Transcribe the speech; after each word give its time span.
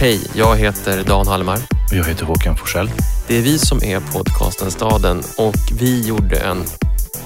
Hej, 0.00 0.20
jag 0.34 0.56
heter 0.56 1.04
Dan 1.04 1.26
Halmar. 1.26 1.56
Och 1.90 1.96
jag 1.96 2.04
heter 2.04 2.24
Håkan 2.24 2.56
Forsell. 2.56 2.90
Det 3.28 3.38
är 3.38 3.42
vi 3.42 3.58
som 3.58 3.82
är 3.82 4.00
podcasten 4.00 4.70
Staden 4.70 5.22
och 5.36 5.54
vi 5.80 6.06
gjorde 6.06 6.36
en 6.36 6.64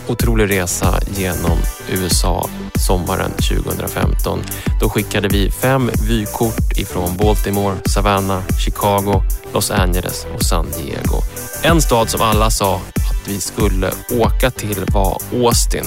otrolig 0.09 0.51
resa 0.51 1.01
genom 1.15 1.59
USA 1.91 2.49
sommaren 2.75 3.31
2015. 3.31 4.39
Då 4.81 4.89
skickade 4.89 5.29
vi 5.29 5.51
fem 5.51 5.91
vykort 6.09 6.79
ifrån 6.79 7.17
Baltimore, 7.17 7.77
Savannah, 7.85 8.43
Chicago, 8.65 9.23
Los 9.55 9.71
Angeles 9.71 10.27
och 10.35 10.43
San 10.43 10.67
Diego. 10.79 11.23
En 11.63 11.83
stad 11.83 12.11
som 12.11 12.21
alla 12.21 12.51
sa 12.51 12.77
att 12.77 13.29
vi 13.29 13.41
skulle 13.41 13.91
åka 14.11 14.51
till 14.51 14.85
var 14.93 15.23
Austin. 15.33 15.85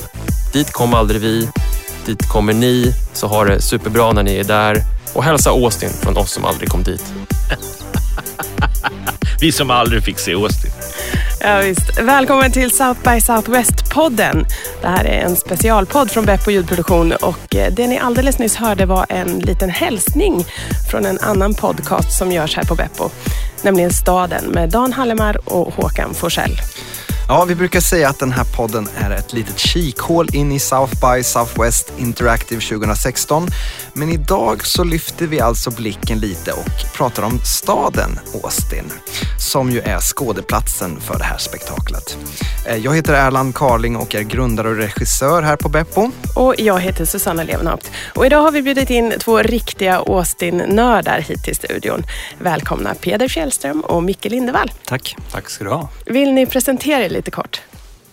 Dit 0.54 0.72
kom 0.72 0.94
aldrig 0.94 1.22
vi. 1.22 1.50
Dit 2.06 2.30
kommer 2.30 2.54
ni, 2.54 2.94
så 3.14 3.28
har 3.28 3.46
det 3.46 3.62
superbra 3.62 4.12
när 4.12 4.24
ni 4.24 4.36
är 4.36 4.44
där. 4.44 4.95
Och 5.16 5.24
hälsa 5.24 5.50
Austin 5.50 5.90
från 5.90 6.18
oss 6.18 6.32
som 6.32 6.46
aldrig 6.46 6.70
kom 6.70 6.84
dit. 6.84 7.14
Vi 9.42 9.52
som 9.52 9.72
aldrig 9.72 10.04
fick 10.04 10.20
se 10.20 10.34
Austin. 10.34 10.72
Ja, 11.40 11.60
visst. 11.60 12.00
Välkommen 12.00 12.52
till 12.52 12.72
South 12.72 13.02
by 13.04 13.20
Southwest-podden. 13.20 14.46
Det 14.82 14.88
här 14.88 15.06
är 15.06 15.20
en 15.20 15.36
specialpodd 15.36 16.12
från 16.12 16.26
Beppo 16.26 16.52
ljudproduktion 16.52 17.12
och 17.12 17.56
eh, 17.56 17.74
det 17.74 17.88
ni 17.88 17.98
alldeles 17.98 18.40
nyss 18.40 18.56
hörde 18.56 18.86
var 18.86 19.06
en 19.10 19.40
liten 19.40 19.70
hälsning 19.70 20.46
från 20.92 21.06
en 21.06 21.20
annan 21.20 21.54
podcast 21.54 22.18
som 22.18 22.32
görs 22.32 22.56
här 22.56 22.64
på 22.64 22.76
Beppo, 22.76 23.10
nämligen 23.62 23.92
Staden 23.92 24.46
med 24.46 24.70
Dan 24.70 24.94
Hallemar 24.94 25.38
och 25.46 25.74
Håkan 25.74 26.14
Forsell. 26.14 26.58
Ja, 27.28 27.46
vi 27.46 27.56
brukar 27.56 27.80
säga 27.80 28.10
att 28.10 28.20
den 28.20 28.32
här 28.32 28.44
podden 28.58 28.88
är 28.98 29.12
ett 29.12 29.34
litet 29.34 29.60
kikhål 29.60 30.28
in 30.34 30.52
i 30.52 30.60
South 30.60 30.94
by 30.94 31.24
Southwest 31.24 31.94
Interactive 31.98 32.62
2016. 32.62 33.48
Men 33.94 34.10
idag 34.10 34.66
så 34.66 34.84
lyfter 34.84 35.28
vi 35.28 35.40
alltså 35.40 35.72
blicken 35.72 36.20
lite 36.20 36.52
och 36.52 36.96
pratar 36.96 37.24
om 37.24 37.40
staden 37.40 38.20
Austin, 38.44 38.92
som 39.40 39.72
ju 39.72 39.80
är 39.80 40.00
skådeplatsen 40.00 41.02
för 41.02 41.18
det 41.18 41.24
här 41.24 41.38
spektaklet. 41.38 42.18
Eh, 42.66 42.78
jag 42.78 42.96
heter 42.96 43.14
Erland 43.14 43.56
Carling 43.56 43.96
och 43.96 44.16
är 44.16 44.22
grundare 44.22 44.70
och 44.70 44.76
regissör 44.76 45.42
här 45.42 45.56
på 45.56 45.70
Beppo. 45.70 46.12
Och 46.36 46.56
jag 46.58 46.80
heter 46.80 47.06
Susanna 47.06 47.44
Levenhaupt. 47.44 47.92
Och 48.16 48.26
idag 48.26 48.42
har 48.42 48.52
vi 48.52 48.62
bjudit 48.62 48.90
in 48.90 49.14
två 49.20 49.40
riktiga 49.40 49.98
Austin-nördar 49.98 51.20
hit 51.20 51.44
till 51.44 51.56
studion. 51.56 52.04
Välkomna 52.40 52.96
Peder 52.96 53.28
Fjällström 53.28 53.82
och 53.82 54.04
Micke 54.04 54.26
Lindevall. 54.26 54.72
Tack. 54.86 55.16
Tack 55.32 55.50
ska 55.50 55.64
du 55.64 55.70
ha. 55.70 55.90
Vill 56.06 56.34
ni 56.34 56.46
presentera 56.46 57.04
er 57.04 57.15
lite 57.16 57.32
kort? 57.32 57.62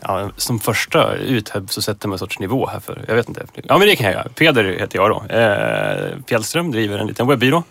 Ja, 0.00 0.30
som 0.36 0.60
första 0.60 1.14
ut 1.14 1.52
så 1.68 1.82
sätter 1.82 2.08
man 2.08 2.14
en 2.14 2.18
sorts 2.18 2.38
nivå 2.38 2.66
här 2.66 2.80
för, 2.80 3.04
jag 3.08 3.14
vet 3.14 3.28
inte. 3.28 3.46
Ja 3.64 3.78
men 3.78 3.88
det 3.88 3.96
kan 3.96 4.06
jag 4.06 4.14
göra. 4.14 4.28
Peder 4.28 4.64
heter 4.64 4.98
jag 4.98 5.10
då. 5.10 5.34
Eh, 5.36 6.16
Fjällström 6.26 6.70
driver 6.70 6.98
en 6.98 7.06
liten 7.06 7.26
webbyrå 7.26 7.62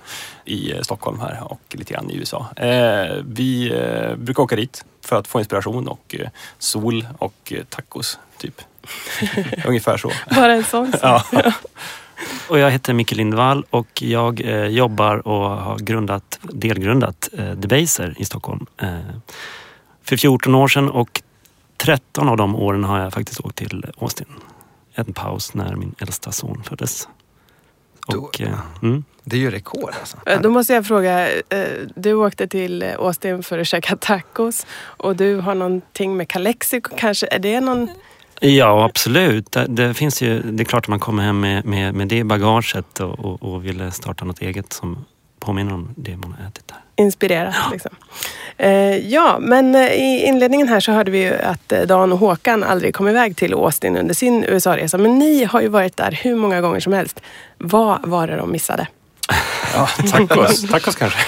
i 0.46 0.72
eh, 0.72 0.82
Stockholm 0.82 1.20
här 1.20 1.44
och 1.44 1.62
lite 1.72 1.94
grann 1.94 2.12
i 2.12 2.16
USA. 2.16 2.48
Eh, 2.56 3.16
vi 3.26 3.72
eh, 3.74 4.16
brukar 4.16 4.44
åka 4.44 4.56
dit 4.56 4.86
för 5.02 5.16
att 5.16 5.28
få 5.28 5.40
inspiration 5.40 5.88
och 5.88 6.16
eh, 6.20 6.28
sol 6.60 7.08
och 7.18 7.54
eh, 7.56 7.64
tacos 7.64 8.20
typ. 8.38 8.62
Ungefär 9.66 9.98
så. 9.98 10.12
Bara 10.36 10.54
en 10.54 10.64
sån 10.64 10.92
sak. 10.92 11.26
Ja. 11.32 11.52
Och 12.48 12.60
jag 12.60 12.72
heter 12.72 12.94
Micke 12.94 13.12
Lindvall 13.12 13.66
och 13.70 14.02
jag 14.02 14.42
eh, 14.42 14.66
jobbar 14.66 15.28
och 15.28 15.50
har 15.50 15.78
grundat, 15.80 16.40
delgrundat 16.42 17.30
eh, 17.38 17.52
Debaser 17.52 18.14
i 18.18 18.26
Stockholm 18.26 18.66
eh, 18.78 19.00
för 20.04 20.18
14 20.18 20.56
år 20.56 20.68
sedan 20.68 20.90
och 20.90 21.22
13 21.78 22.30
av 22.30 22.38
de 22.38 22.56
åren 22.56 22.84
har 22.84 23.00
jag 23.00 23.14
faktiskt 23.14 23.40
åkt 23.40 23.56
till 23.56 23.86
Austin. 23.98 24.26
En 24.94 25.14
paus 25.14 25.54
när 25.54 25.76
min 25.76 25.96
äldsta 26.00 26.32
son 26.32 26.64
föddes. 26.64 27.08
Och, 28.08 28.14
Då- 28.40 28.46
eh, 28.46 28.60
mm. 28.84 29.04
Det 29.24 29.36
är 29.36 29.40
ju 29.40 29.52
rekord 29.52 29.92
alltså. 30.00 30.18
Eh, 30.26 30.42
Då 30.42 30.50
måste 30.50 30.74
jag 30.74 30.86
fråga, 30.88 31.30
eh, 31.50 31.68
du 31.96 32.14
åkte 32.14 32.48
till 32.48 32.84
Austin 32.84 33.44
för 33.44 33.60
att 33.60 33.68
käka 33.68 33.96
tacos 33.96 34.66
och 34.82 35.16
du 35.16 35.36
har 35.36 35.56
någonting 35.56 36.18
med 36.18 36.30
Calexico 36.30 36.96
kanske? 36.98 37.28
Är 37.32 37.40
det 37.40 37.62
någon... 37.62 37.90
Ja, 38.40 38.86
absolut. 38.86 39.58
Det, 39.68 39.94
finns 39.94 40.22
ju, 40.22 40.42
det 40.42 40.64
är 40.64 40.66
klart 40.66 40.84
att 40.84 40.88
man 40.88 41.00
kommer 41.00 41.24
hem 41.24 41.40
med, 41.40 41.66
med, 41.66 41.94
med 41.96 42.08
det 42.08 42.24
bagaget 42.24 43.00
och, 43.00 43.20
och, 43.20 43.44
och 43.54 43.66
vill 43.66 43.92
starta 43.92 44.26
något 44.26 44.42
eget 44.42 44.74
som 44.74 45.06
påminner 45.42 45.74
om 45.74 45.90
det 45.96 46.18
man 46.18 46.36
har 46.40 46.48
ätit 46.48 46.68
där. 46.68 46.78
inspirerat. 46.96 47.56
Liksom. 47.72 47.92
Eh, 48.58 48.98
ja, 48.98 49.38
men 49.40 49.76
eh, 49.76 49.92
i 49.92 50.24
inledningen 50.28 50.68
här 50.68 50.80
så 50.80 50.92
hörde 50.92 51.12
vi 51.12 51.18
ju 51.24 51.34
att 51.34 51.72
eh, 51.72 51.82
Dan 51.82 52.12
och 52.12 52.20
Håkan 52.20 52.64
aldrig 52.64 52.96
kom 52.96 53.08
iväg 53.08 53.38
till 53.38 53.54
Austin 53.54 53.98
under 53.98 54.14
sin 54.14 54.44
USA-resa. 54.44 54.98
Men 54.98 55.20
ni 55.20 55.44
har 55.44 55.62
ju 55.62 55.68
varit 55.68 55.98
där 55.98 56.20
hur 56.24 56.36
många 56.36 56.62
gånger 56.62 56.80
som 56.80 56.94
helst. 56.94 57.22
Vad 57.58 58.08
var 58.08 58.28
det 58.28 58.36
de 58.36 58.52
missade? 58.52 58.88
ja, 59.74 59.90
tacos. 60.12 60.70
Tacos 60.70 60.96
kanske. 60.96 61.20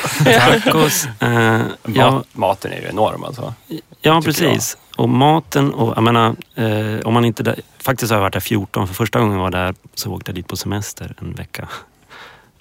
Tacos. 0.60 1.08
Eh, 1.20 1.62
ja, 1.84 2.12
Mat, 2.12 2.26
maten 2.34 2.72
är 2.72 2.82
ju 2.82 2.88
enorm 2.88 3.24
alltså. 3.24 3.54
Ja, 4.02 4.22
precis. 4.26 4.78
Och 4.96 5.10
maten 5.10 5.74
och 5.74 5.94
jag 5.96 6.04
menar, 6.04 6.36
eh, 6.56 7.00
om 7.06 7.14
man 7.14 7.26
inte... 7.26 7.44
Där, 7.44 7.60
faktiskt 7.78 8.12
har 8.12 8.18
jag 8.18 8.22
varit 8.22 8.34
där 8.34 8.40
14. 8.40 8.88
För 8.88 8.94
första 8.94 9.20
gången 9.20 9.34
jag 9.34 9.44
var 9.44 9.52
där 9.52 9.76
så 9.96 10.14
åkte 10.14 10.32
jag 10.32 10.36
dit 10.36 10.48
på 10.48 10.56
semester 10.56 11.16
en 11.22 11.34
vecka. 11.34 11.68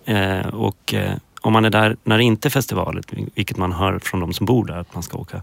Eh, 0.04 0.46
och 0.46 0.94
eh, 0.94 1.12
om 1.42 1.52
man 1.52 1.64
är 1.64 1.70
där 1.70 1.96
när 2.04 2.18
det 2.18 2.24
inte 2.24 2.48
är 2.48 2.50
festival, 2.50 3.00
vilket 3.34 3.56
man 3.56 3.72
hör 3.72 3.98
från 3.98 4.20
de 4.20 4.32
som 4.32 4.46
bor 4.46 4.64
där 4.66 4.76
att 4.76 4.94
man 4.94 5.02
ska 5.02 5.18
åka, 5.18 5.42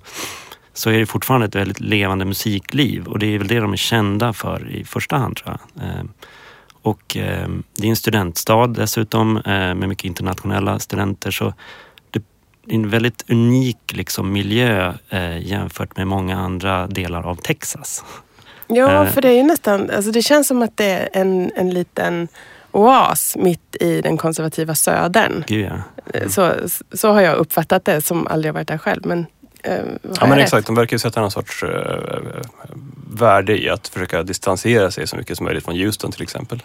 så 0.73 0.89
är 0.89 0.99
det 0.99 1.05
fortfarande 1.05 1.47
ett 1.47 1.55
väldigt 1.55 1.79
levande 1.79 2.25
musikliv 2.25 3.07
och 3.07 3.19
det 3.19 3.35
är 3.35 3.37
väl 3.37 3.47
det 3.47 3.59
de 3.59 3.73
är 3.73 3.77
kända 3.77 4.33
för 4.33 4.69
i 4.69 4.83
första 4.83 5.17
hand 5.17 5.35
tror 5.35 5.57
jag. 5.73 5.83
Eh, 5.83 6.03
och 6.81 7.17
eh, 7.17 7.49
det 7.77 7.87
är 7.87 7.89
en 7.89 7.95
studentstad 7.95 8.67
dessutom 8.67 9.37
eh, 9.37 9.43
med 9.51 9.89
mycket 9.89 10.05
internationella 10.05 10.79
studenter 10.79 11.31
så 11.31 11.53
det 12.11 12.19
är 12.19 12.75
en 12.75 12.89
väldigt 12.89 13.29
unik 13.29 13.77
liksom, 13.93 14.31
miljö 14.31 14.93
eh, 15.09 15.47
jämfört 15.47 15.97
med 15.97 16.07
många 16.07 16.37
andra 16.37 16.87
delar 16.87 17.23
av 17.23 17.35
Texas. 17.35 18.03
Ja, 18.67 19.05
Eh. 19.05 19.11
för 19.11 19.21
det 19.21 19.29
är 19.29 19.35
ju 19.35 19.43
nästan... 19.43 19.89
Alltså 19.89 20.11
det 20.11 20.21
känns 20.21 20.47
som 20.47 20.61
att 20.61 20.77
det 20.77 20.85
är 20.85 21.09
en, 21.13 21.51
en 21.55 21.69
liten 21.69 22.27
oas 22.71 23.35
mitt 23.39 23.75
i 23.79 24.01
den 24.01 24.17
konservativa 24.17 24.75
södern. 24.75 25.43
Gud 25.47 25.65
ja. 25.71 25.77
Eh, 26.13 26.27
Så, 26.29 26.53
så 26.91 27.11
har 27.11 27.21
jag 27.21 27.35
uppfattat 27.37 27.85
det 27.85 28.01
som 28.01 28.27
aldrig 28.27 28.49
har 28.49 28.53
varit 28.53 28.67
där 28.67 28.77
själv. 28.77 29.05
Men, 29.05 29.25
eh, 29.63 29.73
Ja 30.03 30.27
men 30.27 30.29
rätt? 30.37 30.43
exakt, 30.43 30.67
de 30.67 30.75
verkar 30.75 30.95
ju 30.95 30.99
sätta 30.99 31.21
någon 31.21 31.31
sorts 31.31 31.63
eh, 31.63 31.69
värde 33.13 33.61
i 33.63 33.69
att 33.69 33.87
försöka 33.87 34.23
distansera 34.23 34.91
sig 34.91 35.07
så 35.07 35.15
mycket 35.15 35.37
som 35.37 35.43
möjligt 35.45 35.65
från 35.65 35.75
Houston 35.79 36.11
till 36.11 36.21
exempel. 36.23 36.63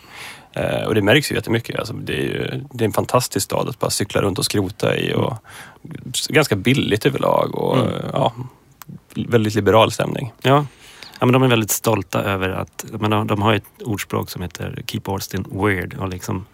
Eh, 0.52 0.82
och 0.86 0.94
det 0.94 1.02
märks 1.02 1.30
ju 1.32 1.34
jättemycket. 1.34 1.78
Alltså, 1.78 1.94
det, 1.94 2.12
är 2.12 2.22
ju, 2.22 2.64
det 2.72 2.84
är 2.84 2.86
en 2.86 2.92
fantastisk 2.92 3.44
stad 3.44 3.68
att 3.68 3.78
bara 3.78 3.90
cykla 3.90 4.20
runt 4.22 4.38
och 4.38 4.44
skrota 4.44 4.96
i 4.96 5.14
och 5.14 5.34
ganska 6.28 6.56
billigt 6.56 7.06
överlag 7.06 7.54
och 7.54 7.76
Mm. 7.76 7.88
ja, 8.12 8.32
väldigt 9.14 9.54
liberal 9.54 9.92
stämning. 9.92 10.32
Ja. 10.42 10.66
Ja, 11.20 11.26
men 11.26 11.32
de 11.32 11.42
är 11.42 11.48
väldigt 11.48 11.70
stolta 11.70 12.22
över 12.22 12.48
att, 12.48 12.84
men 13.00 13.10
de, 13.10 13.26
de 13.26 13.42
har 13.42 13.54
ett 13.54 13.64
ordspråk 13.84 14.30
som 14.30 14.42
heter 14.42 14.82
Keep 14.86 15.00
Austin 15.04 15.44
Weird. 15.50 15.94
Och 15.94 16.08
liksom, 16.08 16.46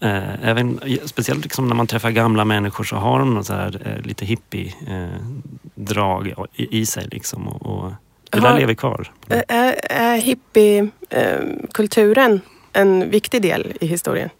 eh, 0.00 0.48
även, 0.48 0.80
speciellt 1.04 1.42
liksom 1.44 1.68
när 1.68 1.74
man 1.74 1.86
träffar 1.86 2.10
gamla 2.10 2.44
människor 2.44 2.84
så 2.84 2.96
har 2.96 3.18
de 3.18 3.34
något 3.34 3.46
så 3.46 3.54
här, 3.54 3.82
eh, 3.86 4.00
lite 4.06 4.24
hippie-drag 4.24 6.34
i, 6.54 6.78
i 6.80 6.86
sig. 6.86 7.08
Liksom, 7.10 7.48
och, 7.48 7.66
och 7.84 7.92
det 8.30 8.40
där 8.40 8.48
Har- 8.48 8.58
lever 8.58 8.74
kvar. 8.74 9.10
Eh, 9.28 9.42
Är, 9.48 9.74
är 9.90 10.16
hippie-kulturen 10.18 12.40
en 12.72 13.10
viktig 13.10 13.42
del 13.42 13.72
i 13.80 13.86
historien? 13.86 14.30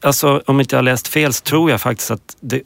Alltså, 0.00 0.42
om 0.46 0.60
inte 0.60 0.74
jag 0.74 0.78
har 0.78 0.82
läst 0.84 1.08
fel 1.08 1.32
så 1.32 1.42
tror 1.42 1.70
jag 1.70 1.80
faktiskt 1.80 2.10
att 2.10 2.36
det, 2.40 2.62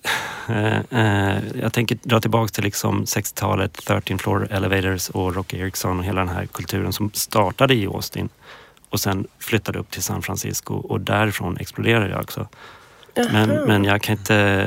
eh, 0.49 0.81
eh, 0.91 1.38
jag 1.61 1.72
tänker 1.72 1.99
dra 2.03 2.21
tillbaka 2.21 2.49
till 2.49 2.65
liksom 2.65 3.05
60-talet, 3.05 3.72
13 3.87 4.19
floor 4.19 4.49
elevators 4.50 5.10
och 5.10 5.34
Rocky 5.34 5.59
Erickson 5.59 5.99
och 5.99 6.05
hela 6.05 6.21
den 6.21 6.34
här 6.34 6.47
kulturen 6.47 6.93
som 6.93 7.10
startade 7.12 7.75
i 7.75 7.87
Austin 7.87 8.28
och 8.91 9.00
sen 9.00 9.27
flyttade 9.39 9.78
upp 9.78 9.91
till 9.91 10.03
San 10.03 10.22
Francisco 10.22 10.74
och 10.74 11.01
därifrån 11.01 11.57
exploderade 11.57 12.10
jag 12.10 12.21
också. 12.21 12.48
Men, 13.33 13.48
men 13.66 13.84
jag 13.84 14.03
kan 14.03 14.16
inte 14.16 14.66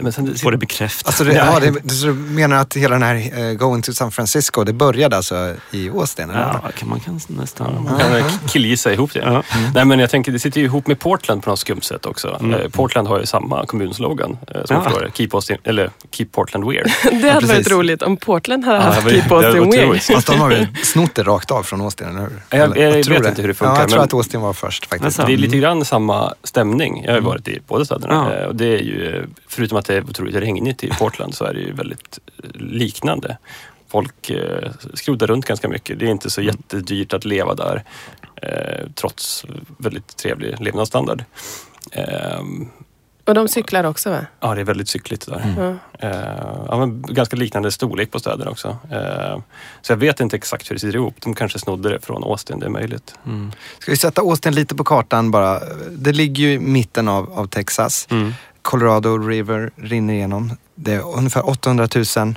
Men 0.00 0.12
sen- 0.12 0.34
få 0.36 0.50
det 0.50 0.56
bekräftat. 0.56 1.06
Alltså 1.06 1.24
det, 1.24 1.32
ja, 1.32 1.60
det, 1.82 1.90
så 1.94 2.06
du 2.06 2.12
menar 2.12 2.56
att 2.56 2.76
hela 2.76 2.94
den 2.98 3.02
här 3.02 3.40
eh, 3.48 3.52
Going 3.54 3.82
to 3.82 3.92
San 3.92 4.10
Francisco, 4.10 4.64
det 4.64 4.72
började 4.72 5.16
alltså 5.16 5.54
i 5.70 5.88
Austin? 5.90 6.30
Eller? 6.30 6.40
ja, 6.62 6.70
kan 6.78 6.88
man 6.88 7.00
kan 7.00 7.20
nästan... 7.28 7.84
Man 7.90 7.98
kan 8.00 8.22
killgissa 8.48 8.92
ihop 8.92 9.12
det. 9.14 9.18
Ja. 9.20 9.42
Nej 9.74 9.84
men 9.84 9.98
jag 9.98 10.10
tänker, 10.10 10.32
det 10.32 10.38
sitter 10.38 10.60
ju 10.60 10.66
ihop 10.66 10.86
med 10.86 10.98
Portland 10.98 11.42
på 11.42 11.50
något 11.50 11.58
skumt 11.58 11.80
sätt 11.82 12.06
också. 12.06 12.36
Mm. 12.40 12.60
Eh, 12.60 12.68
Portland 12.68 13.08
har 13.08 13.20
ju 13.20 13.26
samma 13.26 13.66
kommunslogan 13.66 14.38
eh, 14.54 14.64
som 14.64 14.76
Ja. 14.84 14.90
förra. 14.90 15.10
Keep, 15.10 15.28
Austin, 15.32 15.56
eller 15.64 15.90
Keep 16.10 16.26
Portland 16.32 16.64
Weird. 16.70 16.86
Det 17.02 17.30
hade 17.30 17.46
varit 17.46 17.48
precis. 17.56 17.68
roligt 17.72 18.02
om 18.02 18.16
Portland 18.16 18.64
hade 18.64 18.78
Ja, 18.78 18.82
haft 18.84 18.98
det 18.98 19.04
var- 19.04 19.10
Keep 19.10 19.32
Austin 19.34 19.70
Weird. 19.70 19.84
otroligt. 19.84 20.02
Fast 20.04 20.26
de 20.26 20.40
har 20.40 20.48
väl 20.48 20.66
snott 20.82 21.14
det 21.14 21.22
rakt 21.22 21.50
av 21.50 21.62
från 21.62 21.80
Austin, 21.80 22.08
eller 22.08 22.20
hur? 22.20 22.30
Jag- 22.50 22.60
Eller, 22.78 22.96
jag 22.96 23.04
tror 23.04 23.14
vet 23.18 23.26
inte 23.28 23.40
hur 23.42 23.48
det 23.48 23.54
funkar, 23.54 23.74
Ja, 23.74 23.80
jag 23.80 23.88
tror 23.88 23.98
men- 23.98 24.04
att 24.04 24.12
Austin 24.14 24.40
var 24.40 24.52
först 24.52 24.86
faktiskt. 24.86 25.16
Det 25.26 25.32
är 25.32 25.36
lite 25.36 25.56
grann 25.56 25.84
samma 25.84 26.34
stämning. 26.44 27.02
Jag 27.04 27.12
har 27.12 27.18
ju 27.18 27.24
varit 27.24 27.48
i 27.48 27.60
båda 27.78 27.84
städerna. 27.84 28.14
Ja. 28.14 28.34
Eh, 28.34 28.46
Och 28.48 28.56
det 28.56 28.66
är 28.66 28.82
ju, 28.82 29.26
förutom 29.46 29.78
att 29.78 29.86
det 29.86 29.94
är 29.94 30.02
otroligt 30.04 30.34
regnigt 30.34 30.84
i 30.84 30.88
Portland 30.98 31.34
så 31.34 31.44
är 31.44 31.54
det 31.54 31.60
ju 31.60 31.72
väldigt 31.72 32.18
eh, 32.42 32.50
liknande. 32.60 33.38
Folk 33.88 34.30
eh, 34.30 34.70
skrotar 34.94 35.26
runt 35.26 35.46
ganska 35.46 35.68
mycket. 35.68 35.98
Det 35.98 36.06
är 36.06 36.10
inte 36.10 36.30
så 36.30 36.42
jättedyrt 36.42 37.12
att 37.12 37.24
leva 37.24 37.54
där. 37.54 37.84
Eh, 38.42 38.86
trots 38.94 39.44
väldigt 39.78 40.16
trevlig 40.16 40.60
levnadsstandard. 40.60 41.24
Och 43.28 43.34
de 43.34 43.48
cyklar 43.48 43.84
också 43.84 44.10
va? 44.10 44.26
Ja, 44.40 44.54
det 44.54 44.60
är 44.60 44.64
väldigt 44.64 44.88
cykligt 44.88 45.26
där. 45.26 45.54
Ja. 45.58 46.08
Eh, 46.08 46.64
ja, 46.68 46.76
men 46.78 47.02
ganska 47.02 47.36
liknande 47.36 47.72
storlek 47.72 48.10
på 48.10 48.18
städer 48.20 48.48
också. 48.48 48.68
Eh, 48.90 49.38
så 49.82 49.92
jag 49.92 49.96
vet 49.96 50.20
inte 50.20 50.36
exakt 50.36 50.70
hur 50.70 50.74
det 50.76 50.80
sitter 50.80 50.94
ihop. 50.96 51.14
De 51.20 51.34
kanske 51.34 51.58
snodde 51.58 51.88
det 51.88 52.00
från 52.00 52.24
Austin, 52.24 52.58
det 52.58 52.66
är 52.66 52.70
möjligt. 52.70 53.14
Mm. 53.26 53.52
Ska 53.78 53.90
vi 53.90 53.96
sätta 53.96 54.20
Austin 54.20 54.54
lite 54.54 54.74
på 54.74 54.84
kartan 54.84 55.30
bara? 55.30 55.60
Det 55.90 56.12
ligger 56.12 56.42
ju 56.44 56.52
i 56.52 56.58
mitten 56.58 57.08
av, 57.08 57.32
av 57.38 57.46
Texas. 57.46 58.06
Mm. 58.10 58.32
Colorado 58.62 59.18
River 59.18 59.70
rinner 59.76 60.14
igenom. 60.14 60.52
Det 60.74 60.94
är 60.94 61.16
ungefär 61.16 61.48
800 61.48 61.88
000 62.16 62.34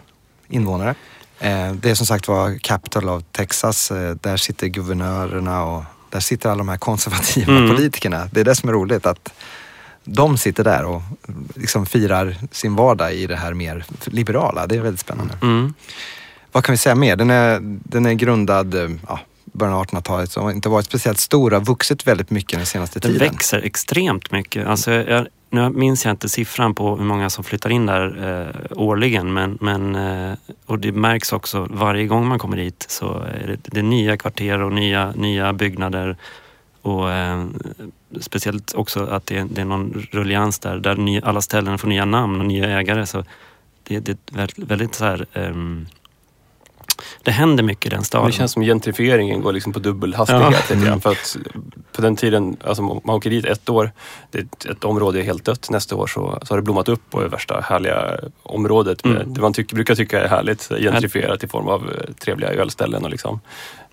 invånare. 0.50 0.96
Eh, 1.40 1.72
Det 1.74 1.90
är 1.92 1.96
som 1.96 2.06
sagt 2.06 2.28
var 2.28 2.58
capital 2.60 3.10
of 3.10 3.24
Texas. 3.32 3.92
Eh, 3.92 4.16
Där 4.22 4.38
sitter 4.38 4.68
guvernörerna 4.68 5.64
och 5.66 5.84
där 6.10 6.20
sitter 6.20 6.50
alla 6.50 6.58
de 6.58 6.70
här 6.70 6.78
konservativa 6.78 7.52
Mm. 7.58 7.70
politikerna. 7.70 8.30
Det 8.32 8.40
är 8.40 8.44
det 8.44 8.56
som 8.56 8.70
är 8.70 8.74
roligt 8.74 9.06
att 9.06 9.34
de 10.04 10.38
sitter 10.38 10.64
där 10.64 10.86
och 10.86 11.02
liksom 11.56 11.86
firar 11.86 12.36
sin 12.52 12.76
vardag 12.76 13.14
i 13.14 13.28
det 13.28 13.36
här 13.36 13.54
mer 13.54 13.86
liberala. 14.06 14.68
Det 14.68 14.76
är 14.76 14.82
väldigt 14.82 15.00
spännande. 15.02 15.34
Mm. 15.42 15.74
Vad 16.52 16.64
kan 16.64 16.74
vi 16.74 16.78
säga 16.78 16.96
mer? 16.96 17.16
Den 17.16 17.30
är, 17.30 17.60
den 17.64 18.06
är 18.06 18.14
grundad 18.14 18.76
eh, 18.76 18.90
ja, 19.08 19.20
början 19.54 19.76
av 19.76 19.86
1800-talet 19.86 20.32
så 20.32 20.42
har 20.42 20.52
inte 20.52 20.70
varit 20.70 20.86
speciellt 20.86 21.20
stor, 21.20 21.52
har 21.52 21.62
vuxit 21.62 22.08
väldigt 22.08 22.30
mycket 22.30 22.60
den 22.60 22.66
senaste 22.66 23.00
Den 23.00 23.12
tiden. 23.12 23.32
växer 23.32 23.60
extremt 23.60 24.32
mycket. 24.32 24.68
Alltså, 24.68 24.92
jag, 24.92 25.28
nu 25.50 25.70
minns 25.70 26.06
jag 26.06 26.12
inte 26.14 26.30
siffran 26.30 26.76
på 26.76 26.96
hur 26.96 27.06
många 27.06 27.30
som 27.30 27.44
flyttar 27.44 27.70
in 27.70 27.86
där 27.86 28.30
eh, 28.40 28.78
årligen 28.78 29.34
men, 29.34 29.58
men 29.62 29.96
eh, 29.96 30.34
och 30.66 30.80
det 30.80 30.92
märks 30.92 31.34
också 31.34 31.68
varje 31.70 32.08
gång 32.08 32.28
man 32.28 32.40
kommer 32.40 32.58
dit 32.58 32.86
så 32.90 33.20
är 33.20 33.48
det, 33.48 33.58
det 33.64 33.80
är 33.80 33.84
nya 33.84 34.18
kvarter 34.18 34.62
och 34.62 34.74
nya, 34.74 35.12
nya 35.12 35.54
byggnader 35.54 36.18
och 36.82 37.12
eh, 37.12 37.46
speciellt 38.20 38.74
också 38.76 39.04
att 39.06 39.26
det, 39.26 39.38
är- 39.38 39.48
det 39.52 39.62
är 39.62 39.66
någon 39.66 40.06
rullians 40.12 40.60
där, 40.60 40.78
där 40.78 40.96
ny, 40.96 41.22
alla 41.22 41.42
ställen 41.42 41.78
får 41.78 41.88
nya 41.88 42.06
namn 42.06 42.40
och 42.40 42.46
nya 42.46 42.80
ägare. 42.80 43.06
Så 43.06 43.26
det, 43.84 44.00
det 44.00 44.12
är 44.36 44.66
väldigt, 44.66 44.96
så 44.96 45.06
här, 45.06 45.26
ehm, 45.34 45.88
det 47.24 47.32
händer 47.32 47.64
mycket 47.64 47.86
i 47.86 47.90
den 47.90 48.04
staden. 48.04 48.28
Det 48.28 48.34
känns 48.34 48.52
som 48.52 48.64
gentrifieringen 48.64 49.42
går 49.42 49.54
liksom 49.54 49.74
på 49.74 49.80
dubbel 49.80 50.14
hastighet. 50.14 50.64
Ja. 50.70 50.76
grann. 50.76 51.02
För 51.02 51.10
att 51.12 51.38
på 51.96 52.02
den 52.02 52.16
tiden, 52.16 52.58
alltså 52.64 52.82
man 52.84 53.02
åker 53.16 53.30
dit 53.30 53.46
ett 53.46 53.70
år, 53.70 53.92
det 54.32 54.40
ett, 54.40 54.66
ett 54.66 54.84
område 54.84 55.20
är 55.20 55.24
helt 55.24 55.46
dött. 55.46 55.70
Nästa 55.70 55.96
år 55.96 56.08
så, 56.08 56.40
så 56.44 56.52
har 56.54 56.58
det 56.58 56.64
blommat 56.64 56.90
upp 56.90 57.16
och 57.16 57.24
är 57.24 57.28
värsta 57.28 57.62
härliga 57.62 58.20
området. 58.44 59.04
Med, 59.06 59.16
Mm. 59.22 59.34
Det 59.34 59.42
man 59.42 59.54
tycker, 59.54 59.76
brukar 59.76 59.96
tycka 59.96 60.24
är 60.24 60.28
härligt, 60.28 60.70
gentrifierat 60.80 61.44
i 61.44 61.48
form 61.48 61.68
av 61.68 61.82
eh, 61.92 62.14
trevliga 62.14 62.50
ölställen 62.50 63.04
och 63.04 63.10
liksom 63.10 63.40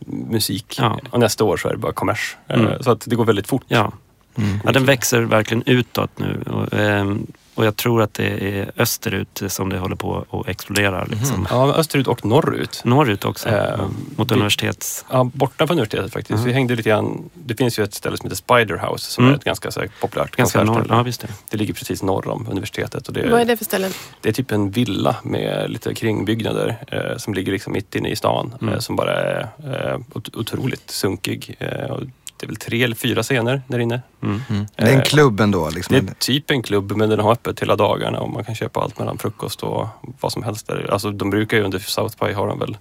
musik. 0.07 0.77
Ja. 0.81 0.99
Och 1.11 1.21
nästa 1.21 1.45
år 1.45 1.57
så 1.57 1.69
är 1.69 1.73
det 1.73 1.79
bara 1.79 1.93
kommers. 1.93 2.37
Eh, 2.49 2.61
Mm. 2.61 2.83
Så 2.83 2.91
att 2.91 3.01
det 3.07 3.17
går 3.17 3.25
väldigt 3.25 3.47
fort. 3.49 3.65
Ja. 3.69 3.93
Mm. 4.37 4.59
Ja, 4.65 4.73
den 4.73 4.85
växer 4.85 5.21
verkligen 5.23 5.63
utåt 5.67 6.11
nu. 6.19 6.43
Och, 6.47 6.73
ehm, 6.79 7.27
och 7.59 7.67
jag 7.67 7.77
tror 7.77 8.03
att 8.03 8.15
det 8.15 8.27
är 8.59 8.71
österut 8.77 9.43
som 9.49 9.69
det 9.69 9.79
håller 9.79 9.97
på 9.97 10.25
att 10.31 10.49
explodera. 10.49 11.05
Liksom. 11.05 11.47
Ja, 11.51 11.67
men 11.67 11.75
österut 11.75 12.07
och 12.09 12.25
norrut. 12.25 12.83
Norrut 12.85 13.25
också, 13.25 13.49
Eh, 13.49 13.81
mot 14.17 14.31
vi- 14.31 14.35
universitets... 14.35 15.05
Ja, 15.11 15.31
borta 15.35 15.67
på 15.67 15.73
universitetet 15.73 16.13
faktiskt. 16.13 16.39
Mhm. 16.39 16.45
Vi 16.47 16.53
hängde 16.53 16.77
lite 16.77 16.89
grann, 16.89 17.31
det 17.35 17.55
finns 17.57 17.79
ju 17.79 17.85
ett 17.85 17.95
ställe 17.95 18.17
som 18.17 18.25
heter 18.27 18.37
Spider 18.37 18.79
House 18.89 19.11
som 19.11 19.25
Mm. 19.25 19.35
är 19.35 19.39
ett 19.39 19.45
ganska 19.45 19.71
så 19.71 19.81
här, 19.81 19.89
populärt 20.01 20.37
Ganska 20.37 20.65
norr, 20.65 20.87
ja 20.89 21.03
visst 21.03 21.21
det. 21.21 21.29
Det 21.51 21.57
ligger 21.57 21.75
precis 21.75 22.03
norr 22.03 22.29
om 22.29 22.47
universitetet. 22.51 23.09
Och 23.09 23.15
det, 23.15 23.29
Vad 23.31 23.41
är 23.41 23.45
det 23.45 23.57
för 23.57 23.65
ställen? 23.65 23.93
Det 24.21 24.29
är 24.29 24.33
typ 24.33 24.51
en 24.53 24.71
villa 24.71 25.17
med 25.23 25.71
lite 25.71 25.95
kringbyggnader 25.95 26.77
eh, 26.89 27.17
som 27.17 27.35
ligger 27.35 27.53
liksom 27.53 27.73
mitt 27.73 27.95
inne 27.95 28.09
i 28.09 28.17
stan. 28.17 28.55
Mm. 28.63 28.75
Eh, 28.75 28.81
som 28.81 28.97
bara 28.97 29.15
är 29.21 29.49
eh, 29.65 29.99
ot- 30.15 30.37
otroligt 30.37 30.91
sunkig. 30.91 31.57
Eh, 31.59 31.91
och 31.91 32.03
det 32.39 32.47
är 32.47 32.49
väl 32.49 32.57
tre 32.57 32.83
eller 32.83 32.97
fyra 32.97 33.23
scener 33.23 33.63
där 33.69 33.79
inne. 33.79 34.03
Mm. 34.23 34.43
Mm. 34.51 34.67
Det 34.77 34.83
är 34.83 34.93
en 34.93 34.99
Eh, 34.99 35.05
klubb 35.05 35.41
ändå. 35.41 35.71
Liksom. 35.71 35.93
Det 36.07 36.11
är 36.13 36.15
typ 36.15 36.51
en 36.51 36.63
klubb 36.63 36.93
men 36.97 37.09
den 37.11 37.19
har 37.21 37.33
öppet 37.33 37.61
hela 37.63 37.77
dagarna 37.77 38.21
och 38.21 38.31
man 38.31 38.45
kan 38.45 38.55
köpa 38.55 38.81
allt 38.81 38.99
mellan 38.99 39.19
frukost 39.19 39.63
och 39.63 39.87
vad 40.21 40.33
som 40.33 40.43
helst 40.43 40.67
där. 40.67 40.89
Alltså 40.93 41.11
de 41.11 41.31
brukar 41.31 41.57
ju 41.57 41.63
under 41.63 41.79
South 41.79 42.25
by 42.25 42.33
ha 42.33 42.47
de 42.47 42.59
väl 42.59 42.77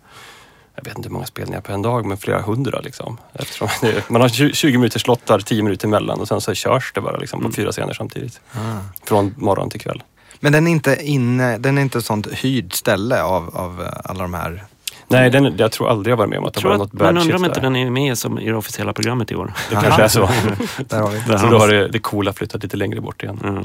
jag 0.75 0.83
vet 0.85 0.97
inte 0.97 1.09
hur 1.09 1.13
många 1.13 1.25
spelningar 1.25 1.61
på 1.61 1.71
en 1.71 1.81
dag, 1.81 2.05
men 2.05 2.17
flera 2.17 2.41
hundra 2.41 2.79
liksom. 2.79 3.17
Eftersom 3.33 3.67
det, 3.81 4.09
man 4.09 4.21
har 4.21 4.29
20 4.29 4.53
20 4.53 4.77
minuters 4.77 5.01
slottar, 5.01 5.39
10 5.39 5.63
minuter 5.63 5.87
emellan 5.87 6.19
och 6.19 6.27
sen 6.27 6.41
så 6.41 6.53
körs 6.53 6.91
det 6.95 7.01
bara 7.01 7.17
liksom 7.17 7.39
på 7.39 7.45
Mm. 7.45 7.53
fyra 7.55 7.71
scener 7.71 7.93
samtidigt. 7.93 8.41
Ah. 8.53 8.57
Från 9.03 9.33
morgon 9.37 9.69
till 9.69 9.79
kväll. 9.81 10.03
Men 10.39 10.51
den 10.51 10.67
är 10.67 10.71
inte 10.71 10.97
inne, 11.03 11.57
den 11.57 11.77
är 11.77 11.81
inte 11.81 11.97
ett 11.97 12.05
sånt 12.05 12.27
hyrd 12.27 12.73
ställe 12.73 13.23
av, 13.23 13.57
av 13.57 13.87
alla 14.03 14.21
de 14.21 14.33
här. 14.33 14.63
Nej, 15.09 15.29
den, 15.29 15.57
jag 15.57 15.71
tror 15.71 15.89
aldrig 15.89 16.11
jag 16.11 16.17
varit 16.17 16.29
med 16.29 16.39
om 16.39 16.45
att 16.45 16.53
det 16.53 16.63
var 16.63 16.77
något 16.77 16.93
man 16.93 17.13
bad 17.13 17.21
undrar 17.23 17.35
om 17.35 17.45
inte 17.45 17.59
den 17.59 17.75
är 17.75 17.89
med 17.89 18.17
som 18.17 18.39
i 18.39 18.45
det 18.45 18.55
officiella 18.55 18.93
programmet 18.93 19.31
i 19.31 19.35
år. 19.35 19.53
Det 19.69 19.75
kanske 19.75 20.03
är 20.03 20.07
så. 20.07 20.19
Där 20.87 21.01
har 21.01 21.09
vi. 21.11 21.21
Så 21.21 21.31
då 21.31 21.37
man- 21.37 21.61
har 21.61 21.67
det, 21.67 21.87
det 21.87 21.99
coola 21.99 22.33
flyttat 22.33 22.63
lite 22.63 22.77
längre 22.77 23.01
bort 23.01 23.23
igen. 23.23 23.39
Mm. 23.43 23.63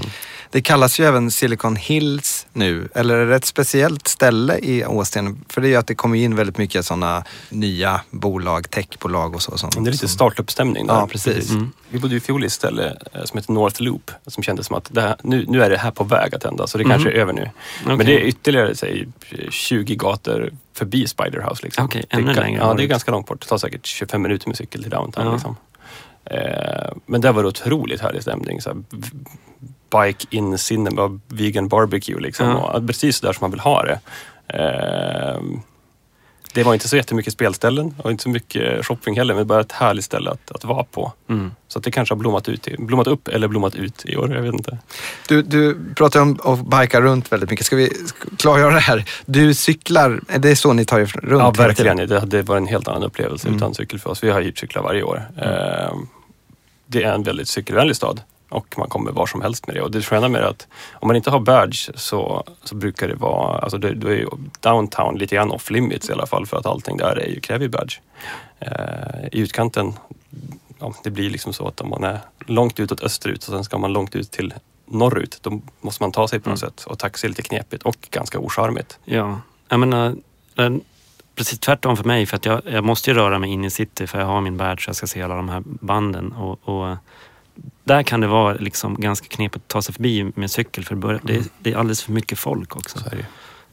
Det 0.51 0.61
kallas 0.63 1.01
ju 1.01 1.05
även 1.05 1.31
Silicon 1.31 1.77
Hills 1.77 2.47
nu. 2.53 2.89
Eller 2.95 3.17
är 3.17 3.27
det 3.27 3.37
ett 3.37 3.45
speciellt 3.45 4.09
ställe 4.09 4.59
i 4.59 4.85
Austin? 4.85 5.45
För 5.49 5.61
det 5.61 5.67
är 5.67 5.71
ju 5.71 5.77
att 5.77 5.87
det 5.87 5.95
kommer 5.95 6.19
in 6.19 6.37
väldigt 6.37 6.59
mycket 6.59 6.85
sådana 6.85 7.25
nya 7.51 8.01
bolag, 8.11 8.71
techbolag 8.71 9.35
och 9.35 9.43
så. 9.43 9.69
Men 9.75 9.85
det 9.85 9.91
är 9.91 9.93
lite 9.93 10.09
startup-stämning 10.09 10.87
där. 10.87 10.95
Ja, 10.95 11.07
precis. 11.07 11.51
Mm. 11.51 11.73
Vi 11.89 11.99
bodde 11.99 12.15
ju 12.15 12.19
i 12.19 12.21
fjol 12.21 12.43
i 12.43 12.47
ett 12.47 12.53
ställe 12.53 12.97
eh, 13.13 13.25
som 13.25 13.39
heter 13.39 13.53
North 13.53 13.83
Loop 13.83 14.11
som 14.27 14.43
kändes 14.43 14.67
som 14.67 14.77
att 14.77 14.89
det 14.91 15.01
här, 15.01 15.17
nu, 15.23 15.45
nu 15.49 15.63
är 15.63 15.71
det 15.71 15.77
här 15.77 15.91
på 15.91 16.05
väg 16.05 16.35
att 16.35 16.45
hända 16.45 16.67
så 16.67 16.79
det 16.79 16.85
kanske 16.85 17.11
är 17.11 17.15
över 17.15 17.33
nu. 17.33 17.51
Men 17.85 17.95
Okej. 17.95 18.07
det 18.07 18.15
är 18.23 18.25
ytterligare 18.25 18.75
säg, 18.75 19.09
20 19.51 19.95
gator 19.95 20.51
förbi 20.75 21.07
Spiderhouse. 21.07 21.63
Liksom. 21.63 21.85
Okej, 21.85 22.05
är 22.09 22.19
ännu 22.19 22.35
längre 22.35 22.61
Ja, 22.61 22.75
det 22.75 22.83
är 22.83 22.87
ganska 22.87 23.11
långt 23.11 23.27
bort. 23.27 23.41
Det 23.41 23.47
tar 23.47 23.59
säkert 23.59 23.87
25 23.87 24.23
minuter 24.23 24.49
med 24.49 24.57
cykel 24.57 24.83
till 24.83 24.91
downtown. 24.91 25.27
Ja. 25.27 25.33
Liksom. 25.33 25.57
Eh, 26.25 26.93
men 27.07 27.21
där 27.21 27.33
var 27.33 27.43
det 27.43 27.49
otroligt 27.49 28.01
härlig 28.01 28.23
stämning. 28.23 28.61
Så 28.61 28.71
här, 28.71 28.83
bike 29.91 30.27
in 30.31 30.59
cinema, 30.59 31.21
vegan 31.29 31.69
barbecue 31.69 32.21
liksom. 32.21 32.49
Ja. 32.49 32.55
Och 32.57 32.87
precis 32.87 33.21
där 33.21 33.33
som 33.33 33.45
man 33.45 33.51
vill 33.51 33.61
ha 33.61 33.83
det. 33.83 34.01
Eh, 34.49 35.41
det 36.55 36.63
var 36.63 36.75
inte 36.75 36.89
så 36.89 36.97
jättemycket 36.97 37.33
spelställen 37.33 37.95
och 37.99 38.11
inte 38.11 38.23
så 38.23 38.29
mycket 38.29 38.87
shopping 38.87 39.17
heller, 39.17 39.35
men 39.35 39.47
bara 39.47 39.61
ett 39.61 39.73
härligt 39.73 40.05
ställe 40.05 40.31
att, 40.31 40.51
att 40.51 40.65
vara 40.65 40.85
på. 40.85 41.13
Mm. 41.29 41.51
Så 41.69 41.79
det 41.79 41.91
kanske 41.91 42.15
har 42.15 42.19
blommat, 42.19 42.49
ut, 42.49 42.69
blommat 42.79 43.07
upp 43.07 43.29
eller 43.29 43.49
blommat 43.49 43.75
ut 43.75 44.03
i 44.07 44.17
år, 44.17 44.35
jag 44.35 44.43
vet 44.43 44.55
inte. 44.55 44.79
Du, 45.29 45.43
du 45.43 45.79
pratar 45.97 46.21
om 46.21 46.39
att 46.45 46.67
bajka 46.67 47.01
runt 47.01 47.33
väldigt 47.33 47.51
mycket. 47.51 47.67
Ska 47.67 47.77
vi 47.77 47.93
klargöra 48.39 48.75
det 48.75 48.81
här? 48.81 49.05
Du 49.27 49.55
cyklar, 49.55 50.21
är 50.29 50.39
det 50.39 50.57
så 50.57 50.73
ni 50.73 50.85
tar 50.85 51.01
er 51.01 51.07
runt? 51.23 51.43
Ja, 51.43 51.51
verkligen. 51.51 51.97
Det 51.97 52.21
hade 52.21 52.43
varit 52.43 52.61
en 52.61 52.67
helt 52.67 52.89
annan 52.89 53.03
upplevelse 53.03 53.49
Mm. 53.49 53.57
utan 53.57 53.75
cykel 53.75 53.99
för 53.99 54.11
oss. 54.11 54.25
Vi 54.25 54.31
har 54.31 54.41
hyrt 54.41 54.59
cyklar 54.59 54.83
varje 54.83 55.03
år. 55.03 55.23
Eh, 55.43 55.93
Det 56.87 57.03
är 57.03 57.13
en 57.15 57.23
väldigt 57.23 57.49
cykelvänlig 57.49 57.97
stad 57.97 58.21
och 58.53 58.79
man 58.79 58.89
kommer 58.89 59.13
var 59.13 59.27
som 59.27 59.43
helst 59.43 59.67
med 59.67 59.77
det. 59.77 59.83
Och 59.83 59.91
det 59.91 60.03
sköna 60.03 60.29
med 60.29 60.41
det 60.41 60.45
är 60.45 60.51
att 60.51 60.69
om 60.93 61.09
man 61.09 61.17
inte 61.17 61.31
har 61.31 61.41
badge 61.41 61.91
så, 61.95 62.45
så 62.65 62.75
brukar 62.75 63.09
det 63.09 63.15
vara, 63.15 63.59
alltså 63.59 63.79
det, 63.79 63.95
då 63.95 64.09
är 64.09 64.17
ju 64.17 64.29
downtown 64.61 65.19
lite 65.19 65.35
grann 65.35 65.51
off 65.51 65.71
limits 65.71 66.09
i 66.11 66.13
alla 66.13 66.27
fall 66.27 66.47
för 66.47 66.57
att 66.57 66.67
allting 66.67 66.97
där 66.97 67.17
är 67.17 67.29
ju, 67.29 67.41
kräver 67.41 67.65
ju 67.65 67.69
badge. 67.69 68.01
Eh, 68.61 69.27
I 69.33 69.41
utkanten, 69.41 69.93
ja, 70.79 70.95
det 71.05 71.11
blir 71.11 71.31
liksom 71.31 71.53
så 71.53 71.69
att 71.69 71.81
om 71.81 71.91
man 71.91 72.05
är 72.05 72.21
långt 72.47 72.81
utåt 72.81 73.03
österut 73.03 73.45
och 73.45 73.53
sen 73.55 73.65
ska 73.65 73.79
man 73.79 73.93
långt 73.93 74.17
ut 74.17 74.31
till 74.31 74.55
norrut, 74.87 75.39
då 75.43 75.61
måste 75.81 76.03
man 76.03 76.13
ta 76.13 76.29
sig 76.29 76.41
på 76.41 76.51
något 76.51 76.59
sätt. 76.59 76.85
Och 76.85 76.99
taxi 76.99 77.27
är 77.27 77.29
lite 77.29 77.43
knepigt 77.43 77.83
och 77.83 77.97
ganska 78.11 78.39
ocharmigt. 78.39 78.99
Ja, 79.05 79.41
jag 79.69 79.81
menar, 79.81 80.17
precis 81.35 81.59
tvärtom 81.59 81.97
för 81.97 82.05
mig. 82.05 82.27
För 82.27 82.37
att 82.37 82.47
jag, 82.47 82.63
jag 82.67 82.85
måste 82.85 83.11
ju 83.11 83.17
röra 83.17 83.39
mig 83.39 83.51
in 83.51 83.65
i 83.65 83.71
city 83.71 84.07
för 84.07 84.19
jag 84.19 84.27
har 84.27 84.41
min 84.41 84.57
badge 84.57 84.85
så 84.85 84.89
jag 84.89 84.97
ska 84.97 85.07
se 85.07 85.23
alla 85.23 85.37
de 85.37 85.49
här 85.49 85.63
banden. 85.65 86.33
Och, 86.33 86.69
och 86.69 86.97
där 87.85 88.03
kan 88.03 88.21
det 88.21 88.27
vara 88.27 88.55
liksom 88.55 88.95
ganska 88.95 89.29
knepigt 89.29 89.57
att 89.65 89.69
ta 89.69 89.83
sig 89.83 89.95
förbi 89.95 90.33
med 90.35 90.51
cykel 90.51 90.85
för 90.85 90.95
det, 90.95 91.01
bör, 91.01 91.21
det, 91.23 91.37
är, 91.37 91.43
det 91.59 91.73
är 91.73 91.77
alldeles 91.77 92.03
för 92.03 92.13
mycket 92.13 92.39
folk 92.39 92.77
också. 92.77 92.99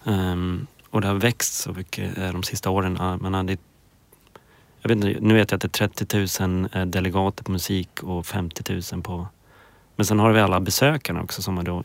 Ehm, 0.05 0.67
och 0.89 1.01
det 1.01 1.07
har 1.07 1.15
växt 1.15 1.53
så 1.53 1.73
mycket 1.73 2.17
eh, 2.17 2.31
de 2.31 2.43
sista 2.43 2.69
åren. 2.69 3.17
Men 3.21 3.45
det, 3.45 3.57
jag 4.81 4.89
vet 4.89 4.95
inte, 4.95 5.17
nu 5.21 5.33
vet 5.33 5.51
jag 5.51 5.57
att 5.57 5.61
det 5.61 5.81
är 5.83 5.87
30 5.87 6.43
000 6.47 6.69
eh, 6.73 6.85
delegater 6.85 7.43
på 7.43 7.51
musik 7.51 8.03
och 8.03 8.25
50 8.25 8.81
000 8.93 9.01
på... 9.03 9.27
Men 9.95 10.05
sen 10.05 10.19
har 10.19 10.31
vi 10.31 10.39
alla 10.39 10.59
besökarna 10.59 11.21
också 11.21 11.41
som 11.41 11.57
är, 11.57 11.63
då, 11.63 11.83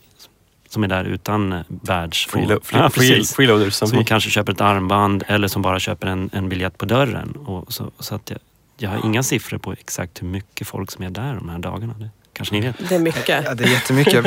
som 0.69 0.85
är 0.85 0.89
där 0.89 1.05
utan 1.05 1.53
eh, 1.53 1.61
badge. 1.69 2.29
Freelo- 2.29 2.61
ja, 2.73 2.91
precis. 2.95 3.35
freeloaders 3.35 3.75
som 3.75 3.89
Som 3.89 3.99
vi. 3.99 4.05
kanske 4.05 4.31
köper 4.31 4.53
ett 4.53 4.61
armband 4.61 5.23
eller 5.27 5.49
som 5.49 5.63
bara 5.63 5.81
köper 5.81 6.07
en, 6.07 6.31
en 6.33 6.49
biljett 6.49 6.79
på 6.79 6.85
dörren. 6.85 7.31
Och 7.47 7.73
så, 7.73 7.91
så 7.99 8.15
att 8.15 8.31
jag, 8.31 8.39
jag 8.77 8.91
har 8.91 9.07
inga 9.07 9.23
siffror 9.23 9.59
på 9.59 9.73
exakt 9.73 10.23
hur 10.23 10.27
mycket 10.29 10.67
folk 10.69 10.91
som 10.91 11.05
är 11.05 11.11
där 11.11 11.35
de 11.35 11.49
här 11.49 11.59
dagarna. 11.59 11.95
Det 11.99 12.11
kanske 12.33 12.55
ni 12.55 12.61
vet? 12.61 12.89
Det 12.89 12.95
är 12.95 12.99
mycket. 12.99 13.45
Ja, 13.45 13.55
det 13.55 13.65
är 13.65 13.69
jättemycket. 13.69 14.25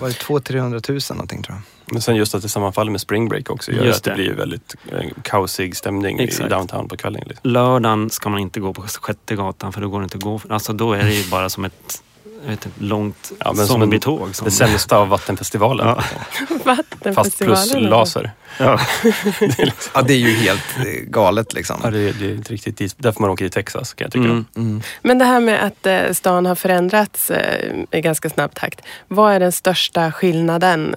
Var 0.00 0.08
det 0.08 0.14
200 0.14 0.78
000-300 0.78 1.10
000 1.10 1.16
någonting 1.16 1.42
tror 1.42 1.56
jag? 1.56 1.92
Men 1.92 2.02
sen 2.02 2.16
just 2.16 2.34
att 2.34 2.42
det 2.42 2.48
sammanfaller 2.48 2.90
med 2.90 3.00
spring 3.00 3.28
break 3.28 3.50
också 3.50 3.72
gör 3.72 3.84
Just 3.84 3.98
att 3.98 4.04
det 4.04 4.10
det. 4.10 4.16
blir 4.16 4.34
väldigt 4.34 4.74
eh, 4.92 5.08
kaosig 5.22 5.76
stämning 5.76 6.18
Exakt. 6.20 6.46
i 6.46 6.48
downtown 6.50 6.88
på 6.88 6.96
kvällen. 6.96 7.22
Liksom. 7.26 7.50
Lördagen 7.50 8.10
ska 8.10 8.28
man 8.28 8.40
inte 8.40 8.60
gå 8.60 8.74
på 8.74 8.82
sjätte 8.82 9.36
gatan 9.36 9.72
för 9.72 9.80
då 9.80 9.88
går 9.88 10.00
det 10.00 10.04
inte 10.04 10.16
att 10.16 10.22
gå. 10.22 10.40
Alltså 10.48 10.72
då 10.72 10.92
är 10.92 11.04
det 11.04 11.14
ju 11.14 11.30
bara 11.30 11.48
som 11.48 11.64
ett 11.64 12.02
jag 12.42 12.50
vet, 12.50 12.66
ett 12.66 12.72
långt 12.78 13.32
Ja, 13.38 13.52
men 13.52 13.66
som 13.66 13.74
en- 13.76 13.80
zombietåg. 13.80 14.34
Som, 14.34 14.44
Det 14.44 14.50
sämsta 14.50 14.96
av 14.98 15.08
Vattenfestivalen. 15.08 15.86
Ja. 15.86 15.94
Fast 16.64 16.64
Vattenfestivalen. 16.64 17.68
plus 17.68 17.90
laser. 17.90 18.30
ja. 18.58 18.80
Ja, 19.94 20.02
det 20.02 20.12
är 20.12 20.18
ju 20.18 20.30
helt 20.34 20.76
eh, 20.78 20.84
galet 21.06 21.52
liksom. 21.54 21.80
Ja, 21.82 21.90
det, 21.90 21.98
är- 21.98 22.12
det 22.12 22.26
är 22.26 22.34
inte 22.34 22.52
riktigt 22.52 22.76
dit- 22.78 22.94
därför 22.98 23.20
man 23.20 23.30
åker 23.30 23.44
i 23.44 23.50
Texas 23.50 23.94
kan 23.94 24.04
jag 24.04 24.12
tycka. 24.12 24.24
Mm. 24.24 24.44
Mm. 24.56 24.82
Men 25.02 25.18
det 25.18 25.24
här 25.24 25.40
med 25.40 25.64
att 25.64 25.86
eh, 25.86 26.12
stan 26.12 26.46
har 26.46 26.54
förändrats 26.54 27.30
eh, 27.30 27.84
i 27.90 28.00
ganska 28.00 28.30
snabb 28.30 28.54
takt. 28.54 28.80
Vad 29.08 29.32
är 29.32 29.40
den 29.40 29.52
största 29.52 30.12
skillnaden 30.12 30.94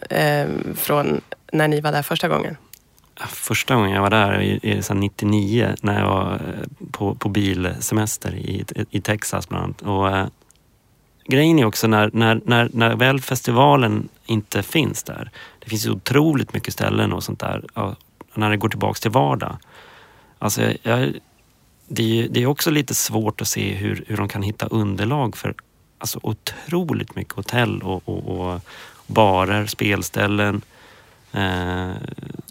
från 0.75 1.21
när 1.53 1.67
ni 1.67 1.81
var 1.81 1.91
där 1.91 2.01
första 2.03 2.27
gången? 2.27 2.57
Första 3.27 3.75
gången 3.75 3.91
jag 3.91 4.01
var 4.01 4.09
där, 4.09 4.41
i, 4.41 4.59
i, 4.63 4.81
så 4.83 4.93
här 4.93 4.99
99, 4.99 5.75
när 5.81 5.99
jag 5.99 6.07
var 6.07 6.41
på, 6.91 7.15
på 7.15 7.29
bilsemester 7.29 8.35
i, 8.35 8.65
i 8.91 9.01
Texas 9.01 9.49
bland 9.49 9.63
annat. 9.63 9.81
Och, 9.81 10.31
grejen 11.31 11.59
är 11.59 11.65
också 11.65 11.87
när, 11.87 12.09
när, 12.13 12.41
när, 12.45 12.69
när 12.73 12.95
väl 12.95 13.21
festivalen 13.21 14.09
inte 14.25 14.63
finns 14.63 15.03
där. 15.03 15.29
Det 15.59 15.69
finns 15.69 15.85
ju 15.85 15.89
otroligt 15.91 16.53
mycket 16.53 16.73
ställen 16.73 17.13
och 17.13 17.23
sånt 17.23 17.39
där. 17.39 17.63
ja, 17.75 17.95
när 18.33 18.49
det 18.49 18.57
går 18.57 18.69
tillbaks 18.69 18.99
till 18.99 19.11
vardag. 19.11 19.57
Alltså, 20.39 20.61
jag, 20.61 20.75
jag, 20.83 21.13
det, 21.87 22.21
är, 22.23 22.27
det 22.29 22.41
är 22.43 22.45
också 22.47 22.71
lite 22.71 22.95
svårt 22.95 23.41
att 23.41 23.47
se 23.47 23.73
hur, 23.73 24.03
hur 24.07 24.17
de 24.17 24.27
kan 24.27 24.41
hitta 24.43 24.65
underlag 24.65 25.37
för 25.37 25.53
alltså, 25.97 26.19
otroligt 26.23 27.15
mycket 27.15 27.33
hotell 27.33 27.81
och, 27.81 28.01
och, 28.09 28.27
och 28.53 28.61
barer, 29.07 29.65
spelställen. 29.65 30.61
Eh, 31.33 31.91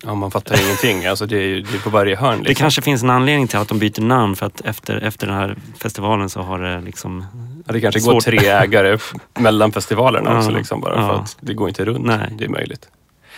Ja, 0.02 0.14
man 0.14 0.30
fattar 0.30 0.64
ingenting. 0.64 1.06
Alltså, 1.10 1.26
det, 1.26 1.36
är, 1.36 1.42
ju- 1.46 1.62
det 1.62 1.74
är 1.76 1.80
på 1.80 1.90
varje 1.90 2.16
hörn. 2.16 2.42
det 2.42 2.48
Liksom. 2.48 2.62
kanske 2.64 2.82
finns 2.82 3.02
en 3.02 3.10
anledning 3.10 3.48
till 3.48 3.58
att 3.58 3.68
de 3.68 3.78
byter 3.78 4.00
namn 4.00 4.36
för 4.36 4.46
att 4.46 4.60
efter, 4.60 4.96
efter 4.96 5.26
den 5.26 5.36
här 5.36 5.56
festivalen 5.78 6.30
så 6.30 6.40
har 6.42 6.58
det 6.58 6.80
liksom... 6.80 7.24
Det 7.72 7.80
kanske 7.80 8.00
går 8.00 8.12
Svårt. 8.12 8.24
tre 8.24 8.48
ägare 8.48 8.98
mellan 9.38 9.72
festivalerna 9.72 10.30
Ja, 10.30 10.38
också. 10.38 10.50
Liksom, 10.50 10.80
bara 10.80 10.94
för 11.08 11.14
att 11.14 11.36
det 11.40 11.54
går 11.54 11.68
inte 11.68 11.84
runt. 11.84 12.06
Nej. 12.06 12.34
Det 12.38 12.44
är 12.44 12.48
möjligt. 12.48 12.88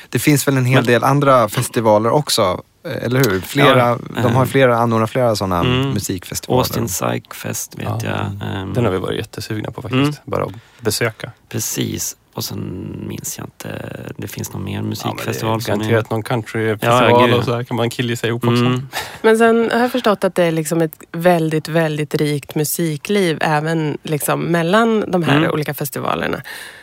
Det 0.08 0.18
finns 0.18 0.48
väl 0.48 0.56
en 0.56 0.64
hel 0.64 0.76
Men- 0.76 0.84
del 0.86 1.04
andra 1.04 1.48
festivaler 1.48 2.10
också, 2.10 2.62
eh, 2.86 3.04
eller 3.04 3.18
hur? 3.30 3.40
Flera, 3.40 3.78
Ja, 3.78 3.98
de 4.22 4.34
har 4.34 4.42
eh, 4.42 4.48
flera, 4.48 4.76
anordnar 4.78 5.06
flera 5.06 5.36
sådana 5.36 5.60
Mm. 5.60 5.90
musikfestivaler. 5.90 6.58
Austin 6.60 6.86
Psych 6.86 7.34
Fest 7.34 7.74
vet 7.78 7.88
Ja, 7.88 7.98
jag. 8.02 8.48
Ehm, 8.54 8.72
Den 8.74 8.84
har 8.84 8.92
vi 8.92 8.98
varit 8.98 9.18
jättesugna 9.18 9.70
på 9.70 9.82
faktiskt. 9.82 10.02
Mm. 10.02 10.14
Bara 10.24 10.44
att 10.44 10.52
besöka. 10.80 11.30
Precis. 11.48 12.16
Och 12.34 12.44
sen 12.44 12.94
minns 13.08 13.38
jag 13.38 13.46
inte, 13.46 13.92
det 14.16 14.28
finns 14.28 14.52
någon 14.52 14.64
mer 14.64 14.74
Ja, 14.76 14.82
musikfestival 14.82 15.50
men 15.50 15.58
det 15.58 15.62
är 15.62 15.64
som 15.64 15.72
är... 15.72 15.78
garanterat 15.78 16.10
någon 16.10 16.22
countryfestival 16.22 17.30
Ja, 17.30 17.36
och 17.36 17.44
så 17.44 17.64
kan 17.64 17.76
man 17.76 17.90
killa 17.90 18.16
sig 18.16 18.28
ihop 18.28 18.44
också. 18.44 18.64
Mm. 18.64 18.88
Men 19.22 19.38
sen 19.38 19.70
har 19.72 19.80
jag 19.80 19.92
förstått 19.92 20.24
att 20.24 20.34
det 20.34 20.44
är 20.44 20.52
liksom 20.52 20.82
ett 20.82 20.94
väldigt, 21.12 21.68
väldigt 21.68 22.14
rikt 22.14 22.54
musikliv 22.54 23.38
även 23.40 23.98
liksom 24.02 24.40
mellan 24.44 25.04
de 25.10 25.22
här 25.22 25.36
Mm. 25.36 25.50
olika 25.50 25.74
festivalerna. 25.74 26.42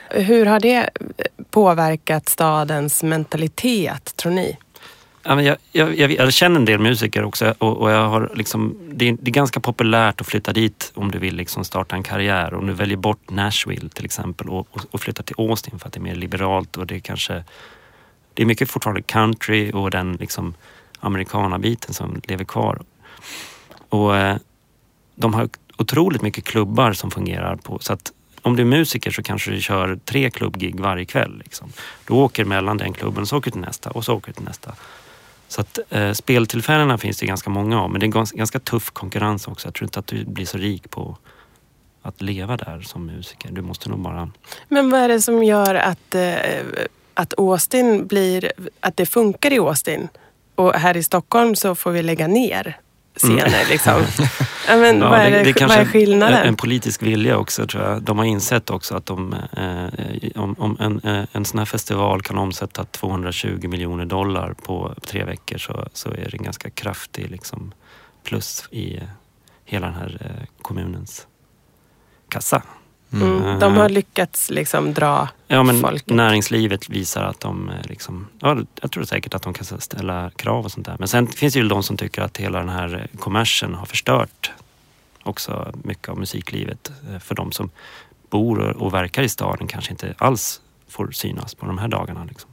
Hur 0.10 0.46
har 0.46 0.60
det 0.60 0.90
påverkat 1.52 2.30
stadens 2.30 3.04
mentalitet, 3.04 4.16
tror 4.16 4.32
ni? 4.32 4.58
Men 5.36 5.46
jag, 5.46 5.58
jag, 5.72 6.00
jag, 6.00 6.12
jag 6.12 6.34
känner 6.34 6.56
en 6.56 6.66
del 6.66 6.80
musiker 6.80 7.24
också 7.24 7.54
och, 7.58 7.78
och 7.78 7.92
jag 7.92 8.10
har 8.10 8.32
liksom, 8.36 8.78
det, 8.94 9.10
är, 9.10 9.18
det 9.22 9.32
är 9.32 9.34
ganska 9.34 9.60
populärt 9.60 10.22
att 10.22 10.28
flytta 10.28 10.54
dit 10.54 10.92
om 10.96 11.12
du 11.12 11.20
vill 11.20 11.36
liksom 11.36 11.66
starta 11.66 11.96
en 11.96 12.04
karriär. 12.04 12.54
Om 12.54 12.68
du 12.68 12.74
väljer 12.74 12.98
bort 12.98 13.30
Nashville 13.30 13.90
till 13.90 14.06
exempel 14.06 14.50
och, 14.50 14.68
och, 14.72 14.82
och 14.92 15.02
flyttar 15.02 15.24
till 15.24 15.36
Austin 15.38 15.80
för 15.80 15.88
att 15.88 15.94
det 15.94 16.00
är 16.00 16.02
mer 16.02 16.16
liberalt 16.16 16.78
och 16.78 16.88
det 16.88 16.96
är 16.96 17.00
kanske... 17.00 17.44
Det 18.34 18.44
är 18.44 18.46
mycket 18.46 18.70
fortfarande 18.72 19.02
country 19.02 19.72
och 19.72 19.92
den 19.92 20.14
liksom 20.14 20.54
amerikanabiten 21.00 21.94
som 21.94 22.22
lever 22.24 22.46
kvar. 22.46 22.82
Och 23.90 24.18
eh, 24.18 24.38
de 25.16 25.34
har 25.34 25.50
otroligt 25.78 26.22
mycket 26.22 26.46
klubbar 26.46 26.94
som 26.94 27.12
fungerar 27.12 27.56
på 27.56 27.80
så 27.82 27.94
att 27.94 28.12
om 28.42 28.56
du 28.56 28.62
är 28.62 28.68
musiker 28.68 29.12
så 29.12 29.24
kanske 29.24 29.52
du 29.52 29.62
kör 29.62 30.00
tre 30.06 30.30
klubbgig 30.30 30.80
varje 30.80 31.06
kväll. 31.06 31.42
Liksom. 31.44 31.72
Du 32.08 32.14
åker 32.14 32.46
mellan 32.46 32.78
den 32.78 32.94
klubben 32.94 33.22
och 33.22 33.28
så 33.28 33.38
åker 33.38 33.52
du 33.52 33.52
till 33.52 33.62
nästa 33.62 33.90
och 33.90 34.06
så 34.06 34.14
åker 34.14 34.28
du 34.28 34.34
till 34.34 34.46
nästa. 34.46 34.74
Så 35.50 35.62
att 35.62 35.80
eh, 35.90 36.12
speltillfällena 36.12 36.98
finns 36.98 37.18
det 37.20 37.26
ganska 37.26 37.50
många 37.50 37.82
av 37.82 37.92
men 37.92 38.00
det 38.00 38.06
är 38.06 38.38
ganska 38.38 38.60
tuff 38.60 38.92
konkurrens 38.92 39.48
också. 39.48 39.68
Jag 39.68 39.74
tror 39.74 39.86
inte 39.86 40.00
att 40.00 40.08
du 40.08 40.26
blir 40.26 40.46
så 40.46 40.58
rik 40.58 40.90
på 40.90 41.18
att 42.02 42.22
leva 42.22 42.58
där 42.58 42.82
som 42.82 43.06
musiker. 43.06 43.52
Du 43.52 43.62
måste 43.62 43.90
nog 43.90 44.00
bara... 44.00 44.32
Men 44.68 44.90
vad 44.90 45.00
är 45.00 45.08
det 45.08 45.22
som 45.22 45.44
gör 45.44 45.76
att, 45.76 46.16
eh, 46.16 46.34
att 47.14 47.34
Austin 47.38 48.08
blir, 48.08 48.52
att 48.80 48.98
det 48.98 49.06
funkar 49.06 49.54
i 49.54 49.58
Austin? 49.58 50.08
Och 50.56 50.74
här 50.74 50.98
i 50.98 51.04
Stockholm 51.04 51.56
så 51.56 51.76
får 51.76 51.92
vi 51.92 52.04
lägga 52.04 52.28
ner 52.28 52.78
scener 53.20 53.70
liksom. 53.70 54.04
Ja, 54.68 54.78
men 54.78 55.00
vad, 55.00 55.20
är 55.20 55.44
det, 55.44 55.62
vad 55.62 55.78
är 55.78 55.86
skillnaden? 55.86 56.42
En, 56.42 56.48
en 56.48 56.56
politisk 56.56 57.04
vilja 57.04 57.38
också 57.38 57.68
tror 57.68 57.84
jag. 57.84 58.02
De 58.02 58.18
har 58.18 58.26
insett 58.26 58.70
också 58.70 58.96
att 58.96 59.06
de, 59.06 59.34
eh, 59.34 60.42
om, 60.42 60.56
om 60.60 60.78
en, 60.80 61.00
eh, 61.04 61.26
en 61.32 61.46
sån 61.46 61.58
här 61.58 61.66
festival 61.66 62.22
kan 62.22 62.38
omsätta 62.38 62.84
220 62.84 63.68
miljoner 63.68 64.06
dollar 64.06 64.54
på 64.54 64.96
tre 65.08 65.24
veckor 65.24 65.58
så, 65.58 65.88
så 65.94 66.10
är 66.10 66.28
det 66.32 66.34
en 66.34 66.44
ganska 66.44 66.70
kraftig 66.70 67.32
liksom, 67.32 67.74
plus 68.24 68.68
i 68.72 69.00
hela 69.66 69.88
den 69.88 69.96
här 69.96 70.18
eh, 70.22 70.48
kommunens 70.62 71.28
kassa. 72.30 72.64
Mm, 73.14 73.60
de 73.60 73.78
har 73.78 73.90
lyckats 73.90 74.50
liksom 74.50 74.94
dra 74.94 75.28
Ja, 75.48 75.64
men 75.64 75.82
folket. 75.82 76.08
näringslivet 76.16 76.90
visar 76.90 77.24
att 77.24 77.40
de 77.40 77.70
eh, 77.70 77.76
liksom, 77.84 78.28
ja, 78.40 78.58
jag 78.82 78.92
tror 78.92 79.04
säkert 79.04 79.34
att 79.34 79.42
de 79.42 79.54
kan 79.54 79.82
ställa 79.82 80.32
krav 80.36 80.66
och 80.66 80.72
sånt 80.72 80.86
där. 80.86 80.96
Men 81.00 81.08
sen 81.08 81.28
finns 81.28 81.54
det 81.54 81.60
ju 81.60 81.68
de 81.68 81.84
som 81.84 81.98
tycker 81.98 82.22
att 82.22 82.38
hela 82.38 82.60
den 82.60 82.70
här 82.70 83.10
eh, 83.14 83.20
kommersen 83.20 83.74
har 83.74 83.86
förstört 83.86 84.52
också 85.24 85.74
mycket 85.84 86.10
av 86.10 86.18
musiklivet. 86.18 86.92
Eh, 87.14 87.20
För 87.20 87.36
de 87.36 87.52
som 87.52 87.70
bor 88.30 88.60
och- 88.60 88.94
verkar 88.94 89.24
i 89.24 89.30
staden 89.30 89.68
kanske 89.68 89.92
inte 89.92 90.14
alls 90.18 90.62
får 90.90 91.12
synas 91.12 91.56
på 91.56 91.66
de 91.66 91.78
här 91.78 91.88
dagarna. 91.88 92.24
Liksom. 92.26 92.50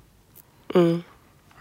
Mm. 0.74 1.02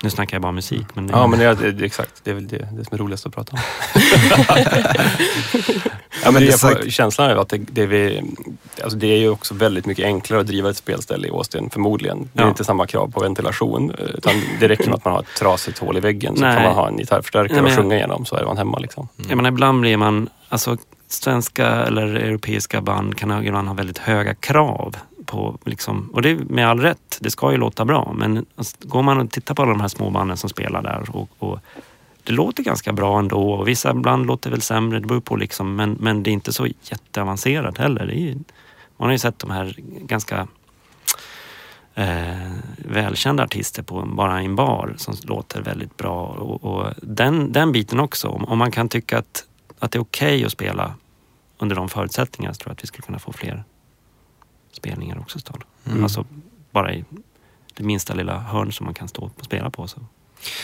Nu 0.03 0.09
snackar 0.09 0.35
jag 0.35 0.41
bara 0.41 0.51
musik. 0.51 0.85
Men, 0.93 1.09
Ja, 1.09 1.27
men 1.27 1.39
det, 1.39 1.55
det, 1.55 1.71
det, 1.71 1.85
exakt. 1.85 2.21
Det 2.23 2.31
är 2.31 2.35
väl 2.35 2.47
det, 2.47 2.57
det 2.71 2.85
som 2.85 2.93
är 2.93 2.97
roligast 2.97 3.25
att 3.25 3.35
prata 3.35 3.51
om. 3.55 3.59
ja, 6.25 6.31
men 6.31 6.41
det 6.45 6.61
på, 6.61 6.89
känslan 6.89 7.29
är 7.29 7.35
att 7.35 7.49
det, 7.49 7.57
det, 7.57 7.85
vi, 7.85 8.21
alltså 8.83 8.97
det 8.97 9.07
är 9.07 9.17
ju 9.17 9.29
också 9.29 9.53
väldigt 9.53 9.85
mycket 9.85 10.05
enklare 10.05 10.41
att 10.41 10.47
driva 10.47 10.69
ett 10.69 10.77
spelställe 10.77 11.27
i 11.27 11.31
Austin, 11.31 11.69
förmodligen. 11.69 12.29
Det 12.33 12.39
är 12.39 12.43
Ja. 12.43 12.49
inte 12.49 12.63
samma 12.63 12.87
krav 12.87 13.11
på 13.11 13.19
ventilation, 13.19 13.91
utan 14.13 14.33
det 14.59 14.67
räcker 14.67 14.85
med 14.85 14.95
att 14.95 15.05
man 15.05 15.13
har 15.13 15.19
ett 15.21 15.35
trasigt 15.39 15.77
hål 15.79 15.97
i 15.97 15.99
väggen 15.99 16.35
så 16.35 16.41
Nej. 16.41 16.55
kan 16.55 16.63
man 16.63 16.75
ha 16.75 16.87
en 16.87 16.97
gitarrförstärkare 16.97 17.61
Nej, 17.61 17.71
och 17.71 17.77
sjunga 17.77 17.95
igenom 17.95 18.25
så 18.25 18.35
är 18.35 18.45
man 18.45 18.57
hemma. 18.57 18.79
Liksom. 18.79 19.07
Jag 19.27 19.35
menar, 19.37 19.49
ibland 19.49 19.81
blir 19.81 19.97
man, 19.97 20.29
alltså 20.49 20.77
svenska 21.07 21.67
eller 21.67 22.07
europeiska 22.07 22.81
band 22.81 23.17
kan 23.17 23.45
ibland 23.45 23.67
ha 23.67 23.75
väldigt 23.75 23.97
höga 23.97 24.35
krav 24.35 24.95
på, 25.25 25.57
liksom, 25.65 26.09
och 26.13 26.21
det 26.21 26.29
är 26.29 26.35
med 26.35 26.67
all 26.69 26.79
rätt, 26.79 27.17
det 27.19 27.31
ska 27.31 27.51
ju 27.51 27.57
låta 27.57 27.85
bra. 27.85 28.13
Men 28.15 28.45
alltså, 28.55 28.77
går 28.79 29.01
man 29.01 29.19
och 29.19 29.31
tittar 29.31 29.55
på 29.55 29.61
alla 29.61 29.71
de 29.71 29.81
här 29.81 29.87
små 29.87 30.09
banden 30.09 30.37
som 30.37 30.49
spelar 30.49 30.81
där 30.81 31.15
och, 31.15 31.29
och 31.39 31.59
det 32.25 32.33
låter 32.33 32.63
ganska 32.63 32.93
bra 32.93 33.19
ändå 33.19 33.51
och 33.51 33.67
vissa 33.67 33.91
ibland 33.91 34.25
låter 34.25 34.49
väl 34.49 34.61
sämre, 34.61 34.99
det 34.99 35.07
beror 35.07 35.21
på 35.21 35.35
liksom, 35.35 35.75
men, 35.75 35.97
men 35.99 36.23
det 36.23 36.29
är 36.29 36.33
inte 36.33 36.53
så 36.53 36.67
jätteavancerat 36.81 37.77
heller. 37.77 38.07
Ju, 38.07 38.35
man 38.97 39.07
har 39.07 39.11
ju 39.11 39.19
sett 39.19 39.39
de 39.39 39.51
här 39.51 39.75
ganska 40.01 40.47
eh, 41.95 42.51
välkända 42.77 43.43
artister 43.43 43.83
på 43.83 44.01
bara 44.01 44.41
en 44.41 44.55
bar 44.55 44.93
som 44.97 45.15
låter 45.23 45.61
väldigt 45.61 45.97
bra. 45.97 46.25
Och, 46.25 46.63
och 46.63 46.93
den, 47.01 47.51
den 47.51 47.71
biten 47.71 47.99
också, 47.99 48.27
om, 48.27 48.45
om 48.45 48.57
man 48.57 48.71
kan 48.71 48.89
tycka 48.89 49.17
att, 49.17 49.45
att 49.79 49.91
det 49.91 49.97
är 49.97 50.01
okej 50.01 50.45
att 50.45 50.51
spela 50.51 50.93
under 51.57 51.75
de 51.75 51.89
förutsättningarna 51.89 52.53
så 52.53 52.57
tror 52.59 52.69
jag 52.69 52.73
att 52.73 52.83
vi 52.83 52.87
skulle 52.87 53.05
kunna 53.05 53.19
få 53.19 53.33
fler 53.33 53.63
spelningar 54.71 55.19
också. 55.19 55.39
Mm. 55.85 56.03
Alltså 56.03 56.25
bara 56.71 56.93
i 56.93 57.05
det 57.73 57.83
minsta 57.83 58.13
lilla 58.13 58.39
hörn 58.39 58.71
som 58.71 58.85
man 58.85 58.93
kan 58.93 59.07
stå 59.07 59.31
och 59.37 59.45
spela 59.45 59.69
på. 59.69 59.87
Så. 59.87 59.99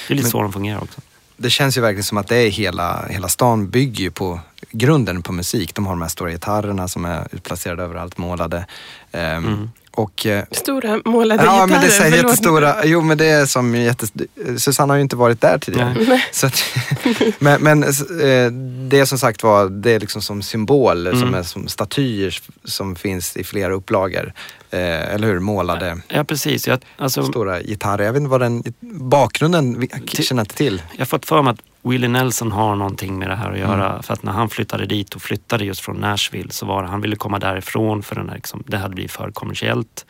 Det 0.08 0.13
är 0.13 0.15
lite 0.15 0.24
Men- 0.24 0.32
så 0.32 0.41
de 0.41 0.53
fungerar 0.53 0.84
också. 0.84 1.01
Det 1.42 1.50
känns 1.50 1.78
ju 1.78 1.82
verkligen 1.82 2.04
som 2.04 2.18
att 2.18 2.28
det 2.28 2.36
är 2.36 2.50
hela, 2.50 3.06
hela 3.10 3.30
stan 3.30 3.70
bygger 3.70 4.04
ju 4.04 4.12
på 4.12 4.40
grunden 4.72 5.22
på 5.22 5.34
musik. 5.34 5.76
De 5.76 5.86
har 5.86 5.94
de 5.94 6.02
här 6.02 6.10
stora 6.10 6.32
gitarrerna 6.32 6.88
som 6.88 7.06
är 7.06 7.28
utplacerade 7.32 7.84
överallt, 7.84 8.18
målade. 8.18 8.66
Um, 9.12 9.22
Mm. 9.22 9.70
Och 9.94 10.26
eh, 10.26 10.44
Stora 10.52 11.00
målade 11.06 11.44
Ja, 11.44 11.52
gitarrer. 11.66 11.68
men 11.68 11.82
det 12.12 12.18
är 12.18 12.24
jättestora. 12.24 12.76
Jo, 12.86 13.02
men 13.02 13.18
det 13.18 13.26
är 13.26 13.46
som 13.46 13.76
jättes... 13.76 14.12
Susanne 14.58 14.92
har 14.94 14.96
ju 14.98 15.02
inte 15.02 15.16
varit 15.16 15.42
där 15.42 15.58
tidigare. 15.58 15.96
Nej. 16.08 16.24
Så 16.32 16.48
att, 16.48 16.64
men 17.40 17.62
men 17.64 17.84
eh, 17.84 18.52
det 18.90 19.06
som 19.06 19.18
sagt 19.20 19.44
var, 19.44 19.70
det 19.70 19.92
är 19.92 20.00
liksom 20.00 20.22
som 20.22 20.42
symbol, 20.42 21.08
som 21.12 21.22
Mm. 21.22 21.34
är 21.34 21.44
som 21.44 21.68
statyer 21.68 22.40
som 22.64 22.96
finns 22.96 23.38
i 23.38 23.44
flera 23.44 23.74
upplagor. 23.74 24.34
Eh, 24.72 25.14
eller 25.14 25.28
hur? 25.28 25.40
Målade 25.40 25.98
Ja 26.08 26.24
precis. 26.24 26.68
Jag, 26.68 26.80
alltså, 26.98 27.24
stora 27.24 27.62
gitarrer. 27.62 28.06
Jag 28.06 28.14
vet 28.14 28.20
inte 28.20 28.30
vad 28.30 28.42
den 28.42 28.64
bakgrunden, 29.10 29.88
Till- 30.08 30.26
känner 30.26 30.42
inte 30.42 30.56
till. 30.56 30.82
jag 30.92 31.00
har 31.00 31.06
fått 31.06 31.26
för 31.26 31.42
mig 31.42 31.52
att 31.52 31.60
Willie 31.82 32.08
Nelson 32.08 32.52
har 32.52 32.76
någonting 32.76 33.20
med 33.20 33.30
det 33.30 33.36
här 33.36 33.52
att 33.52 33.60
göra. 33.60 33.90
Mm. 33.90 34.04
För 34.04 34.14
att 34.14 34.24
när 34.24 34.32
han 34.32 34.50
flyttade 34.50 34.86
dit 34.86 35.16
och 35.16 35.22
flyttade 35.22 35.66
just 35.66 35.82
från 35.82 35.96
Nashville 35.98 36.52
så 36.52 36.66
var 36.66 36.84
det, 36.84 36.90
han 36.90 37.02
ville 37.02 37.16
komma 37.16 37.40
därifrån 37.40 38.04
för 38.04 38.16
den 38.16 38.30
här, 38.30 38.36
liksom, 38.36 38.64
det 38.68 38.78
hade 38.78 38.96
blivit 38.96 39.12
för 39.12 39.32
kommersiellt. 39.32 40.06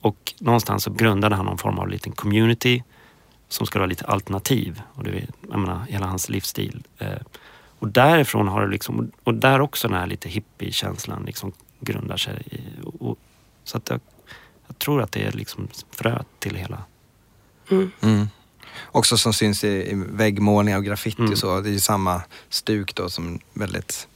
Och 0.00 0.34
någonstans 0.38 0.84
så 0.84 0.90
grundade 0.92 1.36
han 1.36 1.44
någon 1.46 1.58
form 1.58 1.78
av 1.78 1.88
liten 1.88 2.12
community 2.12 2.82
som 3.48 3.66
skulle 3.66 3.80
vara 3.80 3.88
lite 3.88 4.04
alternativ. 4.06 4.80
Och 4.94 5.04
det, 5.04 5.10
är- 5.10 5.28
jag 5.50 5.58
menar, 5.60 5.80
hela 5.88 6.06
hans 6.06 6.28
livsstil. 6.28 6.82
Eh, 6.98 7.08
och 7.78 7.88
därifrån 7.88 8.48
har 8.48 8.60
det 8.62 8.68
liksom, 8.68 9.10
och 9.24 9.34
där 9.34 9.60
också 9.60 9.88
den 9.88 9.96
här 9.96 10.06
lite 10.06 10.28
hippie-känslan 10.28 11.22
liksom 11.24 11.52
grundar 11.80 12.16
sig. 12.16 12.42
I, 12.50 12.60
och, 13.00 13.18
så 13.64 13.76
att 13.76 13.90
jag, 13.90 14.00
jag 14.66 14.78
tror 14.78 15.02
att 15.02 15.12
det 15.12 15.22
är 15.22 15.32
liksom 15.32 15.68
fröet 15.90 16.26
till 16.38 16.54
hela. 16.56 16.82
Mm. 18.02 18.28
Också 18.92 19.16
som 19.18 19.32
syns 19.32 19.64
i, 19.64 19.68
i 19.68 20.02
väggmålningar 20.10 20.78
och 20.78 20.84
graffiti 20.84 21.18
Mm. 21.20 21.32
och 21.32 21.38
så. 21.38 21.60
Det 21.60 21.68
är 21.68 21.72
ju 21.72 21.80
samma 21.80 22.22
stuk 22.50 22.94
då 22.94 23.08
som 23.10 23.38
väldigt 23.52 24.08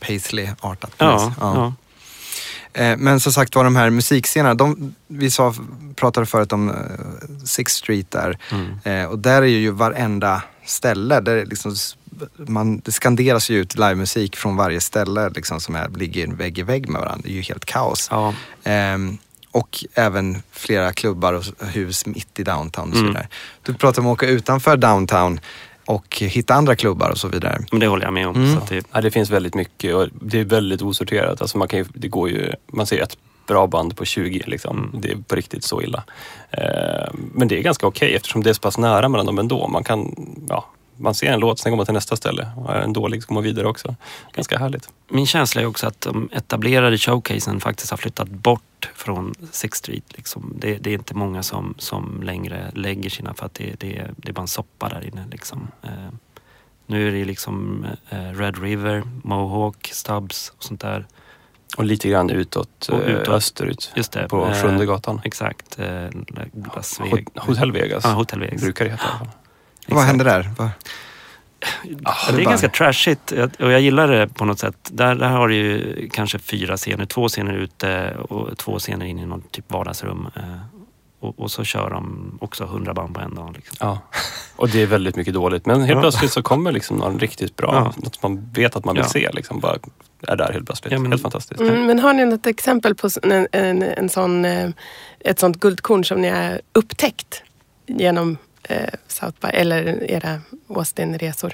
paisley-artat. 0.00 0.92
Ja, 0.98 1.34
ja. 1.40 1.74
Eh, 2.72 2.96
Men 2.96 3.20
som 3.20 3.32
sagt 3.32 3.54
var 3.54 3.64
de 3.64 3.76
här 3.76 3.90
musikscenerna, 3.90 4.54
de, 4.54 4.94
vi 5.06 5.30
sa, 5.30 5.54
pratade 5.96 6.26
förut 6.26 6.52
om 6.52 6.70
eh, 6.70 6.74
Sixth 7.44 7.78
Street 7.78 8.10
där. 8.10 8.38
Mm. 8.52 8.78
Eh, 8.84 9.10
och 9.10 9.18
där 9.18 9.42
är 9.42 9.46
ju 9.46 9.70
varenda 9.70 10.42
ställe, 10.64 11.20
där 11.20 11.36
är 11.36 11.46
liksom, 11.46 11.74
man, 12.36 12.78
det 12.80 12.92
skanderas 12.92 13.50
ju 13.50 13.58
ut 13.60 13.74
livemusik 13.78 14.36
från 14.36 14.56
varje 14.56 14.80
ställe 14.80 15.28
liksom, 15.30 15.60
som 15.60 15.74
är, 15.76 15.88
ligger 15.88 16.26
vägg 16.26 16.58
i 16.58 16.62
vägg 16.62 16.88
med 16.88 17.00
varandra. 17.00 17.22
Det 17.24 17.30
är 17.32 17.34
ju 17.36 17.42
helt 17.42 17.64
kaos. 17.64 18.08
ja. 18.10 18.34
Ehm, 18.64 19.18
och 19.52 19.84
även 19.94 20.42
flera 20.52 20.92
klubbar 20.92 21.32
och 21.32 21.44
hus 21.66 22.06
mitt 22.06 22.38
i 22.40 22.42
downtown 22.42 22.88
och 22.88 22.94
så 22.94 23.00
Mm. 23.00 23.12
vidare. 23.12 23.28
Du 23.62 23.74
pratar 23.74 24.02
om 24.02 24.08
att 24.08 24.12
åka 24.12 24.26
utanför 24.26 24.76
downtown 24.76 25.40
och 25.84 26.16
hitta 26.20 26.54
andra 26.54 26.76
klubbar 26.76 27.10
och 27.10 27.18
så 27.18 27.28
vidare. 27.28 27.58
Men 27.70 27.80
det 27.80 27.86
håller 27.86 28.04
jag 28.04 28.12
med 28.14 28.28
om. 28.28 28.36
Mm. 28.36 28.52
Så 28.54 28.58
att 28.58 28.68
det, 28.68 28.84
Ja, 28.92 29.00
det 29.00 29.10
finns 29.10 29.30
väldigt 29.30 29.54
mycket 29.54 29.94
och 29.94 30.08
det 30.22 30.40
är 30.40 30.44
väldigt 30.44 30.82
osorterat. 30.82 31.40
Alltså 31.40 31.58
man, 31.58 31.68
kan 31.68 31.78
ju, 31.78 31.84
det 31.94 32.08
går 32.08 32.30
ju, 32.30 32.52
man 32.66 32.86
ser 32.86 33.02
ett 33.02 33.16
bra 33.46 33.66
band 33.66 33.96
på 33.96 34.04
20 34.04 34.42
liksom. 34.46 34.78
Mm. 34.78 35.00
Det 35.00 35.10
är 35.12 35.16
på 35.16 35.34
riktigt 35.36 35.64
så 35.64 35.82
illa. 35.82 36.02
Eh, 36.50 37.12
men 37.34 37.48
det 37.48 37.58
är 37.58 37.62
ganska 37.62 37.86
okej 37.86 38.14
eftersom 38.14 38.42
det 38.42 38.50
är 38.50 38.54
så 38.54 38.60
pass 38.60 38.78
nära 38.78 39.08
mellan 39.08 39.26
dem 39.26 39.38
ändå. 39.38 39.68
Man 39.68 39.84
kan, 39.84 40.14
ja, 40.48 40.66
man 41.00 41.14
ser 41.14 41.32
en 41.32 41.40
låt, 41.40 41.58
sen 41.58 41.72
går 41.72 41.76
man 41.76 41.86
till 41.86 41.94
nästa 41.94 42.16
ställe. 42.16 42.48
Och 42.56 42.74
är 42.74 42.80
en 42.80 42.92
dålig 42.92 43.22
så 43.22 43.28
går 43.28 43.34
man 43.34 43.44
vidare 43.44 43.66
också. 43.66 43.94
Ganska 44.32 44.58
härligt. 44.58 44.88
min 45.08 45.26
känsla 45.26 45.62
är 45.62 45.66
också 45.66 45.86
att 45.86 46.00
de 46.00 46.28
etablerade 46.32 46.98
showcasen 46.98 47.60
faktiskt 47.60 47.90
har 47.90 47.96
flyttat 47.98 48.28
bort 48.28 48.90
från 48.94 49.34
Sixth 49.52 49.78
Street. 49.78 50.04
Liksom. 50.16 50.54
Det, 50.58 50.78
det 50.78 50.90
är 50.90 50.94
inte 50.94 51.14
många 51.14 51.42
som, 51.42 51.74
som 51.78 52.22
längre 52.22 52.70
lägger 52.74 53.10
sina 53.10 53.34
för 53.34 53.46
att 53.46 53.54
det, 53.54 53.80
det, 53.80 54.10
det 54.16 54.28
är 54.28 54.32
bara 54.32 54.42
en 54.42 54.48
soppa 54.48 54.88
där 54.88 55.06
inne. 55.06 55.24
Liksom. 55.30 55.68
Eh, 55.82 55.90
nu 56.86 57.08
är 57.08 57.12
det 57.12 57.24
liksom 57.24 57.86
eh, 58.10 58.18
Red 58.18 58.62
River, 58.62 59.02
Mohawk, 59.22 59.90
Stubbs 59.92 60.52
och 60.56 60.64
sånt 60.64 60.80
där. 60.80 61.06
Och 61.76 61.84
lite 61.84 62.08
grann 62.08 62.30
utåt, 62.30 62.88
Och 62.88 63.02
eh, 63.02 63.14
utåt. 63.16 63.28
österut. 63.34 63.92
Just 63.96 64.12
det. 64.12 64.28
På 64.28 64.46
eh, 64.46 64.62
Sjunde 64.62 64.86
gatan. 64.86 65.20
Exakt. 65.24 65.78
Eh, 65.78 66.06
Las 66.76 67.00
Vegas. 67.00 67.46
Hotell 67.46 67.72
Vegas. 67.72 68.04
Ja, 68.04 68.10
Hotel 68.10 68.40
Vegas. 68.40 68.62
Brukar 68.62 68.84
det 68.84 68.90
heta. 68.90 69.04
Vad 69.94 70.04
hände 70.04 70.24
där? 70.24 70.50
Ja, 70.58 70.70
Eller 72.28 72.36
det 72.36 72.42
är 72.42 72.44
bara- 72.44 72.50
ganska 72.50 72.68
trashigt 72.68 73.32
Jag- 73.36 73.50
och 73.60 73.72
jag 73.72 73.80
gillar 73.80 74.08
det 74.08 74.28
på 74.28 74.44
något 74.44 74.58
sätt. 74.58 74.76
Där, 74.92 75.14
där 75.14 75.28
har 75.28 75.48
du 75.48 75.54
ju 75.56 76.08
kanske 76.12 76.38
fyra 76.38 76.76
scener, 76.76 77.06
två 77.06 77.28
scener 77.28 77.52
ute 77.54 78.14
och 78.28 78.58
två 78.58 78.78
scener 78.78 79.06
in 79.06 79.18
i 79.18 79.26
något 79.26 79.52
typ 79.52 79.72
vardagsrum. 79.72 80.28
Eh, 80.36 80.42
Och, 81.22 81.38
och 81.38 81.50
så 81.50 81.64
kör 81.64 81.90
de 81.90 82.38
också 82.40 82.64
hundra 82.64 82.94
band 82.94 83.14
på 83.14 83.20
en 83.20 83.34
dag. 83.34 83.52
Liksom. 83.56 83.76
Ja. 83.80 83.98
Och 84.56 84.68
det 84.68 84.82
är 84.82 84.86
väldigt 84.86 85.16
mycket 85.16 85.34
dåligt. 85.34 85.66
Men 85.66 85.80
helt 85.80 85.90
Ja. 85.96 86.00
plötsligt 86.00 86.32
så 86.32 86.42
kommer 86.42 86.72
liksom 86.72 86.96
någon 86.96 87.18
riktigt 87.18 87.56
bra. 87.56 87.70
Ja. 87.74 87.92
Något 88.04 88.22
man 88.22 88.50
vet 88.54 88.76
att 88.76 88.84
man 88.84 88.94
vill 88.94 89.04
Ja. 89.04 89.08
se. 89.08 89.30
Liksom, 89.32 89.60
bara 89.60 89.76
är 90.26 90.36
där 90.36 90.52
helt 90.52 90.66
plötsligt. 90.66 90.92
Ja, 90.92 90.98
men- 90.98 91.12
helt 91.12 91.22
fantastiskt. 91.22 91.60
Mm, 91.60 91.86
men 91.86 91.98
har 91.98 92.12
ni 92.12 92.24
något 92.24 92.46
exempel 92.46 92.94
på 92.94 93.08
en, 93.22 93.46
en, 93.52 93.82
en 93.82 94.08
sån, 94.08 94.44
eh, 94.44 94.70
ett 95.20 95.38
sånt 95.38 95.60
guldkorn 95.60 96.04
som 96.04 96.20
ni 96.20 96.28
har 96.28 96.60
upptäckt 96.72 97.42
genom 97.86 98.36
eh, 98.62 98.94
South 99.06 99.36
by 99.40 99.48
eller 99.48 100.10
era 100.10 100.40
Austin-resor? 100.68 101.52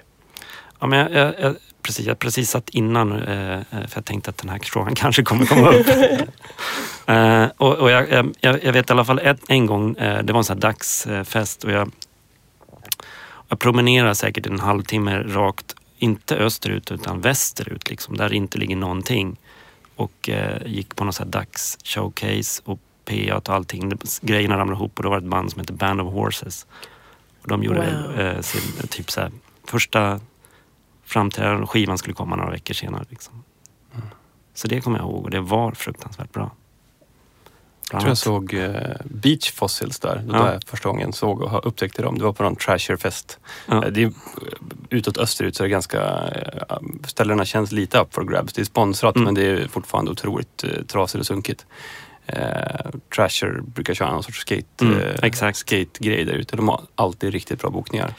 Ja, 0.81 0.87
men 0.87 0.99
jag, 0.99 1.11
jag, 1.13 1.35
jag, 1.41 1.57
precis, 1.83 2.07
jag 2.07 2.19
precis 2.19 2.51
satt 2.51 2.69
innan 2.69 3.13
eh, 3.13 3.61
för 3.71 3.91
jag 3.95 4.05
tänkte 4.05 4.31
att 4.31 4.39
den 4.39 4.49
här 4.49 4.59
frågan 4.63 4.95
kanske 4.97 5.23
kommer 5.23 5.47
komma 5.47 5.69
upp. 5.69 5.87
eh, 7.07 7.47
och 7.57 7.75
och 7.79 7.91
jag, 7.91 8.35
jag, 8.41 8.73
vet 8.73 8.91
i 8.91 8.93
alla 8.93 9.05
fall 9.05 9.19
ett, 9.19 9.41
en 9.49 9.67
gång, 9.67 9.97
eh, 9.97 10.23
det 10.23 10.33
var 10.33 10.41
en 10.41 10.45
sån 10.45 10.57
här 10.57 10.61
dagsfest 10.61 11.65
och 11.65 11.71
jag, 11.71 11.91
jag 13.49 13.59
promenerade 13.59 14.15
säkert 14.15 14.47
en 14.47 14.61
halvtimme 14.61 15.19
rakt, 15.19 15.75
inte 15.99 16.37
österut 16.37 16.91
utan 16.91 17.21
västerut, 17.21 17.91
liksom, 17.91 18.17
där 18.17 18.29
det 18.29 18.37
inte 18.37 18.59
ligger 18.59 18.77
någonting. 18.77 19.37
Och 19.97 20.29
eh, 20.29 20.67
gick 20.67 20.97
på 20.97 21.05
någon 21.05 21.13
sån 21.13 21.31
dags-showcase 21.31 22.63
och 22.65 22.79
PA 23.05 23.37
och 23.37 23.49
allting. 23.49 23.93
Grejerna 24.21 24.59
ramlade 24.59 24.79
ihop 24.79 24.93
och 24.97 25.03
då 25.03 25.11
var 25.11 25.21
det 25.21 25.25
ett 25.25 25.31
band 25.31 25.51
som 25.51 25.61
heter 25.61 25.75
Band 25.75 26.01
of 26.01 26.15
Horses. 26.15 26.67
Och 27.47 27.51
de 27.53 27.63
gjorde 27.63 28.03
Wow. 28.09 28.21
eh, 28.21 28.41
sin 28.41 28.89
typ 28.89 29.11
så 29.11 29.21
här, 29.21 29.31
första 29.65 30.21
framträdande 31.05 31.63
och 31.63 31.71
skivan 31.71 31.99
skulle 31.99 32.15
komma 32.15 32.37
några 32.37 32.51
veckor 32.51 32.75
senare. 32.75 33.05
Liksom. 33.11 33.45
Så 34.55 34.69
det 34.69 34.81
kommer 34.81 34.99
jag 34.99 35.07
ihåg 35.09 35.25
och 35.25 35.31
det 35.31 35.41
var 35.41 35.73
fruktansvärt 35.73 36.33
bra. 36.33 36.51
Jag 37.93 38.01
tror 38.01 38.11
jag 38.11 38.19
såg 38.19 38.55
eh, 38.55 38.73
Beach 39.05 39.53
Fossils 39.53 39.99
där. 40.01 40.17
Det 40.17 40.37
Ja. 40.39 40.53
jag 40.53 40.63
första 40.67 40.89
gången 40.89 41.13
såg 41.13 41.41
och 41.43 41.67
upptäckte 41.67 42.03
dem. 42.03 42.19
Det 42.19 42.25
var 42.25 42.33
på 42.33 42.43
någon 42.43 42.57
Trasher-fest. 42.57 43.39
Ja. 43.67 43.85
Eh, 43.85 43.91
Det 43.93 44.03
är, 44.03 44.07
eh, 44.07 44.13
utåt 44.91 45.19
österut 45.19 45.57
så 45.57 45.63
är 45.63 45.69
det 45.69 45.71
ganska... 45.73 46.31
Ställena 47.07 47.45
känns 47.45 47.73
lite 47.73 47.99
up 48.01 48.15
for 48.15 48.25
grabs. 48.25 48.53
Det 48.53 48.61
är 48.61 48.65
sponsrat 48.65 49.17
Mm. 49.17 49.25
men 49.25 49.35
det 49.35 49.43
är 49.47 49.69
fortfarande 49.69 50.11
otroligt 50.11 50.65
trasigt 50.89 51.21
och 51.21 51.27
sunkigt. 51.27 51.67
Eh, 52.27 52.91
Trasher 53.17 53.61
brukar 53.75 53.95
köra 53.95 54.13
någon 54.13 54.23
sorts 54.23 54.41
skate, 54.41 54.65
Mm, 54.85 54.99
eh, 55.01 55.15
exakt. 55.23 55.59
skate-grej 55.59 56.25
där 56.25 56.33
ute. 56.33 56.57
De 56.57 56.69
har 56.69 56.81
alltid 56.95 57.33
riktigt 57.33 57.61
bra 57.61 57.71
bokningar. 57.71 58.15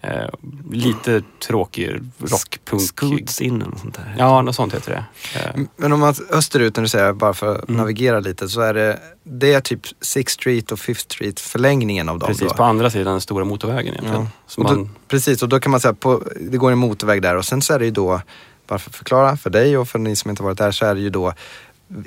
Eh, 0.00 0.28
lite 0.72 1.22
tråkig 1.46 2.00
rockpunk. 2.18 2.82
Scoots 2.82 3.40
in 3.40 3.62
och 3.62 3.78
sånt 3.78 3.94
där. 3.94 4.14
Ja, 4.18 4.42
något 4.42 4.54
sånt 4.54 4.74
heter 4.74 4.90
det. 4.90 5.04
Eh, 5.38 5.62
Men 5.76 5.92
om 5.92 6.00
man 6.00 6.14
österut, 6.30 6.76
när 6.76 6.82
du 6.82 6.88
säger 6.88 7.12
bara 7.12 7.34
för 7.34 7.56
att 7.56 7.68
Mm. 7.68 7.76
navigera 7.80 8.20
lite, 8.20 8.48
så 8.48 8.60
är 8.60 8.74
det, 8.74 8.98
det 9.24 9.52
är 9.54 9.60
typ 9.60 9.80
Sixth 10.00 10.34
Street 10.40 10.72
och 10.72 10.78
Fifth 10.78 11.02
Street 11.04 11.40
förlängningen 11.40 12.08
av 12.08 12.18
dem 12.18 12.26
precis, 12.26 12.48
då? 12.48 12.54
på 12.54 12.64
andra 12.64 12.90
sidan 12.90 13.12
den 13.12 13.20
stora 13.20 13.44
motorvägen 13.44 13.92
egentligen. 13.94 14.22
Ja. 14.22 14.54
Och 14.56 14.62
man, 14.64 14.84
då, 14.84 14.88
precis, 15.08 15.42
och 15.42 15.48
då 15.48 15.60
kan 15.60 15.70
man 15.70 15.80
säga 15.80 15.94
på, 15.94 16.22
det 16.40 16.56
går 16.58 16.72
en 16.72 16.78
motorväg 16.78 17.22
där 17.22 17.36
och 17.36 17.44
sen 17.44 17.62
så 17.62 17.74
är 17.74 17.78
det 17.78 17.84
ju 17.84 17.90
då, 17.90 18.20
bara 18.66 18.78
för 18.78 18.90
att 18.90 18.96
förklara 18.96 19.36
för 19.36 19.50
dig 19.50 19.78
och 19.78 19.88
för 19.88 19.98
ni 19.98 20.16
som 20.16 20.30
inte 20.30 20.42
varit 20.42 20.58
där, 20.58 20.70
så 20.70 20.86
är 20.86 20.94
det 20.94 21.00
ju 21.00 21.10
då 21.10 21.32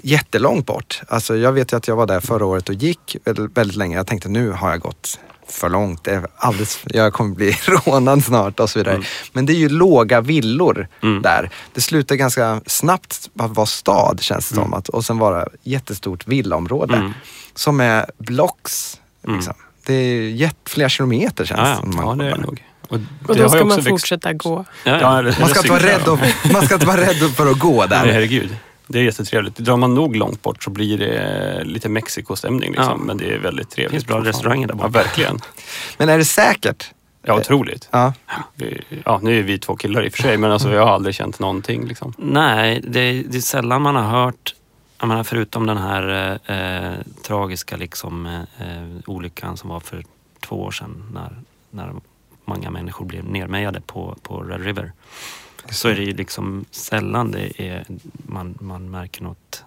jättelångt 0.03 0.65
bort. 0.65 1.01
Alltså 1.07 1.35
jag 1.37 1.51
vet 1.51 1.73
ju 1.73 1.77
att 1.77 1.87
jag 1.87 1.95
var 1.95 2.05
där 2.07 2.19
förra 2.19 2.45
året 2.45 2.69
och 2.69 2.75
gick 2.75 3.15
väldigt, 3.53 3.75
länge. 3.75 3.95
Jag 3.97 4.07
tänkte 4.07 4.29
nu 4.29 4.51
har 4.51 4.69
jag 4.69 4.79
gått 4.79 5.19
för 5.47 5.69
långt. 5.69 6.03
Det 6.03 6.11
är 6.11 6.27
alldeles, 6.35 6.79
jag 6.85 7.13
kommer 7.13 7.35
bli 7.35 7.51
rånad 7.65 8.23
snart 8.23 8.59
och 8.59 8.69
så 8.69 8.79
vidare. 8.79 8.95
Mm. 8.95 9.05
Men 9.33 9.45
det 9.45 9.53
är 9.53 9.57
ju 9.57 9.69
låga 9.69 10.21
villor 10.21 10.87
Mm. 11.03 11.21
där. 11.21 11.49
Det 11.73 11.81
slutar 11.81 12.15
ganska 12.15 12.61
snabbt 12.65 13.29
att 13.39 13.51
vara 13.55 13.65
stad 13.65 14.21
känns 14.21 14.49
det 14.49 14.55
som. 14.55 14.73
Att, 14.73 14.89
och 14.89 15.05
sen 15.05 15.17
vara 15.17 15.47
jättestort 15.63 16.27
villaområde. 16.27 16.95
Mm. 16.95 17.13
Som 17.55 17.79
är 17.79 18.05
blocks. 18.17 18.99
Mm. 19.23 19.35
Liksom. 19.35 19.53
Det 19.85 19.93
är 19.93 20.29
jätt, 20.29 20.57
flera 20.65 20.89
kilometer 20.89 21.45
känns 21.45 21.59
Ja, 21.59 21.81
ja. 21.83 21.89
det 21.91 21.97
ja, 21.97 22.15
det 22.15 22.25
är 22.25 22.35
det 22.35 22.41
nog. 22.41 22.63
Och, 22.89 22.97
Och 23.29 23.35
då 23.37 23.49
ska 23.49 23.57
man 23.59 23.67
också 23.67 23.77
växt- 23.81 23.89
fortsätta 23.89 24.33
gå. 24.33 24.65
Ja, 24.83 25.21
Man 25.21 25.33
ska, 25.33 25.59
inte 25.59 25.69
vara 25.71 25.83
rädd 25.83 26.07
och, 26.07 26.19
man 26.53 26.65
ska 26.65 26.73
inte 26.73 26.87
vara 26.87 27.01
rädd 27.01 27.35
för 27.35 27.51
att 27.51 27.59
gå 27.59 27.85
där. 27.85 28.03
Nej, 28.05 28.13
herregud. 28.13 28.55
Det 28.91 28.99
är 28.99 29.03
jättetrevligt. 29.03 29.55
Drar 29.57 29.77
man 29.77 29.95
nog 29.95 30.15
långt 30.15 30.41
bort 30.41 30.63
så 30.63 30.69
blir 30.69 30.97
det 30.97 31.63
lite 31.63 31.89
Mexiko-stämning. 31.89 32.71
Liksom. 32.71 32.85
Ja. 32.99 33.05
Men 33.05 33.17
det 33.17 33.33
är 33.33 33.37
väldigt 33.39 33.69
trevligt. 33.69 33.91
Det 33.91 33.95
finns 33.95 34.07
bra 34.07 34.23
restauranger 34.29 34.67
där 34.67 34.73
Ja, 34.73 34.77
borta. 34.77 34.89
verkligen. 34.89 35.39
Men 35.97 36.09
är 36.09 36.17
det 36.17 36.25
säkert? 36.25 36.91
Ja, 37.23 37.37
otroligt. 37.39 37.89
Ja. 37.91 38.13
Vi- 38.55 38.81
Ja, 39.05 39.19
nu 39.23 39.39
är 39.39 39.43
vi 39.43 39.59
två 39.59 39.75
killar 39.75 40.05
i 40.05 40.09
och 40.09 40.13
för 40.13 40.21
sig, 40.23 40.37
men 40.37 40.51
alltså, 40.51 40.73
jag 40.73 40.85
har 40.85 40.93
aldrig 40.93 41.15
känt 41.15 41.39
någonting. 41.39 41.87
Liksom. 41.87 42.13
Nej, 42.17 42.81
det 42.87 42.99
är, 42.99 43.23
det 43.27 43.37
är 43.37 43.41
sällan 43.41 43.81
man 43.81 43.95
har 43.95 44.03
hört, 44.23 44.55
jag 44.99 45.07
menar, 45.07 45.23
förutom 45.23 45.67
den 45.67 45.77
här 45.77 46.39
eh, 46.45 46.55
eh, 46.57 46.93
tragiska 47.27 47.77
liksom, 47.77 48.25
eh, 48.25 48.41
eh, 48.67 48.87
olyckan 49.05 49.57
som 49.57 49.69
var 49.69 49.79
för 49.79 50.03
två 50.39 50.61
år 50.63 50.71
sedan 50.71 51.03
när, 51.13 51.35
när 51.69 51.93
många 52.45 52.69
människor 52.69 53.05
blev 53.05 53.23
nermejade 53.25 53.81
på, 53.81 54.15
på 54.23 54.41
Red 54.43 54.61
River. 54.65 54.91
Så 55.71 55.87
är 55.87 55.95
det 55.95 56.03
ju 56.03 56.13
liksom 56.13 56.65
sällan 56.71 57.31
det 57.31 57.61
är, 57.61 57.85
man, 58.27 58.57
man 58.61 58.91
märker 58.91 59.23
något. 59.23 59.63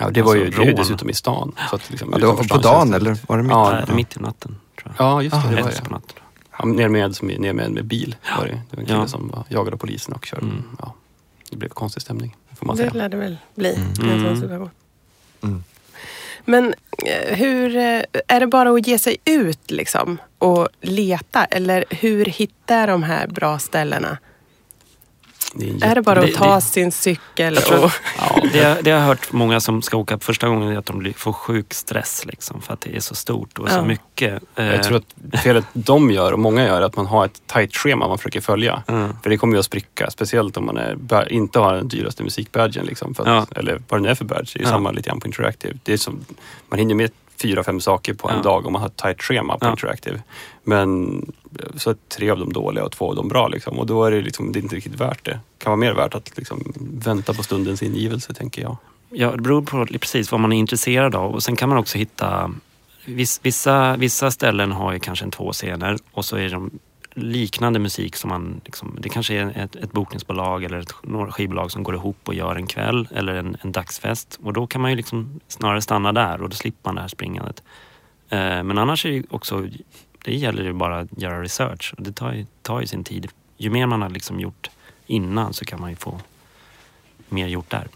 Ja, 0.00 0.10
det 0.10 0.22
var 0.22 0.34
ju, 0.34 0.46
Alltså, 0.46 0.60
det 0.62 0.68
är 0.70 0.76
dessutom 0.76 1.10
i 1.10 1.14
stan. 1.14 1.54
Så 1.70 1.76
att, 1.76 1.90
liksom, 1.90 2.08
Ja, 2.12 2.18
det 2.18 2.26
var 2.26 2.34
på 2.48 2.58
dagen 2.58 2.90
det- 2.90 2.96
eller 2.96 3.18
var 3.26 3.36
det 3.36 3.42
mitt? 3.42 3.50
Ja, 3.52 3.84
Ja, 3.88 3.94
mitt 3.94 4.16
i 4.16 4.20
natten 4.20 4.56
tror 4.82 4.94
jag. 4.98 5.06
Ja, 5.06 5.22
just 5.22 5.36
det. 5.36 5.56
det 5.56 5.62
var 5.62 5.68
Ett 5.70 5.78
på 5.78 5.84
det. 5.84 5.90
natten. 5.90 6.16
Ja, 6.58 6.64
ner 6.64 6.88
med, 6.88 7.16
som, 7.16 7.28
ner 7.28 7.52
med, 7.52 7.70
med 7.70 7.84
bil 7.84 8.16
var 8.38 8.44
det. 8.46 8.60
Det 8.70 8.76
var 8.76 8.80
en 8.80 8.86
kille 8.86 8.98
Ja. 8.98 9.06
som 9.08 9.28
var, 9.28 9.44
jagade 9.48 9.76
polisen 9.76 10.14
och 10.14 10.24
körde. 10.26 10.42
Mm. 10.46 10.62
Ja, 10.78 10.94
det 11.50 11.56
blev 11.56 11.68
konstig 11.68 12.02
stämning, 12.02 12.36
får 12.58 12.66
man 12.66 12.76
Det 12.76 12.82
säga. 12.82 12.92
lär 12.94 13.08
det 13.08 13.16
väl 13.16 13.36
bli. 13.54 13.74
Mm. 14.00 14.10
Mm. 14.22 14.70
Mm. 15.42 15.64
Men 16.44 16.74
eh, 17.06 17.36
hur, 17.36 17.76
eh, 17.76 18.02
är 18.28 18.40
det 18.40 18.46
bara 18.46 18.70
att 18.70 18.86
ge 18.86 18.98
sig 18.98 19.16
ut 19.24 19.70
liksom 19.70 20.18
och 20.38 20.68
leta? 20.80 21.44
Eller 21.44 21.84
hur 21.90 22.24
hittar 22.24 22.86
de 22.86 23.02
här 23.02 23.26
bra 23.26 23.58
ställena? 23.58 24.18
Det 25.58 25.68
är, 25.68 25.74
en 25.74 25.82
Är 25.82 25.94
det 25.94 26.02
bara 26.02 26.20
att 26.20 26.34
ta 26.34 26.54
det- 26.54 26.60
sin 26.60 26.92
cykel 26.92 27.56
och... 27.58 27.90
Ja, 28.18 28.40
det, 28.52 28.78
det 28.82 28.90
har 28.90 28.98
jag 28.98 29.06
hört 29.06 29.32
många 29.32 29.60
som 29.60 29.82
ska 29.82 29.96
åka 29.96 30.18
första 30.18 30.48
gången 30.48 30.68
är 30.72 30.78
att 30.78 30.86
de 30.86 31.12
får 31.16 31.32
sjuk 31.32 31.74
stress 31.74 32.24
liksom, 32.26 32.62
för 32.62 32.72
att 32.74 32.80
det 32.80 32.96
är 32.96 33.00
så 33.00 33.14
stort 33.14 33.58
och 33.58 33.68
Ja. 33.68 33.72
så 33.74 33.82
mycket. 33.84 34.42
Eh, 34.56 34.66
Jag 34.66 34.82
tror 34.82 34.96
att 34.96 35.40
felet 35.42 35.64
de 35.72 36.10
gör, 36.10 36.32
och 36.32 36.38
många 36.38 36.64
gör, 36.66 36.80
är 36.80 36.86
att 36.86 36.96
man 36.96 37.06
har 37.06 37.24
ett 37.24 37.40
tajt 37.46 37.76
schema 37.76 38.08
man 38.08 38.18
försöker 38.18 38.40
följa. 38.40 38.82
mm. 38.88 39.12
För 39.22 39.30
det 39.30 39.36
kommer 39.36 39.54
ju 39.54 39.58
att 39.58 39.64
spricka, 39.66 40.10
speciellt 40.10 40.56
om 40.56 40.66
man 40.66 40.76
är, 40.76 41.32
inte 41.32 41.58
har 41.58 41.74
den 41.74 41.88
dyraste 41.88 42.22
musikbadgen. 42.22 42.86
Liksom, 42.86 43.14
för 43.14 43.26
att, 43.38 43.52
Eller 43.58 43.80
vad 43.88 44.00
det 44.00 44.02
nu 44.02 44.08
är 44.08 44.14
för 44.14 44.24
badge, 44.24 44.52
det 44.52 44.56
är 44.56 44.60
ju 44.60 44.64
Ja. 44.66 44.70
samma 44.70 44.90
lite 44.90 45.08
grann 45.08 45.20
på 45.20 45.26
Interactive. 45.26 45.78
Det 45.82 45.92
är 45.92 45.96
som, 45.96 46.24
man 46.68 46.78
hinner 46.78 46.94
med 46.94 47.10
fyra, 47.42 47.64
fem 47.64 47.80
saker 47.80 48.14
på 48.14 48.28
en 48.28 48.36
Ja. 48.36 48.42
dag 48.42 48.66
om 48.66 48.72
man 48.72 48.82
har 48.82 48.88
ett 48.88 48.96
tajt 48.96 49.22
schema 49.22 49.58
på 49.58 49.66
Ja. 49.66 49.70
Interactive. 49.70 50.22
Men 50.64 51.20
så 51.76 51.90
är 51.90 51.96
tre 52.08 52.30
av 52.30 52.38
dem 52.38 52.52
dåliga 52.52 52.84
och 52.84 52.92
två 52.92 53.08
av 53.08 53.16
dem 53.16 53.28
bra. 53.28 53.48
Liksom. 53.48 53.78
Och 53.78 53.86
då 53.86 54.04
är 54.04 54.10
det, 54.10 54.20
liksom, 54.20 54.52
det 54.52 54.58
är 54.58 54.62
inte 54.62 54.76
riktigt 54.76 55.00
värt 55.00 55.24
det. 55.24 55.30
Det 55.30 55.64
kan 55.64 55.70
vara 55.70 55.76
mer 55.80 55.92
värt 55.92 56.14
att 56.14 56.36
liksom, 56.36 56.72
vänta 57.04 57.34
på 57.34 57.42
stundens 57.42 57.82
ingivelse, 57.82 58.34
tänker 58.34 58.62
jag. 58.62 58.76
Ja, 59.10 59.30
det 59.30 59.42
beror 59.42 59.62
på 59.62 59.86
precis 59.86 60.32
vad 60.32 60.40
man 60.40 60.52
är 60.52 60.58
intresserad 60.58 61.14
av. 61.14 61.34
Och 61.34 61.42
sen 61.42 61.56
kan 61.56 61.68
man 61.68 61.78
också 61.78 61.98
hitta... 61.98 62.50
viss- 63.04 63.40
Vissa, 63.42 63.96
vissa 63.96 64.30
ställen 64.30 64.72
har 64.72 64.92
ju 64.92 64.98
kanske 64.98 65.24
en 65.24 65.30
två 65.30 65.52
scener 65.52 65.96
och 66.12 66.24
så 66.24 66.36
är 66.36 66.48
de 66.50 66.70
liknande 67.16 67.78
musik 67.78 68.16
som 68.16 68.30
man... 68.30 68.60
Liksom, 68.64 68.98
det 69.00 69.08
kanske 69.08 69.34
är 69.34 69.58
ett, 69.58 69.76
ett 69.76 69.92
bokningsbolag 69.92 70.64
eller 70.64 70.78
ett 70.78 70.94
några 71.02 71.32
skivbolag 71.32 71.70
som 71.70 71.82
går 71.82 71.94
ihop 71.94 72.16
och 72.24 72.34
gör 72.34 72.56
en 72.56 72.66
kväll 72.66 73.08
eller 73.14 73.34
en, 73.34 73.56
en 73.60 73.72
dagsfest. 73.72 74.38
Och 74.42 74.52
då 74.52 74.66
kan 74.66 74.80
man 74.80 74.90
ju 74.90 74.96
liksom 74.96 75.40
snarare 75.48 75.82
stanna 75.82 76.12
där 76.12 76.42
och 76.42 76.48
då 76.48 76.56
slipper 76.56 76.88
man 76.88 76.94
det 76.94 77.00
här 77.00 77.08
springandet. 77.08 77.62
Eh, 78.28 78.62
men 78.62 78.78
annars 78.78 79.06
är 79.06 79.10
det 79.10 79.16
ju 79.16 79.24
också... 79.30 79.66
Det 80.24 80.34
gäller 80.34 80.64
ju 80.64 80.72
bara 80.72 80.98
att 80.98 81.08
göra 81.22 81.42
research 81.42 81.94
och 81.96 82.02
det 82.02 82.12
tar 82.12 82.32
ju, 82.32 82.46
tar 82.62 82.80
ju 82.80 82.86
sin 82.86 83.04
tid. 83.04 83.28
Ju 83.56 83.70
mer 83.70 83.86
man 83.86 84.02
har 84.02 84.08
liksom 84.08 84.40
gjort 84.40 84.70
innan 85.06 85.52
så 85.52 85.64
kan 85.64 85.80
man 85.80 85.90
ju 85.90 85.96
få 85.96 86.20
mer 87.28 87.46
gjort 87.46 87.70
där. 87.70 87.88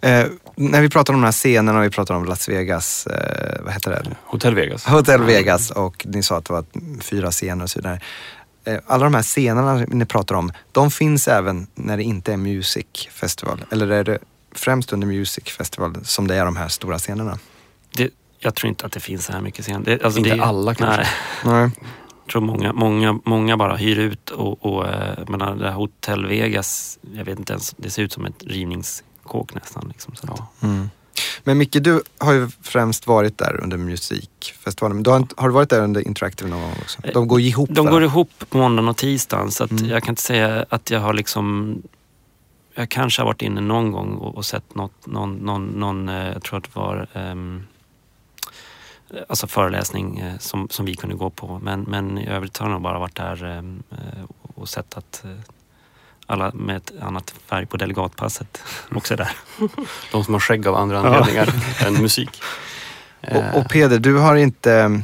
Eh, 0.00 0.26
när 0.56 0.80
vi 0.80 0.90
pratar 0.90 1.14
om 1.14 1.20
de 1.20 1.24
här 1.24 1.32
scenerna 1.32 1.78
och 1.78 1.84
vi 1.84 1.90
pratar 1.90 2.14
om 2.14 2.24
Las 2.24 2.48
Vegas, 2.48 3.06
eh, 3.06 3.62
vad 3.64 3.72
heter 3.72 3.90
det? 3.90 4.16
Hotell 4.24 4.54
Vegas. 4.54 4.84
Hotel 4.84 5.22
Vegas 5.22 5.70
och 5.70 6.06
ni 6.06 6.22
sa 6.22 6.36
att 6.36 6.44
det 6.44 6.52
var 6.52 6.64
fyra 7.00 7.30
scener 7.30 7.64
och 7.64 7.70
så 7.70 7.78
vidare. 7.78 8.00
Eh, 8.64 8.78
Alla 8.86 9.04
de 9.04 9.14
här 9.14 9.22
scenerna 9.22 9.84
ni 9.88 10.04
pratar 10.04 10.34
om, 10.34 10.52
de 10.72 10.90
finns 10.90 11.28
även 11.28 11.66
när 11.74 11.96
det 11.96 12.02
inte 12.02 12.32
är 12.32 12.36
Music 12.36 12.86
Festival? 13.10 13.64
Eller 13.70 13.88
är 13.90 14.04
det 14.04 14.18
främst 14.52 14.92
under 14.92 15.06
Music 15.06 15.44
Festival 15.44 16.04
som 16.04 16.28
det 16.28 16.34
är 16.34 16.44
de 16.44 16.56
här 16.56 16.68
stora 16.68 16.98
scenerna? 16.98 17.38
Det, 17.96 18.10
jag 18.38 18.54
tror 18.54 18.68
inte 18.68 18.86
att 18.86 18.92
det 18.92 19.00
finns 19.00 19.24
så 19.26 19.32
här 19.32 19.40
mycket 19.40 19.64
scen. 19.64 19.82
Det, 19.84 20.02
alltså 20.04 20.18
Inte 20.18 20.34
det, 20.36 20.42
alla 20.44 20.74
kanske. 20.74 20.96
Nej, 21.00 21.06
Nej. 21.44 21.70
jag 22.24 22.32
tror 22.32 22.42
många, 22.42 22.72
många, 22.72 23.20
många 23.24 23.56
bara 23.56 23.76
hyr 23.76 23.98
ut 23.98 24.30
och, 24.30 24.66
och 24.66 24.88
eh, 24.88 25.28
menar, 25.28 25.54
det 25.56 25.64
här 25.68 25.74
Hotel 25.74 26.26
Vegas, 26.26 26.98
jag 27.14 27.24
vet 27.24 27.38
inte 27.38 27.52
ens, 27.52 27.74
det 27.76 27.90
ser 27.90 28.02
ut 28.02 28.12
som 28.12 28.24
ett 28.26 28.42
rivningskåk 28.46 29.54
nästan. 29.54 29.88
Liksom, 29.88 30.14
så 30.14 30.26
att, 30.32 30.38
Ja. 30.38 30.68
Mm. 30.68 30.90
Men 31.44 31.58
Micke, 31.58 31.76
du 31.80 32.02
har 32.18 32.32
ju 32.32 32.48
främst 32.62 33.06
varit 33.06 33.38
där 33.38 33.60
under 33.62 33.76
Musikfestivalen. 33.76 34.96
Men 34.96 35.02
du 35.02 35.10
har, 35.10 35.26
har 35.36 35.48
du 35.48 35.54
varit 35.54 35.70
där 35.70 35.80
under 35.82 36.00
Interactive 36.06 36.50
någon 36.50 36.60
gång 36.62 36.72
också? 36.82 37.00
De 37.14 37.28
går 37.28 37.40
ihop 37.40 37.68
De 37.72 37.84
va? 37.86 37.90
går 37.92 38.04
ihop 38.04 38.30
på 38.48 38.58
måndagen 38.58 38.88
och 38.88 38.96
tisdagen 38.96 39.50
så 39.50 39.64
Mm. 39.70 39.88
jag 39.88 40.02
kan 40.02 40.12
inte 40.12 40.22
säga 40.22 40.66
att 40.68 40.90
jag 40.90 41.00
har 41.00 41.12
liksom 41.14 41.76
jag 42.74 42.88
kanske 42.88 43.22
har 43.22 43.26
varit 43.26 43.42
inne 43.42 43.60
någon 43.60 43.92
gång 43.92 44.14
och, 44.14 44.34
och 44.36 44.44
sett 44.44 44.74
något, 44.74 45.06
någon, 45.06 45.34
någon, 45.34 45.66
någon, 45.66 46.08
eh, 46.08 46.28
jag 46.32 46.42
tror 46.42 46.58
att 46.58 46.64
det 46.64 46.70
var 46.80 47.06
ehm, 47.12 47.62
alltså 49.28 49.46
föreläsning 49.46 50.18
eh, 50.18 50.38
som, 50.38 50.68
som 50.70 50.86
vi 50.86 50.94
kunde 50.94 51.16
gå 51.16 51.30
på. 51.30 51.58
Men, 51.62 51.80
men 51.82 52.18
i 52.18 52.26
övrigt 52.28 52.56
har 52.58 52.66
jag 52.66 52.72
nog 52.72 52.82
bara 52.82 52.98
varit 52.98 53.16
där 53.16 53.56
eh, 53.58 54.24
och- 54.54 54.68
sett 54.68 54.96
att 54.96 55.24
alla 56.32 56.50
med 56.54 56.76
ett 56.76 56.92
annat 57.02 57.34
färg 57.46 57.66
på 57.66 57.76
delegatpasset 57.76 58.62
också 58.94 59.14
är 59.14 59.18
där. 59.18 59.30
De 60.12 60.24
som 60.24 60.34
har 60.34 60.40
skägg 60.40 60.66
av 60.66 60.74
andra 60.76 60.98
anledningar 61.00 61.48
än 61.86 61.94
musik. 61.94 62.42
Och, 63.30 63.58
och 63.60 63.68
Peder, 63.68 63.98
du 63.98 64.18
har 64.18 64.36
inte... 64.36 65.02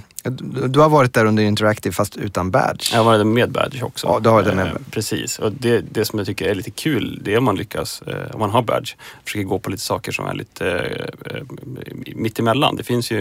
Du 0.69 0.81
har 0.81 0.89
varit 0.89 1.15
där 1.15 1.25
under 1.25 1.43
Interactive 1.43 1.93
fast 1.93 2.17
utan 2.17 2.51
badge. 2.51 2.91
Jag 2.93 2.99
har 2.99 3.05
varit 3.05 3.27
med 3.27 3.51
badge 3.51 3.83
också. 3.83 4.07
Ja, 4.07 4.21
du 4.21 4.29
har 4.29 4.35
varit 4.37 4.47
där 4.47 4.55
med 4.55 4.67
Eh, 4.67 4.73
badge. 4.73 4.85
Precis, 4.91 5.39
och 5.39 5.53
det, 5.53 5.81
det 5.81 6.05
som 6.05 6.19
jag 6.19 6.27
tycker 6.27 6.49
är 6.51 6.55
lite 6.55 6.71
kul, 6.71 7.21
det 7.23 7.35
är 7.35 7.39
om 7.39 7.45
man 7.45 7.57
lyckas, 7.57 8.03
eh, 8.03 8.31
om 8.35 8.41
man 8.41 8.51
har 8.51 8.63
badge, 8.63 8.95
försöker 9.25 9.45
gå 9.45 9.59
på 9.59 9.71
lite 9.71 9.83
saker 9.83 10.13
som 10.13 10.27
är 10.27 10.35
lite 10.35 10.71
eh, 10.71 11.37
eh, 11.37 11.43
mittemellan. 12.15 12.77
Det 12.77 12.83
finns 12.83 13.11
ju, 13.11 13.21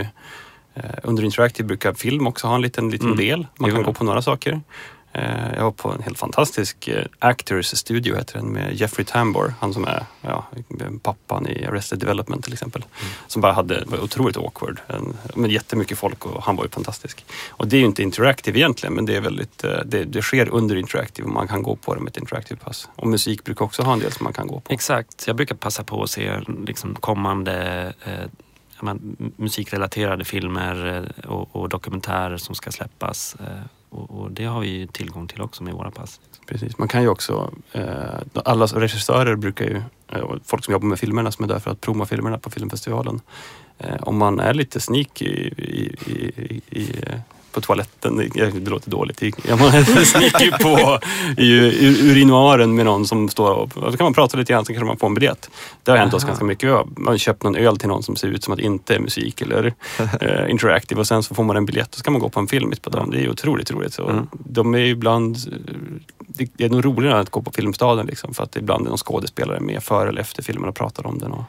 eh, 0.76 0.84
under 1.04 1.24
Interactive 1.24 1.68
brukar 1.68 1.94
film 1.94 2.28
också 2.28 2.48
ha 2.48 2.56
en 2.56 2.62
liten, 2.62 2.90
liten 2.90 3.08
Mm. 3.08 3.18
del. 3.18 3.48
Man 3.60 3.70
kan 3.72 3.80
Jo. 3.80 3.86
gå 3.86 3.94
på 3.94 4.04
några 4.04 4.22
saker. 4.22 4.62
Eh, 5.18 5.54
Jag 5.56 5.64
var 5.64 5.72
på 5.72 5.92
en 5.92 6.04
helt 6.04 6.20
fantastisk 6.20 6.88
eh, 6.88 7.06
Actors 7.20 7.66
Studio 7.66 8.16
heter 8.16 8.40
den 8.40 8.48
med 8.48 8.74
Jeffrey 8.74 9.06
Tambor, 9.06 9.54
han 9.60 9.74
som 9.74 9.86
är 9.86 10.06
ja, 10.22 10.46
pappan 11.02 11.48
i 11.48 11.66
Arrested 11.66 12.00
Development 12.00 12.44
till 12.44 12.54
exempel. 12.54 12.82
Mm. 12.82 13.14
Som 13.28 13.42
bara 13.42 13.54
hade, 13.54 13.84
var 13.86 14.04
otroligt 14.04 14.38
awkward. 14.38 14.80
En, 14.88 15.18
men 15.36 15.50
jättemycket 15.50 15.98
folk 15.98 16.26
och 16.26 16.44
han 16.44 16.56
var 16.56 16.64
ju 16.64 16.70
fantastisk. 16.70 17.26
Och 17.50 17.68
det 17.68 17.76
är 17.76 17.80
ju 17.80 17.86
inte 17.86 18.04
interactive 18.04 18.60
egentligen 18.60 18.94
men 18.94 19.06
det 19.06 19.16
är 19.16 19.22
väldigt, 19.22 19.64
eh, 19.64 19.80
det, 19.86 20.04
det 20.04 20.22
sker 20.22 20.50
under 20.50 20.76
interactive 20.76 21.28
och 21.28 21.34
man 21.34 21.48
kan 21.48 21.64
gå 21.64 21.76
på 21.76 21.96
det 21.96 22.02
med 22.02 22.10
ett 22.10 22.18
interactive 22.18 22.60
pass. 22.60 22.90
Och 22.96 23.08
musik 23.08 23.44
brukar 23.44 23.66
också 23.66 23.82
ha 23.84 23.94
en 23.94 24.00
del 24.00 24.12
som 24.12 24.24
man 24.24 24.34
kan 24.34 24.48
gå 24.48 24.60
på. 24.60 24.74
Exakt, 24.74 25.28
jag 25.28 25.36
brukar 25.36 25.56
passa 25.56 25.84
på 25.84 26.04
att 26.04 26.10
se 26.10 26.40
liksom, 26.68 26.96
kommande 26.96 27.94
eh, 28.06 28.14
men, 28.82 29.16
musikrelaterade 29.36 30.26
filmer 30.26 31.08
och, 31.28 31.56
och 31.56 31.70
dokumentärer 31.70 32.38
som 32.38 32.56
ska 32.56 32.72
släppas. 32.72 33.36
Och, 33.90 34.12
och 34.12 34.32
det 34.32 34.46
har 34.46 34.60
vi 34.60 34.68
ju 34.68 34.88
tillgång 34.88 35.28
till 35.28 35.42
också 35.42 35.64
med 35.64 35.74
våra 35.74 35.92
pass. 35.92 36.20
Precis. 36.48 36.78
Man 36.78 36.88
kan 36.88 37.02
ju 37.02 37.08
också, 37.08 37.52
eh, 37.72 37.84
alla 38.46 38.66
regissörer 38.66 39.36
brukar 39.36 39.66
ju, 39.66 39.82
eh, 40.08 40.36
folk 40.46 40.66
som 40.66 40.72
jobbar 40.72 40.88
med 40.88 41.00
filmerna 41.00 41.32
som 41.32 41.46
är 41.46 41.50
där 41.50 41.60
för 41.60 41.72
att 41.72 41.82
prova 41.82 42.06
filmerna 42.06 42.38
på 42.38 42.50
filmfestivalen. 42.50 43.22
Eh, 43.78 43.96
om 44.02 44.18
man 44.18 44.40
är 44.40 44.54
lite 44.54 44.80
sneaky 44.80 45.26
i, 45.26 45.96
i, 46.06 46.12
i, 46.12 46.62
i, 46.70 47.04
eh, 47.04 47.20
på 47.58 47.62
toaletten, 47.62 48.18
det, 48.34 48.70
låter 48.70 48.92
dåligt, 48.92 49.22
man 49.50 49.86
sneaky 50.06 50.52
på 50.52 51.00
i, 51.38 51.50
urinoaren 52.12 52.76
med 52.76 52.86
någon 52.86 53.08
som 53.08 53.30
står 53.30 53.52
och, 53.52 53.78
och 53.78 53.92
så 53.92 53.98
kan 53.98 54.06
man 54.06 54.14
prata 54.14 54.38
lite 54.38 54.54
grann 54.54 54.66
så 54.66 54.74
kanske 54.74 54.86
man 54.86 54.98
får 54.98 55.08
en 55.08 55.14
biljett. 55.14 55.50
Det 55.84 55.92
har 55.92 55.98
hänt 55.98 56.14
oss 56.14 56.24
Aha. 56.24 56.28
ganska 56.28 56.46
mycket. 56.46 56.72
Man 56.98 57.08
har 57.08 57.18
köpt 57.18 57.44
någon 57.44 57.56
öl 57.56 57.78
till 57.78 57.88
någon 57.88 58.04
som 58.04 58.16
ser 58.16 58.28
ut 58.28 58.44
som 58.44 58.54
att 58.54 58.58
det 58.58 58.66
inte 58.66 58.96
är 58.96 59.00
musik 59.00 59.42
eller 59.42 59.74
eh, 60.22 60.52
interactive 60.52 61.00
och 61.00 61.08
sen 61.08 61.24
så 61.24 61.36
får 61.36 61.44
man 61.44 61.58
en 61.58 61.66
biljett 61.66 61.90
och 61.90 61.96
så 61.96 62.04
kan 62.04 62.14
man 62.14 62.22
gå 62.22 62.30
på 62.30 62.40
en 62.40 62.48
film 62.48 62.70
mitt 62.70 62.82
på 62.82 62.90
dagen. 62.90 63.10
Det 63.10 63.18
är 63.18 63.22
ju 63.22 63.30
otroligt 63.30 63.72
roligt. 63.72 63.94
Så 63.94 64.08
Mm. 64.08 64.28
De 64.32 64.74
är 64.74 64.80
ju 64.80 64.88
ibland 64.88 65.38
det 66.28 66.64
är 66.64 66.70
nog 66.70 66.86
roligare 66.86 67.20
att 67.20 67.30
gå 67.30 67.42
på 67.42 67.52
Filmstaden 67.52 68.06
liksom, 68.06 68.34
för 68.34 68.44
att 68.44 68.52
det 68.52 68.60
ibland 68.60 68.86
är 68.86 68.90
någon 68.90 68.98
skådespelare 68.98 69.60
med 69.60 69.84
före 69.84 70.10
eller 70.10 70.22
efter 70.22 70.44
filmen 70.44 70.70
och 70.70 70.76
pratar 70.76 71.08
om 71.08 71.20
den. 71.20 71.32
Och, 71.32 71.44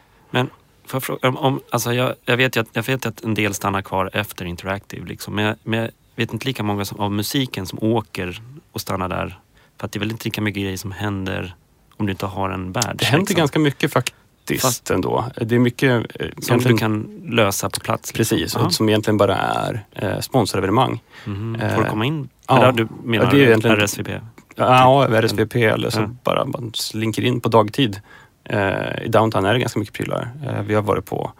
jag, 0.92 1.03
fråga, 1.03 1.29
om, 1.29 1.37
om, 1.37 1.61
alltså 1.71 1.92
jag, 1.92 2.14
jag, 2.25 2.37
vet 2.37 2.57
ju 2.57 2.61
att, 2.61 2.68
jag 2.73 2.83
vet 2.83 3.07
att 3.07 3.25
en 3.25 3.35
del 3.35 3.55
stannar 3.55 3.83
kvar 3.83 4.11
efter 4.12 4.44
Interactive. 4.44 5.07
Liksom, 5.07 5.35
men, 5.35 5.44
jag, 5.44 5.57
men 5.62 5.90
vet 6.23 6.33
inte 6.33 6.47
lika 6.47 6.63
många 6.63 6.85
som, 6.85 7.01
av 7.01 7.13
musiken 7.13 7.67
som 7.67 7.79
åker 7.83 8.43
och 8.73 8.81
stannar 8.81 9.09
där. 9.09 9.39
För 9.79 9.87
att 9.87 9.93
det 9.93 9.97
är 9.97 10.01
väl 10.01 10.11
inte 10.11 10.25
lika 10.25 10.41
mycket 10.41 10.63
grejer 10.63 10.77
som 10.77 10.93
händer 10.93 11.55
om 11.97 12.07
du 12.07 12.13
inte 12.13 12.27
har 12.27 12.51
en 12.51 12.73
badge. 12.73 12.95
det 12.99 13.05
händer 13.05 13.21
liksom, 13.21 13.37
ganska 13.39 13.59
mycket 13.59 13.93
faktiskt 13.93 14.63
Fast- 14.63 14.91
ändå. 14.91 15.25
Det 15.37 15.55
är 15.55 15.59
mycket 15.59 16.07
eh, 16.21 16.27
Som 16.41 16.59
du 16.59 16.77
kan 16.77 17.21
lösa 17.25 17.71
på 17.71 17.81
plats. 17.81 18.15
liksom. 18.19 18.37
Precis, 18.37 18.57
Aha. 18.57 18.67
och 18.67 18.73
som 18.73 18.89
egentligen 18.89 19.17
bara 19.17 19.37
är 19.37 19.85
eh, 19.93 20.21
sponsorevenemang. 20.21 21.01
Mhm. 21.25 21.55
eh, 21.55 21.75
Får 21.75 21.83
du 21.83 21.89
komma 21.91 22.05
in? 22.05 22.29
ja. 22.49 22.59
Eller 22.63 22.73
du 22.73 22.89
menar 23.05 23.25
Ja, 23.25 23.31
det 23.31 23.43
är 23.43 23.47
egentligen- 23.47 23.77
RSVP? 23.81 24.09
Ja, 24.57 25.07
RSVP 25.11 25.55
eller 25.65 25.91
så 25.91 26.01
Ja. 26.01 26.11
bara 26.25 26.45
man 26.45 26.71
slinker 26.75 27.23
in 27.25 27.41
på 27.41 27.49
dagtid. 27.49 28.01
Eh, 28.45 29.03
I 29.05 29.09
downtown 29.09 29.45
är 29.45 29.53
det 29.53 29.59
ganska 29.61 29.79
mycket 29.79 29.95
prylar. 29.95 30.31
Eh, 30.47 30.63
vi 30.63 30.75
har 30.75 30.83
varit 30.83 31.05
på, 31.07 31.33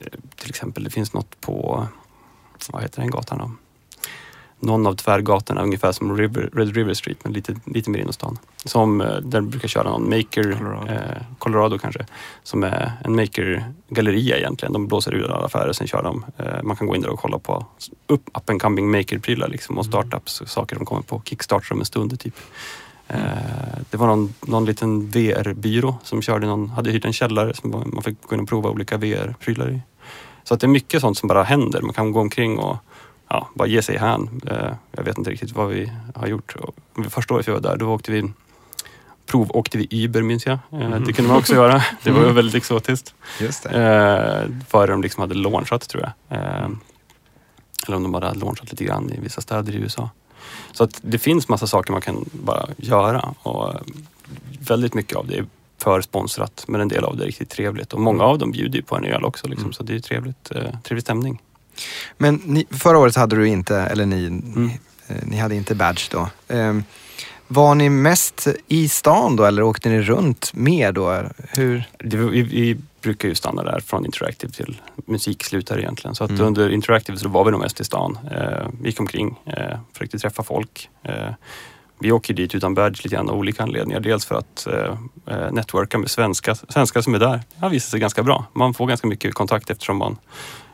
eh, 0.00 0.06
till 0.36 0.48
exempel 0.50 0.84
det 0.84 0.90
finns 0.90 1.12
något 1.12 1.40
på, 1.40 1.86
vad 2.70 2.82
heter 2.82 3.00
den 3.00 3.10
gatan 3.10 3.38
då? 3.38 3.50
Någon 4.60 4.86
av 4.86 4.94
tvärgatorna, 4.94 5.62
ungefär 5.62 5.92
som 5.92 6.16
River, 6.16 6.50
Red 6.52 6.76
River 6.76 6.94
Street, 6.94 7.18
men 7.24 7.32
lite, 7.32 7.54
lite 7.64 7.90
mer 7.90 7.98
in 7.98 8.08
i 8.08 8.12
stan. 8.12 8.38
Som, 8.64 9.00
eh, 9.00 9.16
där 9.16 9.40
brukar 9.40 9.68
köra 9.68 9.90
någon 9.90 10.10
maker, 10.10 10.52
Colorado. 10.52 10.92
Eh, 10.92 11.22
Colorado 11.38 11.78
kanske, 11.78 12.06
som 12.42 12.64
är 12.64 12.92
en 13.04 13.16
maker-galleria 13.16 14.38
egentligen. 14.38 14.72
De 14.72 14.86
blåser 14.86 15.14
ur 15.14 15.24
alla 15.24 15.46
affärer, 15.46 15.72
sen 15.72 15.86
kör 15.86 16.02
de. 16.02 16.24
Eh, 16.36 16.62
man 16.62 16.76
kan 16.76 16.86
gå 16.86 16.96
in 16.96 17.02
där 17.02 17.10
och 17.10 17.20
kolla 17.20 17.38
på 17.38 17.66
upp, 18.06 18.30
up 18.34 18.50
and 18.50 18.62
coming 18.62 18.90
maker-prylar 18.90 19.48
liksom, 19.48 19.78
och 19.78 19.86
startups, 19.86 20.42
saker 20.46 20.76
de 20.76 20.84
kommer 20.84 21.02
på. 21.02 21.22
Kickstartar 21.24 21.72
om 21.74 21.80
en 21.80 21.86
stund 21.86 22.20
typ. 22.20 22.34
Eh, 23.08 23.18
det 23.90 23.96
var 23.96 24.06
någon, 24.06 24.34
någon 24.40 24.64
liten 24.64 25.08
VR-byrå 25.08 25.98
som 26.02 26.22
körde 26.22 26.46
någon, 26.46 26.68
hade 26.68 26.90
hyrt 26.90 27.04
en 27.04 27.12
källare 27.12 27.54
som 27.54 27.70
man 27.70 28.02
fick 28.02 28.22
gå 28.22 28.34
in 28.34 28.40
och 28.42 28.48
prova 28.48 28.70
olika 28.70 28.96
VR-prylar 28.96 29.70
i. 29.70 29.80
Så 30.44 30.54
att 30.54 30.60
det 30.60 30.66
är 30.66 30.68
mycket 30.68 31.00
sånt 31.00 31.18
som 31.18 31.28
bara 31.28 31.42
händer. 31.42 31.80
Man 31.82 31.92
kan 31.92 32.12
gå 32.12 32.20
omkring 32.20 32.58
och 32.58 32.76
ja, 33.28 33.48
bara 33.54 33.68
ge 33.68 33.82
sig 33.82 33.96
hän. 33.96 34.40
Eh, 34.46 34.72
jag 34.92 35.04
vet 35.04 35.18
inte 35.18 35.30
riktigt 35.30 35.52
vad 35.52 35.68
vi 35.68 35.92
har 36.14 36.26
gjort. 36.26 36.54
Första 37.08 37.34
året 37.34 37.48
vi 37.48 37.52
var 37.52 37.60
där, 37.60 37.76
då 37.76 37.94
åkte 37.94 38.12
vi 38.12 38.32
prov 39.26 39.50
åkte 39.50 39.78
vi 39.78 40.04
Uber 40.04 40.22
minns 40.22 40.46
jag. 40.46 40.58
Eh, 40.72 40.90
Det 41.00 41.12
kunde 41.12 41.28
man 41.30 41.38
också 41.38 41.54
göra. 41.54 41.82
Det 42.02 42.10
var 42.10 42.26
ju 42.26 42.32
väldigt 42.32 42.54
exotiskt. 42.54 43.14
Just 43.40 43.62
det. 43.62 43.70
Eh, 43.70 44.64
före 44.68 44.90
de 44.90 45.02
liksom 45.02 45.20
hade 45.20 45.34
launchat 45.34 45.88
tror 45.88 46.02
jag. 46.02 46.38
Eh, 46.38 46.68
eller 47.86 47.96
om 47.96 48.02
de 48.02 48.12
bara 48.12 48.26
hade 48.26 48.38
launchat 48.38 48.70
lite 48.70 48.84
grann 48.84 49.10
i 49.12 49.20
vissa 49.20 49.40
städer 49.40 49.72
i 49.72 49.76
USA. 49.76 50.10
Så 50.72 50.84
att 50.84 51.00
det 51.02 51.18
finns 51.18 51.48
massa 51.48 51.66
saker 51.66 51.92
man 51.92 52.00
kan 52.02 52.24
bara 52.32 52.68
göra 52.76 53.34
och 53.42 53.74
eh, 53.74 53.80
väldigt 54.60 54.94
mycket 54.94 55.16
av 55.16 55.26
det 55.26 55.38
är 55.38 55.46
för 55.78 56.00
sponsrat 56.00 56.64
men 56.68 56.80
en 56.80 56.88
del 56.88 57.04
av 57.04 57.16
det 57.16 57.24
är 57.24 57.26
riktigt 57.26 57.50
trevligt 57.50 57.92
och 57.92 58.00
många 58.00 58.24
av 58.24 58.38
dem 58.38 58.50
bjuder 58.50 58.76
ju 58.78 58.82
på 58.84 58.96
en 58.96 59.04
öl 59.04 59.24
också 59.24 59.48
liksom, 59.48 59.72
så 59.72 59.82
det 59.82 59.94
är 59.94 60.00
trevligt, 60.00 60.50
eh, 60.50 60.80
trevlig 60.84 61.02
stämning. 61.02 61.42
Men 62.16 62.34
ni, 62.44 62.66
förra 62.70 62.98
året 62.98 63.16
hade 63.16 63.36
du 63.36 63.48
inte, 63.48 63.76
eller 63.76 64.06
ni, 64.06 64.26
Mm. 64.26 64.70
eh, 65.08 65.16
ni 65.22 65.36
hade 65.38 65.54
inte 65.54 65.74
badge 65.74 66.08
då. 66.10 66.28
Ehm, 66.48 66.84
var 67.48 67.74
ni 67.74 67.88
mest 67.88 68.46
i 68.68 68.88
stan 68.88 69.36
då 69.36 69.44
eller 69.44 69.62
åkte 69.62 69.88
ni 69.88 70.02
runt 70.02 70.50
mer 70.54 70.92
då? 70.92 71.22
Hur? 71.48 71.84
Det, 71.98 72.16
vi, 72.16 72.42
vi 72.42 72.76
brukar 73.02 73.28
ju 73.28 73.34
stanna 73.34 73.62
där 73.62 73.80
från 73.80 74.04
Interactive 74.06 74.52
till 74.52 74.80
musik 75.06 75.44
slutar 75.44 75.78
egentligen. 75.78 76.14
Så 76.14 76.24
att 76.24 76.30
Mm. 76.30 76.42
under 76.46 76.70
Interactive 76.70 77.18
så 77.18 77.28
var 77.28 77.44
vi 77.44 77.50
nog 77.50 77.60
mest 77.60 77.80
i 77.80 77.84
stan. 77.84 78.18
Eh, 78.30 78.66
gick 78.84 79.00
omkring, 79.00 79.38
eh, 79.46 79.78
försökte 79.92 80.18
träffa 80.18 80.42
folk. 80.42 80.88
Eh, 81.04 81.14
vi 82.00 82.12
åker 82.12 82.34
dit 82.34 82.54
utan 82.54 82.74
badge 82.74 83.04
lite 83.04 83.08
grann 83.16 83.28
av 83.30 83.36
olika 83.36 83.62
anledningar. 83.62 84.00
Dels 84.00 84.24
för 84.26 84.34
att 84.34 84.66
eh, 84.66 84.96
eh, 85.36 85.52
networka 85.52 85.98
med 85.98 86.10
svenska, 86.10 86.54
svenskar 86.54 87.00
som 87.00 87.14
är 87.14 87.18
där. 87.18 87.40
Det 87.54 87.60
har 87.60 87.70
visat 87.70 87.90
sig 87.90 88.00
ganska 88.00 88.22
bra. 88.22 88.44
Man 88.52 88.74
får 88.74 88.86
ganska 88.86 89.06
mycket 89.06 89.34
kontakt 89.34 89.70
eftersom 89.70 89.96
man 89.96 90.16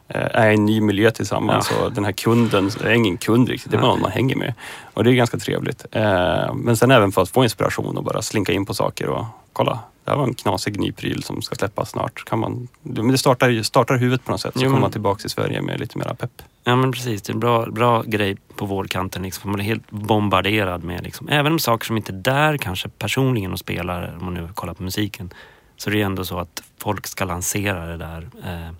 är 0.08 0.50
i 0.50 0.54
en 0.54 0.64
ny 0.64 0.80
miljö 0.80 1.10
tillsammans. 1.10 1.70
Och 1.70 1.92
den 1.92 2.04
här 2.04 2.12
kunden 2.12 2.70
är 2.84 2.90
ingen 2.90 3.16
kund 3.16 3.48
riktigt, 3.48 3.70
det 3.70 3.76
är 3.76 3.80
bara 3.80 3.90
någon 3.90 4.00
man 4.00 4.10
hänger 4.10 4.36
med. 4.36 4.54
Och 4.94 5.04
det 5.04 5.10
är 5.10 5.14
ganska 5.14 5.38
trevligt. 5.38 5.86
Eh, 5.90 6.54
men 6.54 6.76
sen 6.76 6.90
även 6.90 7.12
för 7.12 7.22
att 7.22 7.28
få 7.28 7.42
inspiration 7.42 7.96
och 7.96 8.04
bara 8.04 8.22
slinka 8.22 8.52
in 8.52 8.66
på 8.66 8.74
saker 8.74 9.08
och 9.08 9.24
kolla. 9.52 9.78
Det 10.04 10.10
här 10.10 10.18
var 10.18 10.24
en 10.24 10.34
knasig 10.34 10.80
ny 10.80 10.92
pryl 10.92 11.22
som 11.22 11.42
ska 11.42 11.54
släppas 11.54 11.90
snart. 11.90 12.24
Kan 12.24 12.38
man, 12.38 12.68
men 12.82 13.08
det 13.08 13.18
startar, 13.18 13.62
startar 13.62 13.96
huvudet 13.96 14.24
på 14.24 14.30
något 14.30 14.40
sätt. 14.40 14.54
Så 14.54 14.60
Jo, 14.62 14.68
kommer 14.68 14.80
man 14.80 14.90
tillbaka 14.90 15.20
till 15.20 15.30
Sverige 15.30 15.62
med 15.62 15.80
lite 15.80 15.98
mera 15.98 16.14
pepp. 16.14 16.42
Ja 16.64 16.76
men 16.76 16.92
precis, 16.92 17.22
det 17.22 17.30
är 17.30 17.34
en 17.34 17.40
bra, 17.40 17.66
bra 17.66 18.02
grej 18.02 18.36
på 18.56 18.66
vårdkanten. 18.66 19.22
Liksom. 19.22 19.50
Man 19.50 19.60
är 19.60 19.64
helt 19.64 19.90
bombarderad 19.90 20.84
med, 20.84 21.04
liksom, 21.04 21.28
även 21.28 21.52
om 21.52 21.58
saker 21.58 21.86
som 21.86 21.96
inte 21.96 22.12
är 22.12 22.16
där 22.16 22.56
kanske 22.56 22.88
personligen 22.88 23.52
och 23.52 23.58
spelar, 23.58 24.16
om 24.18 24.24
man 24.24 24.34
nu 24.34 24.48
kollar 24.54 24.74
på 24.74 24.82
musiken, 24.82 25.30
så 25.76 25.90
det 25.90 26.00
är 26.00 26.04
ändå 26.04 26.24
så 26.24 26.38
att 26.38 26.62
folk 26.78 27.06
ska 27.06 27.24
lansera 27.24 27.86
det 27.86 27.96
där. 27.96 28.28
Eh, 28.44 28.74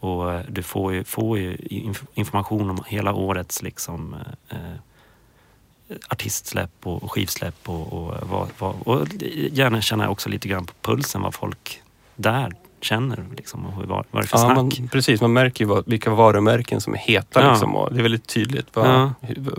och 0.00 0.32
eh, 0.32 0.40
du 0.48 0.62
får 0.62 0.92
ju, 0.92 1.04
får 1.04 1.38
ju 1.38 1.56
inf- 1.56 2.06
information 2.14 2.70
om 2.70 2.78
hela 2.86 3.12
årets 3.14 3.62
liksom, 3.62 4.16
eh, 4.48 4.56
artistsläpp 6.08 6.70
och 6.86 7.12
skivsläpp 7.12 7.68
och, 7.68 7.92
och, 7.92 8.28
vad, 8.30 8.48
vad, 8.58 8.74
och 8.84 9.06
gärna 9.52 9.80
känna 9.80 10.08
också 10.10 10.28
lite 10.28 10.48
grann 10.48 10.66
på 10.66 10.72
pulsen 10.82 11.22
vad 11.22 11.34
folk 11.34 11.82
där 12.16 12.52
känner 12.82 13.24
liksom, 13.36 13.66
och 13.66 13.72
vad, 13.88 14.04
vad 14.10 14.22
det 14.22 14.26
är 14.26 14.26
för 14.26 14.38
Ja, 14.38 14.44
snack. 14.44 14.56
man, 14.56 14.88
precis, 14.88 15.20
man 15.20 15.32
märker 15.32 15.64
ju 15.64 15.68
vad, 15.68 15.84
vilka 15.88 16.10
varumärken 16.10 16.80
som 16.80 16.94
är 16.94 16.98
heta. 16.98 17.42
Ja. 17.42 17.50
Liksom, 17.50 17.76
och 17.76 17.92
det 17.94 17.98
är 18.00 18.02
väldigt 18.02 18.26
tydligt 18.26 18.66
vad, 18.76 18.86
Ja. 18.86 19.12
hur, 19.20 19.52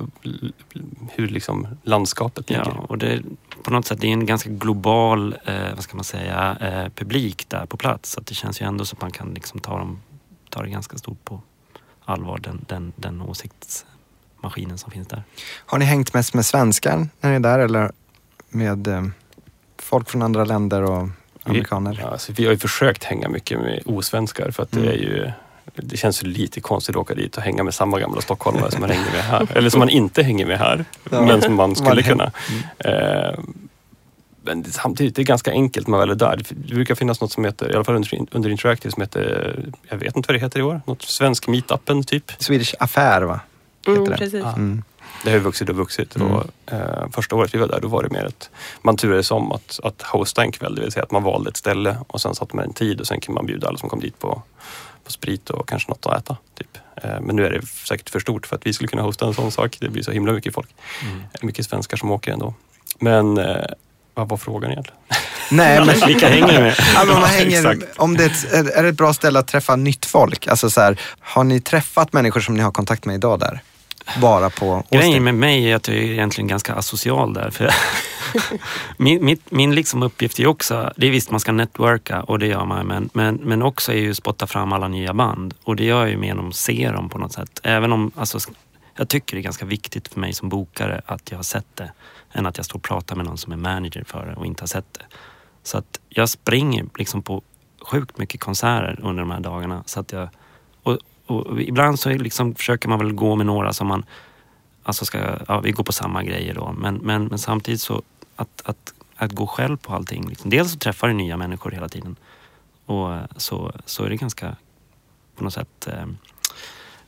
hur 1.11 1.27
liksom 1.27 1.67
landskapet 1.83 2.49
ligger. 2.49 2.65
Ja, 2.77 2.85
och 2.87 2.97
det 2.97 3.21
på 3.63 3.71
något 3.73 3.85
sätt 3.85 4.01
det 4.01 4.07
är 4.07 4.11
en 4.13 4.25
ganska 4.25 4.49
global, 4.49 5.35
eh, 5.45 5.73
vad 5.75 5.83
ska 5.83 5.95
man 5.97 6.03
säga, 6.03 6.57
eh, 6.61 6.89
publik 6.95 7.49
där 7.49 7.65
på 7.65 7.77
plats. 7.77 8.11
Så 8.11 8.21
det 8.21 8.33
känns 8.33 8.61
ju 8.61 8.65
ändå 8.65 8.85
som 8.85 8.97
att 8.97 9.01
man 9.01 9.11
kan 9.11 9.33
liksom 9.33 9.59
ta, 9.59 9.77
dem, 9.77 9.99
ta 10.51 10.61
det 10.61 10.69
ganska 10.69 10.97
stort 10.97 11.25
på 11.25 11.41
allvar, 12.05 12.39
den, 12.43 12.65
den, 12.67 12.93
den 12.95 13.21
åsiktsmaskinen 13.21 14.77
som 14.77 14.91
finns 14.91 15.07
där. 15.07 15.23
Har 15.65 15.77
ni 15.79 15.85
hängt 15.85 16.13
mest 16.13 16.33
med 16.33 16.45
svenskar 16.45 17.07
när 17.21 17.29
ni 17.29 17.35
är 17.35 17.39
där 17.39 17.59
eller 17.59 17.91
med 18.49 18.87
eh, 18.87 19.03
folk 19.77 20.09
från 20.09 20.21
andra 20.21 20.45
länder 20.45 20.81
och 20.83 21.07
amerikaner? 21.43 21.97
Ja, 22.01 22.07
alltså, 22.07 22.33
vi 22.33 22.45
har 22.45 22.51
ju 22.51 22.57
försökt 22.57 23.03
hänga 23.03 23.29
mycket 23.29 23.59
med 23.59 23.81
osvenskar 23.85 24.51
för 24.51 24.63
att 24.63 24.73
Mm. 24.73 24.85
det 24.85 24.91
är 24.93 24.97
ju 24.97 25.31
det 25.75 25.97
känns 25.97 26.23
ju 26.23 26.27
lite 26.27 26.61
konstigt 26.61 26.95
att 26.95 27.01
åka 27.01 27.13
dit 27.15 27.37
och 27.37 27.43
hänga 27.43 27.63
med 27.63 27.73
samma 27.73 27.99
gamla 27.99 28.21
stockholmare 28.21 28.71
som 28.71 28.81
man 28.81 28.89
hänger 28.95 29.11
med 29.11 29.23
här. 29.23 29.57
Eller 29.57 29.69
som 29.69 29.79
man 29.79 29.89
inte 29.89 30.23
hänger 30.23 30.45
med 30.45 30.57
här, 30.59 30.85
Ja. 31.11 31.21
men 31.21 31.41
som 31.41 31.55
man 31.55 31.75
skulle 31.75 32.03
kunna. 32.03 32.31
Eh, 32.77 33.39
men 34.43 34.63
det, 34.63 34.71
samtidigt, 34.71 35.15
det 35.15 35.21
är 35.21 35.23
ganska 35.23 35.51
enkelt 35.51 35.87
när 35.87 35.91
man 35.91 35.99
väl 35.99 36.09
är 36.09 36.15
där. 36.15 36.37
Det 36.49 36.73
brukar 36.73 36.95
finnas 36.95 37.21
något 37.21 37.31
som 37.31 37.45
heter, 37.45 37.71
i 37.71 37.75
alla 37.75 37.83
fall 37.83 37.95
under, 37.95 38.25
under 38.31 38.49
Interactive, 38.49 38.91
som 38.91 39.01
heter, 39.01 39.55
jag 39.89 39.97
vet 39.97 40.15
inte 40.15 40.27
vad 40.27 40.35
det 40.35 40.39
heter 40.39 40.59
i 40.59 40.63
år, 40.63 40.81
något 40.85 41.01
svensk 41.01 41.47
meetupen 41.47 42.03
typ. 42.03 42.31
Swedish 42.39 42.73
Affär 42.79 43.21
va? 43.21 43.39
Heter 43.87 43.91
Mm, 43.97 44.09
det. 44.09 44.17
precis. 44.17 44.41
Ja. 44.43 44.53
Mm. 44.53 44.83
Det 45.23 45.29
har 45.29 45.37
ju 45.37 45.43
vuxit 45.43 45.69
och 45.69 45.75
vuxit. 45.75 46.15
Mm. 46.15 46.27
Och, 46.31 46.43
eh, 46.73 47.09
första 47.11 47.35
året 47.35 47.53
vi 47.55 47.57
var 47.59 47.67
där, 47.67 47.79
då 47.81 47.87
var 47.87 48.03
det 48.03 48.09
mer 48.09 48.25
att 48.25 48.49
man 48.81 48.97
turades 48.97 49.31
om 49.31 49.51
att, 49.51 49.79
att 49.83 50.01
hosta 50.01 50.41
en 50.41 50.51
kväll. 50.51 50.75
Det 50.75 50.81
vill 50.81 50.91
säga 50.91 51.03
att 51.03 51.11
man 51.11 51.23
valde 51.23 51.49
ett 51.49 51.57
ställe 51.57 51.97
och 52.07 52.21
sen 52.21 52.35
satte 52.35 52.55
man 52.55 52.65
en 52.65 52.73
tid 52.73 52.99
och 52.99 53.07
sen 53.07 53.19
kan 53.19 53.35
man 53.35 53.45
bjuda 53.45 53.67
alla 53.67 53.77
som 53.77 53.89
kom 53.89 53.99
dit 53.99 54.19
på, 54.19 54.41
på 55.05 55.11
sprit 55.11 55.49
och 55.49 55.67
kanske 55.67 55.91
något 55.91 56.05
att 56.05 56.21
äta. 56.21 56.37
Typ. 56.57 56.77
Eh, 57.03 57.19
men 57.21 57.35
nu 57.35 57.45
är 57.45 57.49
det 57.49 57.65
säkert 57.67 58.09
för 58.09 58.19
stort 58.19 58.47
för 58.47 58.55
att 58.55 58.65
vi 58.67 58.73
skulle 58.73 58.87
kunna 58.87 59.01
hosta 59.01 59.25
en 59.27 59.33
sån 59.33 59.51
sak. 59.51 59.77
Det 59.79 59.89
blir 59.89 60.03
så 60.03 60.11
himla 60.11 60.33
mycket 60.33 60.53
folk. 60.53 60.69
Mycket 61.41 61.65
svenskar 61.65 61.97
som 61.97 62.11
åker 62.11 62.31
ändå. 62.31 62.53
Men 62.99 63.37
eh, 63.37 63.65
vad 64.13 64.29
var 64.29 64.37
frågan 64.37 64.71
egentligen? 64.71 64.99
Nej, 65.51 65.85
men, 65.85 65.95
Vilka 66.07 66.29
hänger 66.29 66.47
du 66.47 66.59
med? 66.59 66.75
Om, 67.01 67.07
man 67.07 67.29
hänger, 67.29 67.77
om 67.97 68.17
det 68.17 68.23
är, 68.23 68.27
ett, 68.27 68.75
är 68.75 68.83
det 68.83 68.89
ett 68.89 68.97
bra 68.97 69.13
ställe 69.13 69.39
att 69.39 69.47
träffa 69.47 69.75
nytt 69.75 70.05
folk? 70.05 70.47
Alltså 70.47 70.69
så 70.69 70.81
här, 70.81 70.99
har 71.19 71.43
ni 71.43 71.61
träffat 71.61 72.13
människor 72.13 72.41
som 72.41 72.55
ni 72.55 72.63
har 72.63 72.71
kontakt 72.71 73.05
med 73.05 73.15
idag 73.15 73.39
där? 73.39 73.61
Bara 74.21 74.49
på 74.49 74.83
Grejen 74.89 75.23
med 75.23 75.35
mig 75.35 75.71
är 75.71 75.75
att 75.75 75.87
jag 75.87 75.97
är 75.97 76.01
egentligen 76.01 76.47
ganska 76.47 76.73
asocial 76.73 77.33
där. 77.33 77.49
För 77.49 77.73
min 78.97 79.25
mitt, 79.25 79.51
min 79.51 79.75
liksom 79.75 80.03
uppgift 80.03 80.39
är 80.39 80.47
också, 80.47 80.93
det 80.97 81.07
är 81.07 81.11
visst 81.11 81.31
man 81.31 81.39
ska 81.39 81.51
networka 81.51 82.21
och 82.21 82.39
det 82.39 82.47
gör 82.47 82.65
man, 82.65 82.87
men, 82.87 83.09
men, 83.13 83.35
men 83.35 83.61
också 83.61 83.91
är 83.91 83.97
ju 83.97 84.11
att 84.11 84.17
spotta 84.17 84.47
fram 84.47 84.73
alla 84.73 84.87
nya 84.87 85.13
band. 85.13 85.53
Och 85.63 85.75
det 85.75 85.83
gör 85.85 85.99
jag 85.99 86.09
ju 86.09 86.17
med 86.17 86.27
genom 86.27 86.49
att 86.49 86.55
se 86.55 86.91
dem 86.91 87.09
på 87.09 87.17
något 87.17 87.33
sätt. 87.33 87.59
Även 87.63 87.91
om, 87.91 88.11
alltså, 88.15 88.39
jag 88.97 89.09
tycker 89.09 89.35
det 89.35 89.41
är 89.41 89.43
ganska 89.43 89.65
viktigt 89.65 90.07
för 90.07 90.19
mig 90.19 90.33
som 90.33 90.49
bokare 90.49 91.01
att 91.05 91.31
jag 91.31 91.37
har 91.37 91.43
sett 91.43 91.75
det. 91.75 91.91
Än 92.33 92.45
att 92.45 92.57
jag 92.57 92.65
står 92.65 92.79
och 92.79 92.83
pratar 92.83 93.15
med 93.15 93.25
någon 93.25 93.37
som 93.37 93.53
är 93.53 93.57
manager 93.57 94.03
för 94.03 94.25
det 94.25 94.33
och 94.33 94.45
inte 94.45 94.61
har 94.61 94.67
sett 94.67 94.93
det. 94.93 95.05
Så 95.63 95.77
att 95.77 95.99
jag 96.09 96.29
springer 96.29 96.85
liksom 96.97 97.23
på 97.23 97.41
sjukt 97.81 98.17
mycket 98.17 98.41
konserter 98.41 98.99
under 99.03 99.21
de 99.21 99.31
här 99.31 99.39
dagarna. 99.39 99.83
Så 99.85 99.99
att 99.99 100.11
jag, 100.11 100.29
och, 100.83 100.97
och 101.25 101.61
ibland 101.61 101.99
så 101.99 102.09
liksom, 102.09 102.55
försöker 102.55 102.89
man 102.89 102.99
väl 102.99 103.13
gå 103.13 103.35
med 103.35 103.45
några 103.45 103.73
som 103.73 103.87
man 103.87 104.05
Alltså 104.83 105.05
ska, 105.05 105.39
ja, 105.47 105.59
vi 105.59 105.71
går 105.71 105.83
på 105.83 105.93
samma 105.93 106.23
grejer 106.23 106.53
då. 106.53 106.75
Men, 106.77 106.95
men, 106.95 107.25
men 107.25 107.39
samtidigt 107.39 107.81
så 107.81 108.01
att, 108.35 108.61
att, 108.63 108.93
att 109.15 109.31
gå 109.31 109.47
själv 109.47 109.77
på 109.77 109.93
allting. 109.93 110.29
Liksom. 110.29 110.49
Dels 110.49 110.71
så 110.71 110.77
träffar 110.77 111.07
du 111.07 111.13
nya 111.13 111.37
människor 111.37 111.71
hela 111.71 111.89
tiden. 111.89 112.15
Och 112.85 113.13
eh, 113.13 113.21
så, 113.37 113.71
så 113.85 114.03
är 114.03 114.09
det 114.09 114.15
ganska, 114.15 114.55
på 115.35 115.43
något 115.43 115.53
sätt, 115.53 115.87
eh, 115.87 116.05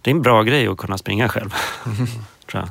det 0.02 0.12
är 0.12 0.16
en 0.16 0.22
bra 0.22 0.44
grej 0.44 0.68
att 0.68 0.78
kunna 0.78 0.98
springa 0.98 1.30
själv. 1.30 1.54
tror 2.52 2.64
jag. 2.64 2.70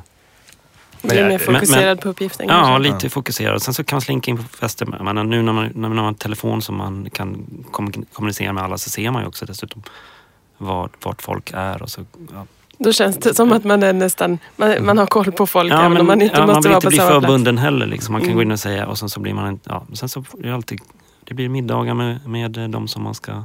Du 1.03 1.15
är 1.15 1.23
mer 1.23 1.29
men- 1.29 1.39
fokuserad 1.39 2.01
på 2.01 2.09
uppgiften 2.09 2.47
Ja, 2.49 2.53
kanske? 2.63 2.91
lite 2.93 3.09
fokuserad. 3.09 3.61
Sen 3.61 3.73
så 3.73 3.83
kan 3.83 3.95
man 3.95 4.01
slinka 4.01 4.31
in 4.31 4.37
på 4.37 4.43
fester. 4.43 4.85
Nu 5.23 5.41
när 5.43 5.53
man, 5.53 5.71
när 5.75 5.89
man 5.89 5.97
har 5.97 6.07
en 6.07 6.15
telefon 6.15 6.61
som 6.61 6.75
man 6.77 7.09
kan 7.13 7.45
kom- 7.71 7.91
kommunicera 8.13 8.53
med 8.53 8.63
alla 8.63 8.77
så 8.77 8.89
ser 8.89 9.11
man 9.11 9.21
ju 9.21 9.27
också 9.27 9.45
dessutom 9.45 9.83
vart, 10.57 11.05
vart 11.05 11.21
folk 11.21 11.51
är. 11.53 11.81
Och 11.81 11.89
så, 11.89 12.01
ja, 12.33 12.45
Då 12.77 12.93
känns 12.93 13.17
det 13.17 13.33
som 13.33 13.51
att 13.51 13.63
man 13.63 13.83
är 13.83 13.93
nästan, 13.93 14.39
man, 14.55 14.85
man 14.85 14.97
har 14.97 15.05
koll 15.05 15.31
på 15.31 15.47
folk 15.47 15.71
Ja, 15.73 15.79
även 15.79 15.91
men, 15.91 16.01
om 16.01 16.07
man 16.07 16.21
inte 16.21 16.35
ja, 16.39 16.45
måste 16.45 16.53
man 16.53 16.61
vill 16.61 16.69
vara 16.69 16.75
inte 16.77 16.85
på 16.85 16.89
bli 16.89 16.97
samma 16.97 17.09
plats. 17.19 17.27
bunden 17.27 17.57
heller. 17.57 17.85
Liksom. 17.85 18.11
Man 18.13 18.21
kan 18.21 18.27
Mm. 18.29 18.35
gå 18.35 18.41
in 18.41 18.51
och 18.51 18.59
säga 18.59 18.87
och 18.87 18.97
sen 18.97 19.09
så 19.09 19.19
blir 19.19 19.33
man 19.33 19.49
inte... 19.51 19.69
Ja, 19.69 19.85
sen 19.93 20.09
så 20.09 20.19
är 20.19 20.47
det 20.47 20.53
alltid... 20.53 20.79
Det 21.25 21.33
blir 21.33 21.49
middagar 21.49 21.93
med, 21.93 22.27
med 22.27 22.51
de 22.69 22.87
som 22.87 23.03
man 23.03 23.13
ska 23.15 23.43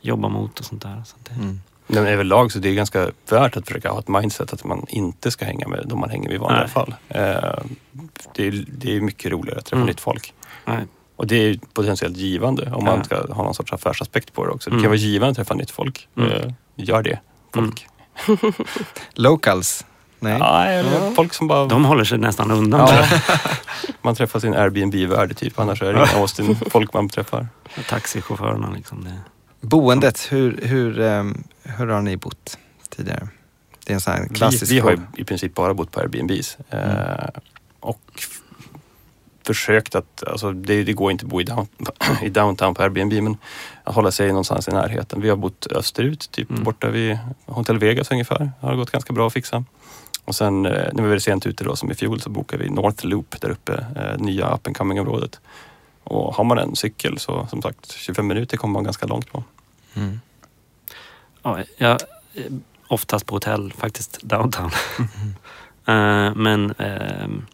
jobba 0.00 0.28
mot 0.28 0.58
och 0.60 0.64
sånt 0.66 0.82
där. 0.82 1.02
Så 1.06 1.16
det, 1.22 1.34
Mm. 1.34 1.60
Men 1.86 2.06
överlag 2.06 2.52
så 2.52 2.58
det 2.58 2.68
är 2.68 2.74
ganska 2.74 3.10
värt 3.28 3.56
att 3.56 3.66
försöka 3.66 3.90
ha 3.90 3.98
ett 3.98 4.08
mindset 4.08 4.52
att 4.52 4.64
man 4.64 4.86
inte 4.88 5.30
ska 5.30 5.44
hänga 5.44 5.68
med 5.68 5.84
de 5.86 6.00
man 6.00 6.10
hänger 6.10 6.28
med 6.28 6.34
i 6.34 6.38
vanliga 6.38 6.60
Nej. 6.60 6.68
fall. 6.70 6.94
Eh, 7.08 7.64
det, 8.34 8.46
är, 8.46 8.64
det 8.68 8.96
är 8.96 9.00
mycket 9.00 9.32
roligare 9.32 9.58
att 9.58 9.64
träffa 9.64 9.76
Mm. 9.76 9.86
nytt 9.86 10.00
folk. 10.00 10.32
nej. 10.64 10.84
Och 11.16 11.26
det 11.26 11.36
är 11.36 11.58
potentiellt 11.74 12.16
givande 12.16 12.72
om 12.74 12.84
man 12.84 12.98
Ja. 12.98 13.04
ska 13.04 13.32
ha 13.34 13.42
någon 13.44 13.54
sorts 13.54 13.72
affärsaspekt 13.72 14.32
på 14.32 14.44
det 14.46 14.50
också. 14.52 14.70
Det 14.70 14.74
Mm. 14.74 14.82
kan 14.82 14.90
vara 14.90 14.98
givande 14.98 15.30
att 15.30 15.36
träffa 15.36 15.54
nytt 15.54 15.70
folk. 15.70 16.08
Mm. 16.16 16.30
Eh, 16.30 16.52
gör 16.76 17.02
det, 17.02 17.18
folk. 17.54 17.86
Locals? 19.14 19.84
Nej? 20.20 20.36
Ja, 20.38 20.64
eller 20.64 21.10
folk 21.10 21.34
som 21.34 21.46
bara... 21.46 21.66
De 21.66 21.84
håller 21.84 22.04
sig 22.04 22.18
nästan 22.18 22.50
undan. 22.50 22.88
Ja. 22.92 23.06
man 24.02 24.14
träffar 24.14 24.40
sin 24.40 24.54
Airbnb-värde 24.54 25.34
typ. 25.34 25.58
Annars 25.58 25.82
är 25.82 25.92
det 25.92 25.98
inga 25.98 26.20
Austin-folk 26.20 26.92
man 26.94 27.08
träffar. 27.08 27.46
Taxichaufförerna 27.88 28.70
liksom. 28.76 29.04
Det. 29.04 29.20
Boendet, 29.64 30.28
hur, 30.32 30.60
hur, 30.62 31.00
ehm, 31.00 31.44
hur 31.62 31.86
har 31.86 32.00
ni 32.02 32.16
bott 32.16 32.58
tidigare? 32.88 33.28
Det 33.84 33.92
är 33.92 33.94
en 33.94 34.00
sån 34.00 34.12
här 34.12 34.28
klassisk 34.28 34.70
vi, 34.70 34.74
vi 34.74 34.80
har 34.80 34.90
ju 34.90 34.98
i 35.16 35.24
princip 35.24 35.54
bara 35.54 35.74
bott 35.74 35.90
på 35.92 36.00
Airbnbs. 36.00 36.56
Eh, 36.70 36.78
Mm. 36.78 37.30
och 37.80 38.00
försökt 39.46 39.94
att, 39.94 40.24
alltså 40.26 40.52
det, 40.52 40.84
det 40.84 40.92
går 40.92 41.10
inte 41.10 41.24
att 41.26 41.30
bo 41.30 41.40
i, 41.40 41.44
down, 41.44 41.66
i 42.22 42.28
downtown 42.28 42.74
på 42.74 42.82
Airbnb 42.82 43.12
men 43.22 43.36
att 43.84 43.94
hålla 43.94 44.10
sig 44.10 44.28
någonstans 44.28 44.68
i 44.68 44.70
närheten. 44.70 45.20
Vi 45.20 45.28
har 45.28 45.36
bott 45.36 45.66
österut, 45.66 46.30
typ 46.30 46.50
Mm. 46.50 46.62
borta 46.64 46.88
vid 46.90 47.18
Hotel 47.46 47.78
Vegas 47.78 48.10
ungefär. 48.10 48.38
Det 48.38 48.66
har 48.66 48.74
gått 48.76 48.90
ganska 48.90 49.12
bra 49.12 49.26
att 49.26 49.32
fixa. 49.32 49.64
Och 50.24 50.34
sen 50.34 50.66
eh, 50.66 50.88
när 50.92 51.02
vi 51.02 51.08
var 51.10 51.18
sent 51.18 51.46
ute 51.46 51.64
då 51.64 51.76
som 51.76 51.90
i 51.90 51.94
fjol 51.94 52.20
så 52.20 52.30
bokade 52.30 52.64
vi 52.64 52.70
North 52.70 53.06
Loop 53.06 53.40
där 53.40 53.50
uppe, 53.50 53.86
eh, 53.96 54.18
nya 54.24 54.54
up 54.54 54.66
and 54.66 54.76
coming 54.76 55.00
området. 55.00 55.40
Och 56.04 56.34
har 56.34 56.44
man 56.44 56.58
en 56.58 56.76
cykel 56.76 57.18
så 57.18 57.46
som 57.50 57.62
sagt 57.62 57.92
25 57.92 58.26
minuter 58.26 58.56
kommer 58.56 58.72
man 58.72 58.84
ganska 58.84 59.06
långt 59.06 59.32
på. 59.32 59.44
Mm. 59.94 60.20
Ja, 61.42 61.58
jag, 61.76 61.92
eh, 62.34 62.52
oftast 62.88 63.26
på 63.26 63.34
hotell 63.34 63.72
faktiskt, 63.72 64.22
downtown. 64.22 64.70
Eh, 65.86 66.34
men 66.34 66.74
ehm, 66.78 67.46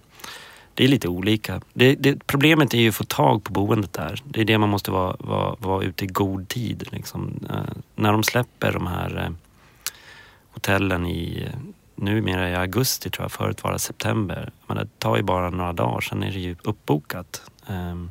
det 0.75 0.85
är 0.85 0.89
lite 0.89 1.09
olika. 1.09 1.61
Det, 1.73 1.95
det, 1.95 2.27
problemet 2.27 2.75
är 2.75 2.79
ju 2.79 2.89
att 2.89 2.95
få 2.95 3.05
tag 3.05 3.45
på 3.45 3.53
boendet 3.53 3.93
där. 3.93 4.23
Det 4.25 4.41
är 4.41 4.45
det 4.45 4.59
man 4.59 4.69
måste 4.69 4.91
vara, 4.91 5.17
vara, 5.19 5.57
vara 5.59 5.85
ute 5.85 6.05
i 6.05 6.09
god 6.09 6.49
tid. 6.49 6.89
Liksom. 6.93 7.47
Eh, 7.51 7.77
när 7.95 8.13
de 8.13 8.23
släpper 8.23 8.73
de 8.73 8.87
här 8.87 9.33
hotellen 10.51 11.07
i 11.07 11.49
numera 11.95 12.51
i 12.51 12.55
augusti 12.55 13.11
tror 13.11 13.25
jag, 13.25 13.33
förut 13.33 13.65
var 13.65 13.73
det 13.73 13.79
september. 13.79 14.53
Men 14.67 14.77
det 14.77 14.89
tar 14.99 15.17
ju 15.17 15.23
bara 15.23 15.51
några 15.51 15.73
dagar, 15.73 16.01
sen 16.01 16.23
är 16.23 16.33
det 16.33 16.41
ju 16.41 16.57
uppbokat. 16.63 17.43
Ehm, 17.67 18.11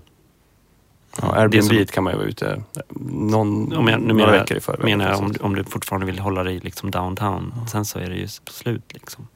Ja, 1.22 1.36
Airbnb 1.36 1.64
som- 1.64 1.86
kan 1.86 2.04
man 2.04 2.14
ju 2.14 2.18
vara 2.18 2.28
ute 2.28 2.64
någon, 3.10 3.74
om 3.78 3.88
jag, 3.88 4.02
nu 4.02 4.14
några 4.14 4.32
veckor 4.32 4.58
i 4.58 4.60
förväg. 4.60 4.84
menar 4.86 5.10
jag 5.10 5.20
om, 5.20 5.34
om 5.42 5.56
du 5.56 5.64
fortfarande 5.64 6.06
vill 6.06 6.20
hålla 6.20 6.44
dig 6.44 6.60
liksom 6.60 6.92
downtown. 6.92 7.54
Sen 7.72 7.86
så 7.86 8.00
är 8.00 8.10
det 8.10 8.16
ju 8.16 8.28
på 8.46 8.52
slut. 8.52 8.84
Liksom. 8.94 9.28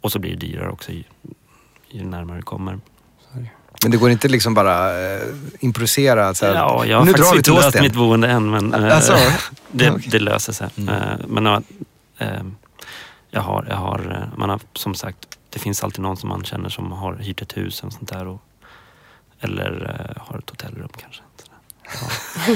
Och 0.00 0.12
så 0.12 0.18
blir 0.18 0.30
det 0.30 0.46
dyrare 0.46 0.70
också 0.70 0.92
ju, 0.92 1.02
ju 1.88 2.04
närmare 2.04 2.36
du 2.36 2.42
kommer. 2.42 2.78
Men 3.82 3.90
det 3.90 3.96
går 3.96 4.10
inte 4.10 4.28
liksom 4.28 4.54
bara 4.54 5.02
eh, 5.14 5.20
improvisera 5.60 6.34
Ja, 6.42 6.84
jag 6.86 6.98
har 6.98 7.04
nu 7.04 7.10
faktiskt 7.12 7.16
drar 7.16 7.32
vi 7.32 7.36
inte 7.38 7.42
till 7.50 7.54
löst 7.54 7.80
mitt 7.80 7.94
boende 7.94 8.28
än 8.28 8.50
men 8.50 8.74
eh, 8.74 8.96
Alltså, 8.96 9.12
det, 9.72 9.90
okej. 9.90 10.08
det 10.10 10.18
löser 10.18 10.52
sig. 10.52 10.68
Mm. 10.76 10.88
Eh, 10.94 11.18
men 11.28 11.44
ja, 11.46 11.62
eh, 12.18 12.42
jag 13.30 13.40
har, 13.40 13.66
jag 13.68 13.76
har, 13.76 13.98
eh, 14.32 14.38
man 14.38 14.50
har 14.50 14.60
som 14.72 14.94
sagt, 14.94 15.38
det 15.50 15.58
finns 15.58 15.84
alltid 15.84 16.00
någon 16.00 16.16
som 16.16 16.28
man 16.28 16.44
känner 16.44 16.68
som 16.68 16.92
har 16.92 17.14
hyrt 17.14 17.42
ett 17.42 17.56
hus 17.56 17.82
och 17.82 17.92
sånt 17.92 18.08
där. 18.12 18.26
Och, 18.26 18.40
eller 19.44 19.96
eh, 20.16 20.22
har 20.22 20.38
ett 20.38 20.50
hotellrum 20.50 20.88
kanske. 21.00 21.20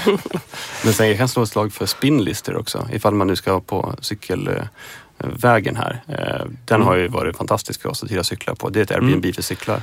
Men 0.85 0.93
sen 0.93 1.09
jag 1.09 1.17
kan 1.19 1.29
slå 1.29 1.43
ett 1.43 1.49
slag 1.49 1.73
för 1.73 1.87
spinnlister 1.87 2.57
också 2.57 2.89
ifall 2.93 3.15
man 3.15 3.27
nu 3.27 3.37
ska 3.37 3.61
på 3.61 3.95
cykelvägen 4.01 5.77
här. 5.77 6.03
Eh, 6.09 6.47
Den 6.65 6.75
Mm. 6.77 6.87
har 6.87 6.97
ju 6.97 7.09
varit 7.09 7.37
fantastisk 7.37 7.83
för 7.83 7.89
oss 7.89 8.03
att 8.03 8.11
hyra 8.11 8.25
cyklar 8.25 8.55
på. 8.55 8.69
Det 8.71 8.79
är 8.81 8.83
ett 8.83 8.91
Airbnb 8.91 9.35
för 9.35 9.43
cyklar. 9.43 9.83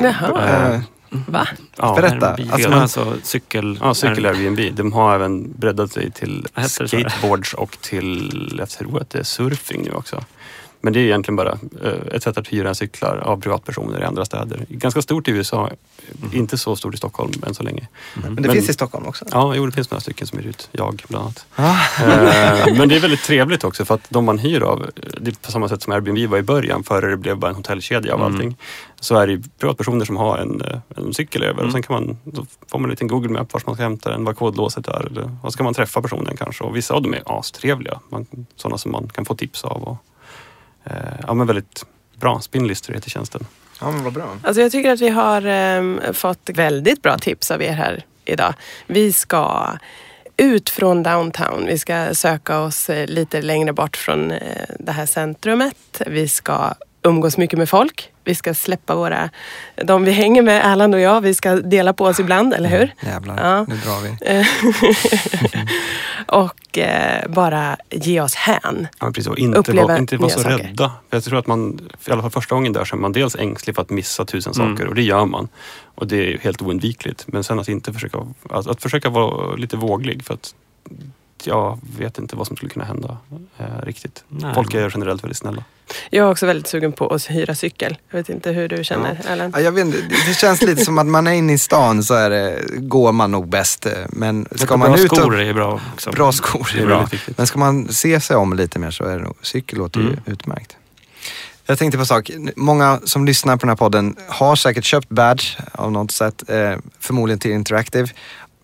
Jaha, 0.00 0.72
Eh, 0.74 0.80
va? 1.10 1.48
Ja, 1.76 1.94
Berätta. 1.94 2.30
Airbnb, 2.30 2.52
Alltså, 2.52 2.70
man- 2.70 2.78
alltså 2.78 3.14
cykel... 3.22 3.78
Ja, 3.82 3.94
cykel 3.94 4.26
Airbnb. 4.26 4.76
De 4.76 4.92
har 4.92 5.14
även 5.14 5.52
breddat 5.52 5.92
sig 5.92 6.10
till 6.10 6.46
skateboards 6.86 7.54
och 7.54 7.76
till, 7.80 8.54
jag 8.58 8.68
tror 8.68 9.00
att 9.00 9.10
det 9.10 9.18
är 9.18 9.22
surfing 9.22 9.82
nu 9.82 9.90
också. 9.92 10.24
Men 10.80 10.92
det 10.92 10.98
är 11.00 11.04
egentligen 11.04 11.36
bara 11.36 11.58
eh, 11.84 11.92
ett 12.14 12.22
sätt 12.22 12.38
att 12.38 12.48
hyra 12.48 12.74
cyklar 12.74 13.16
av 13.16 13.40
privatpersoner 13.40 14.00
i 14.00 14.04
andra 14.04 14.24
städer. 14.24 14.66
Ganska 14.68 15.02
stort 15.02 15.28
i 15.28 15.30
USA, 15.30 15.70
inte 16.32 16.58
så 16.58 16.76
stort 16.76 16.94
i 16.94 16.96
Stockholm 16.96 17.32
än 17.46 17.54
så 17.54 17.62
länge. 17.62 17.88
Men 18.14 18.34
det 18.34 18.40
Men- 18.42 18.52
finns 18.52 18.68
i 18.68 18.72
Stockholm 18.72 19.06
också. 19.06 19.24
Ja, 19.30 19.54
jo, 19.56 19.66
det 19.66 19.72
finns 19.72 19.90
några 19.90 20.00
stycken 20.00 20.26
som 20.26 20.38
hyr 20.38 20.46
ut. 20.46 20.68
Jag 20.72 21.02
bland 21.08 21.24
annat. 21.24 21.46
Ah. 21.56 21.76
Eh, 22.04 22.76
Men 22.78 22.88
det 22.88 22.96
är 22.96 23.00
väldigt 23.00 23.22
trevligt 23.24 23.64
också 23.64 23.84
för 23.84 23.94
att 23.94 24.06
de 24.08 24.24
man 24.24 24.38
hyr 24.38 24.60
av, 24.62 24.90
det 25.20 25.30
är 25.30 25.34
på 25.34 25.50
samma 25.52 25.68
sätt 25.68 25.82
som 25.82 25.92
Airbnb 25.92 26.30
var 26.30 26.38
i 26.38 26.42
början, 26.42 26.84
före 26.84 27.10
det 27.10 27.16
blev 27.16 27.36
bara 27.38 27.48
en 27.50 27.56
hotellkedja 27.56 28.14
av 28.14 28.20
Mm. 28.20 28.32
allting. 28.34 28.56
Så 29.00 29.16
är 29.16 29.26
det 29.26 29.42
privatpersoner 29.58 30.04
som 30.04 30.16
har 30.16 30.38
en, 30.38 30.60
eh, 30.62 30.78
en 30.96 31.14
cykel 31.14 31.42
över 31.42 31.52
Mm. 31.54 31.66
och 31.66 31.72
sen 31.72 31.82
kan 31.82 31.94
man, 32.04 32.18
då 32.24 32.46
får 32.70 32.78
man 32.78 32.84
en 32.84 32.90
liten 32.90 33.08
Google 33.08 33.28
Map 33.28 33.52
vart 33.52 33.66
man 33.66 33.74
ska 33.74 33.82
hämta 33.84 34.10
den, 34.10 34.24
var 34.24 34.32
kodlåset 34.34 34.88
är. 34.88 35.06
Eller, 35.06 35.30
och 35.42 35.52
så 35.52 35.56
kan 35.56 35.64
man 35.64 35.74
träffa 35.74 36.02
personen 36.02 36.36
kanske 36.36 36.64
och 36.64 36.76
vissa 36.76 36.94
av 36.94 37.02
dem 37.02 37.14
är 37.14 37.38
astrevliga. 37.38 38.00
Man, 38.08 38.26
sådana 38.56 38.78
som 38.78 38.92
man 38.92 39.08
kan 39.14 39.24
få 39.24 39.34
tips 39.34 39.64
av. 39.64 39.82
Och, 39.82 39.96
ja 41.26 41.34
men 41.34 41.46
väldigt 41.46 41.84
bra. 42.16 42.40
Spinnlister 42.40 42.92
heter 42.92 43.10
tjänsten. 43.10 43.46
Ja, 43.80 43.90
men 43.90 44.04
vad 44.04 44.12
bra. 44.12 44.36
Alltså 44.42 44.62
jag 44.62 44.72
tycker 44.72 44.92
att 44.92 45.00
vi 45.00 45.08
har 45.08 45.42
ehm, 45.46 46.00
fått 46.12 46.50
väldigt 46.54 47.02
bra 47.02 47.18
tips 47.18 47.50
av 47.50 47.62
er 47.62 47.72
här 47.72 48.04
idag. 48.24 48.54
Vi 48.86 49.12
ska 49.12 49.68
ut 50.36 50.70
från 50.70 51.02
downtown. 51.02 51.66
Vi 51.66 51.78
ska 51.78 52.14
söka 52.14 52.60
oss 52.60 52.90
eh, 52.90 53.06
lite 53.06 53.42
längre 53.42 53.72
bort 53.72 53.96
från 53.96 54.30
eh, 54.30 54.40
det 54.78 54.92
här 54.92 55.06
centrumet. 55.06 56.02
Vi 56.06 56.28
ska 56.28 56.74
umgås 57.06 57.36
mycket 57.38 57.58
med 57.58 57.68
folk. 57.68 58.10
Vi 58.24 58.34
ska 58.34 58.54
släppa 58.54 58.94
våra, 58.94 59.30
de 59.84 60.04
vi 60.04 60.10
hänger 60.12 60.42
med, 60.42 60.62
Erland 60.64 60.94
och 60.94 61.00
jag, 61.00 61.20
vi 61.20 61.34
ska 61.34 61.54
dela 61.56 61.92
på 61.92 62.04
oss 62.04 62.20
ibland, 62.20 62.54
eller 62.54 62.68
hur? 62.68 62.94
Jävlar, 63.00 63.36
Ja. 63.50 63.64
nu 63.68 63.76
drar 63.76 64.00
vi. 64.02 64.16
och 66.26 66.78
eh, 66.78 67.28
bara 67.30 67.76
ge 67.90 68.20
oss 68.20 68.34
hän. 68.34 68.88
Ja, 69.00 69.06
precis. 69.06 69.26
Och 69.26 69.38
inte 69.38 69.72
vara 69.72 69.98
inte 69.98 70.16
var 70.16 70.28
så 70.28 70.40
saker. 70.40 70.58
rädda. 70.58 70.92
För 71.10 71.16
jag 71.16 71.24
tror 71.24 71.38
att 71.38 71.46
man, 71.46 71.80
i 72.08 72.10
alla 72.10 72.22
fall 72.22 72.30
första 72.30 72.54
gången 72.54 72.72
där, 72.72 72.84
så 72.84 72.96
är 72.96 73.00
man 73.00 73.12
dels 73.12 73.36
ängslig 73.36 73.74
för 73.76 73.82
att 73.82 73.90
missa 73.90 74.24
tusen 74.24 74.52
Mm. 74.56 74.76
saker 74.76 74.86
och 74.88 74.94
det 74.94 75.02
gör 75.02 75.24
man. 75.26 75.48
Och 75.94 76.06
det 76.06 76.34
är 76.34 76.38
helt 76.38 76.62
oundvikligt. 76.62 77.24
Men 77.26 77.44
sen 77.44 77.58
att 77.58 77.68
inte 77.68 77.92
försöka, 77.92 78.18
att, 78.50 78.66
att 78.66 78.82
försöka 78.82 79.08
vara 79.10 79.56
lite 79.56 79.76
våglig 79.76 80.24
för 80.24 80.34
att 80.34 80.54
jag 81.44 81.78
vet 81.98 82.18
inte 82.18 82.36
vad 82.36 82.46
som 82.46 82.56
skulle 82.56 82.70
kunna 82.70 82.84
hända 82.84 83.16
eh, 83.58 83.64
riktigt. 83.82 84.24
Nej. 84.28 84.54
Folk 84.54 84.74
är 84.74 84.90
generellt 84.94 85.24
väldigt 85.24 85.38
snälla. 85.38 85.64
Jag 86.10 86.26
är 86.26 86.30
också 86.30 86.46
väldigt 86.46 86.66
sugen 86.66 86.92
på 86.92 87.08
att 87.08 87.30
hyra 87.30 87.54
cykel. 87.54 87.96
Jag 88.10 88.16
vet 88.18 88.28
inte 88.28 88.50
hur 88.52 88.68
du 88.68 88.84
känner, 88.84 89.20
Erland? 89.28 89.54
Ja, 89.56 89.60
jag 89.60 89.72
vet, 89.72 89.86
inte, 89.86 89.98
det 90.26 90.34
känns 90.34 90.62
lite 90.62 90.84
som 90.84 90.98
att 90.98 91.06
man 91.06 91.26
är 91.26 91.32
inne 91.32 91.52
i 91.52 91.58
stan 91.58 92.04
så 92.04 92.14
är 92.14 92.30
det, 92.30 92.62
går 92.76 93.12
man 93.12 93.30
nog 93.30 93.48
bäst. 93.48 93.86
eh, 93.86 93.92
Men 94.08 94.48
ska 94.54 94.76
man 94.76 94.92
bra 94.92 95.00
ut 95.00 95.10
och... 95.12 95.18
skor 95.18 95.40
är 95.40 95.54
bra 95.54 95.80
också. 95.94 96.10
Bra 96.10 96.32
skor 96.32 96.70
är 96.76 96.82
är 96.82 96.86
bra. 96.86 97.08
Men 97.36 97.46
ska 97.46 97.58
man 97.58 97.88
se 97.92 98.20
sig 98.20 98.36
om 98.36 98.52
lite 98.52 98.78
mer 98.78 98.90
så 98.90 99.04
är 99.04 99.16
det 99.18 99.22
nog, 99.24 99.36
cykel 99.42 99.78
låter 99.78 100.00
ju 100.00 100.06
Mm. 100.06 100.20
utmärkt. 100.26 100.76
Jag 101.66 101.78
tänkte 101.78 101.98
på 101.98 102.02
en 102.02 102.06
sak. 102.06 102.30
Många 102.56 103.00
som 103.04 103.26
lyssnar 103.26 103.56
på 103.56 103.60
den 103.60 103.68
här 103.68 103.76
podden 103.76 104.16
har 104.28 104.56
säkert 104.56 104.84
köpt 104.84 105.08
badge 105.08 105.44
av 105.72 105.92
något 105.92 106.10
sätt. 106.10 106.50
Eh, 106.50 106.72
förmodligen 107.00 107.38
till 107.38 107.50
Interactive. 107.50 108.08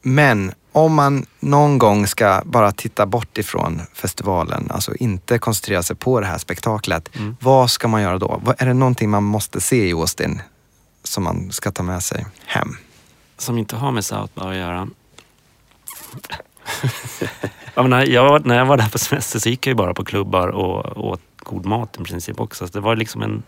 Men 0.02 0.52
om 0.72 0.94
man 0.94 1.26
någon 1.40 1.78
gång 1.78 2.06
ska 2.06 2.42
bara 2.44 2.72
titta 2.72 3.06
bort 3.06 3.38
ifrån 3.38 3.80
festivalen, 3.92 4.70
alltså 4.70 4.94
inte 4.94 5.38
koncentrera 5.38 5.82
sig 5.82 5.96
på 5.96 6.20
det 6.20 6.26
här 6.26 6.38
spektaklet. 6.38 7.16
Mm. 7.16 7.36
Vad 7.40 7.70
ska 7.70 7.88
man 7.88 8.02
göra 8.02 8.18
då? 8.18 8.54
Är 8.58 8.66
det 8.66 8.74
någonting 8.74 9.10
man 9.10 9.22
måste 9.22 9.60
se 9.60 9.88
i 9.88 9.92
Austin 9.92 10.42
som 11.04 11.24
man 11.24 11.52
ska 11.52 11.70
ta 11.70 11.82
med 11.82 12.02
sig 12.02 12.26
hem? 12.46 12.76
Som 13.38 13.58
inte 13.58 13.76
har 13.76 13.92
med 13.92 14.04
South 14.04 14.34
By 14.34 14.40
att 14.40 14.56
göra. 14.56 14.88
jag, 17.74 17.82
menar, 17.82 18.02
jag, 18.02 18.46
när 18.46 18.58
jag 18.58 18.66
var 18.66 18.76
där 18.76 18.88
på 18.88 18.98
semester 18.98 19.38
så 19.38 19.48
gick 19.48 19.66
jag 19.66 19.70
ju 19.70 19.76
bara 19.76 19.94
på 19.94 20.04
klubbar 20.04 20.48
och 20.48 21.04
åt 21.08 21.20
god 21.36 21.66
mat 21.66 21.96
i 22.00 22.04
princip 22.04 22.40
också. 22.40 22.66
Så 22.66 22.72
det 22.72 22.80
var 22.80 22.96
liksom 22.96 23.22
en... 23.22 23.42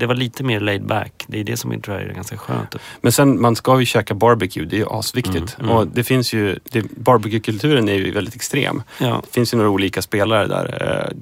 Det 0.00 0.06
var 0.06 0.14
lite 0.14 0.44
mer 0.44 0.60
laid 0.60 0.86
back. 0.86 1.24
Det 1.26 1.40
är 1.40 1.44
det 1.44 1.56
som 1.56 1.72
jag 1.72 1.82
tror 1.82 1.96
är 1.96 2.12
ganska 2.14 2.36
skönt. 2.38 2.76
Men 3.00 3.12
sen, 3.12 3.40
man 3.40 3.56
ska 3.56 3.80
ju 3.80 3.86
käka 3.86 4.14
barbecue, 4.14 4.64
det 4.64 4.76
är 4.76 4.78
ju 4.78 4.86
asviktigt. 4.90 5.56
Mm, 5.58 5.70
mm. 5.70 5.70
Och 5.76 5.86
det 5.86 6.04
finns 6.04 6.32
ju, 6.32 6.58
det, 6.70 6.82
barbecue-kulturen 6.96 7.88
är 7.88 7.94
ju 7.94 8.10
väldigt 8.12 8.34
extrem. 8.34 8.82
Ja, 8.98 9.22
Det 9.26 9.34
finns 9.34 9.54
ju 9.54 9.56
några 9.58 9.70
olika 9.70 10.02
spelare 10.02 10.46
där. 10.46 10.66
Eh, 11.06 11.16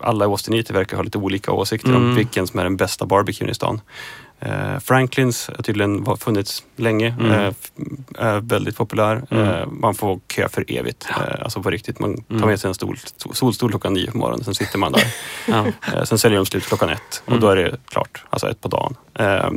Alla 0.00 0.24
austiniter 0.24 0.74
verkar 0.74 0.96
ha 0.96 1.04
lite 1.04 1.18
olika 1.18 1.52
åsikter 1.52 1.96
om 1.96 2.02
Mm. 2.02 2.14
vilken 2.14 2.46
som 2.46 2.60
är 2.60 2.64
den 2.64 2.76
bästa 2.76 3.06
barbecuen 3.06 3.50
i 3.50 3.54
stan. 3.54 3.80
Eh, 4.44 4.78
Franklins 4.80 5.50
har 5.56 5.62
tydligen 5.62 6.04
var- 6.04 6.16
funnits 6.16 6.64
länge. 6.76 7.16
Mm. 7.20 7.30
eh, 7.30 7.52
Är 8.18 8.40
väldigt 8.40 8.76
populär. 8.76 9.22
Mm. 9.30 9.48
Eh, 9.48 9.66
Man 9.66 9.94
får 9.94 10.20
kö 10.26 10.48
för 10.48 10.64
evigt. 10.68 11.06
Alltså 11.42 11.62
på 11.62 11.70
riktigt. 11.70 11.98
Man 11.98 12.16
tar 12.16 12.34
Mm. 12.36 12.48
med 12.48 12.60
sig 12.60 12.68
en 12.68 12.74
stol, 12.74 12.98
solstol 13.32 13.70
klockan 13.70 13.94
nio 13.94 14.10
på 14.10 14.18
morgonen. 14.18 14.44
Sen 14.44 14.54
sitter 14.54 14.78
man 14.78 14.92
där. 14.92 15.04
ja. 15.92 16.04
Sen 16.04 16.18
säljer 16.18 16.38
de 16.38 16.46
slut 16.46 16.64
klockan 16.66 16.88
ett 16.88 17.22
och 17.24 17.28
Mm. 17.28 17.40
då 17.40 17.48
är 17.48 17.56
det 17.56 17.76
klart. 17.88 18.24
Alltså 18.30 18.50
ett 18.50 18.60
på 18.60 18.68
dagen. 18.68 18.96
Eh, 19.14 19.50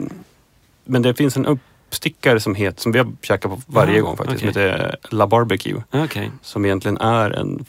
Men 0.89 1.02
det 1.02 1.13
finns 1.13 1.38
en 1.38 1.45
uppstickare 1.45 2.39
som, 2.39 2.56
heter, 2.56 2.82
som 2.82 2.91
vi 2.91 3.00
har 3.00 3.12
käkat 3.21 3.52
på 3.52 3.62
varje 3.67 4.00
Ah, 4.00 4.02
gång 4.04 4.17
faktiskt. 4.17 4.41
okej. 4.43 4.54
Som 4.54 4.62
heter 4.62 4.95
La 5.10 5.28
Barbecue 5.28 5.84
okej. 5.91 6.32
som 6.41 6.65
egentligen 6.65 6.97
är 6.97 7.32
en, 7.32 7.65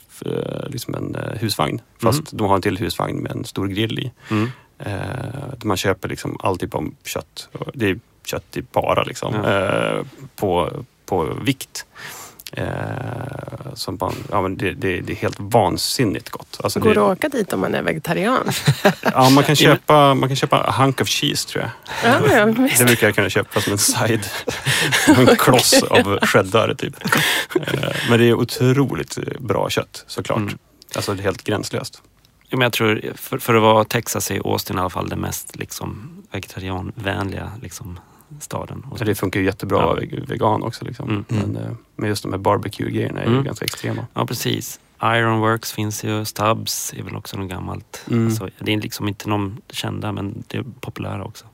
liksom 0.67 0.95
en 0.95 1.17
husvagn. 1.39 1.81
Fast 2.01 2.37
de 2.37 2.47
har 2.47 2.55
en 2.55 2.61
till 2.61 2.77
husvagn 2.77 3.17
med 3.17 3.31
en 3.31 3.45
stor 3.45 3.67
grill 3.67 3.99
i. 3.99 4.11
Mm. 4.31 4.51
Eh, 4.79 4.93
man 5.63 5.77
köper 5.77 6.09
liksom 6.09 6.37
all 6.43 6.57
typ 6.57 6.75
av 6.75 6.91
kött. 7.03 7.49
Det 7.73 7.89
är 7.89 7.99
kött 8.25 8.57
i 8.57 8.61
bara 8.61 9.03
liksom. 9.03 9.33
Ja. 9.33 9.49
Eh, 9.49 10.05
på, 10.35 10.71
på 11.05 11.37
vikt. 11.43 11.85
Eh, 12.51 13.73
som 13.73 13.97
man, 14.01 14.13
ja, 14.31 14.41
men 14.41 14.57
det, 14.57 14.71
det, 14.71 15.01
det 15.01 15.13
är 15.13 15.15
helt 15.15 15.39
vansinnigt 15.39 16.29
gott. 16.29 16.59
Alltså 16.63 16.79
Går 16.79 16.89
det 16.89 16.95
det, 16.95 17.05
att 17.05 17.17
åka 17.17 17.29
dit 17.29 17.53
om 17.53 17.59
man 17.59 17.75
är 17.75 17.81
vegetarian? 17.81 18.51
ja, 19.01 19.29
man, 19.29 19.43
kan 19.43 19.55
köpa, 19.55 20.13
man 20.13 20.29
kan 20.29 20.35
köpa 20.35 20.57
a 20.57 20.71
hunk 20.77 21.01
of 21.01 21.07
cheese 21.07 21.49
tror 21.49 21.63
jag. 21.63 21.71
Ja, 22.11 22.35
ja. 22.35 22.45
Det 22.77 22.85
brukar 22.85 23.07
jag 23.07 23.15
kunna 23.15 23.29
köpa 23.29 23.61
som 23.61 23.71
en 23.71 23.77
side. 23.77 24.25
en 25.07 25.35
kloss 25.35 25.83
av 25.83 26.19
cheddar 26.25 26.73
typ. 26.73 27.03
Eh, 27.55 27.89
men 28.09 28.19
det 28.19 28.25
är 28.25 28.33
otroligt 28.33 29.17
bra 29.39 29.69
kött 29.69 30.03
såklart. 30.07 30.37
Mm. 30.37 30.57
Alltså 30.95 31.13
det 31.13 31.21
är 31.21 31.23
helt 31.23 31.43
gränslöst. 31.43 32.01
Ja, 32.51 32.57
men 32.57 32.65
jag 32.65 32.73
tror, 32.73 33.01
för, 33.15 33.37
för 33.37 33.55
att 33.55 33.61
vara 33.61 33.83
Texas 33.83 34.31
är 34.31 34.51
Austin 34.51 34.77
i 34.77 34.79
alla 34.79 34.89
fall 34.89 35.09
den 35.09 35.19
mest 35.19 35.55
liksom, 35.55 36.09
vegetarianvänliga 36.31 37.51
liksom, 37.61 37.99
staden. 38.39 38.85
Och 38.91 38.97
Så 38.97 39.03
det 39.03 39.15
funkar 39.15 39.39
ju 39.39 39.45
jättebra 39.45 39.79
Ja. 39.79 39.93
veg- 39.93 40.25
vegan 40.27 40.63
också. 40.63 40.85
Liksom. 40.85 41.09
Mm. 41.09 41.25
Men, 41.27 41.63
eh, 41.63 41.71
men 41.95 42.09
just 42.09 42.23
de 42.23 42.31
här 42.31 42.39
barbecue-grejerna 42.39 43.19
är 43.21 43.25
ju 43.25 43.31
Mm. 43.31 43.43
ganska 43.43 43.65
extrema. 43.65 44.07
Ja, 44.13 44.25
precis. 44.25 44.79
Ironworks 45.03 45.71
finns 45.71 46.03
ju, 46.03 46.25
Stubbs 46.25 46.93
är 46.97 47.03
väl 47.03 47.15
också 47.15 47.37
något 47.37 47.49
gammalt. 47.49 48.05
Mm. 48.11 48.25
Alltså, 48.25 48.49
det 48.59 48.73
är 48.73 48.77
liksom 48.81 49.07
inte 49.07 49.29
någon 49.29 49.61
kända 49.69 50.11
men 50.11 50.43
det 50.47 50.57
är 50.57 50.63
populära 50.81 51.23
också. 51.23 51.45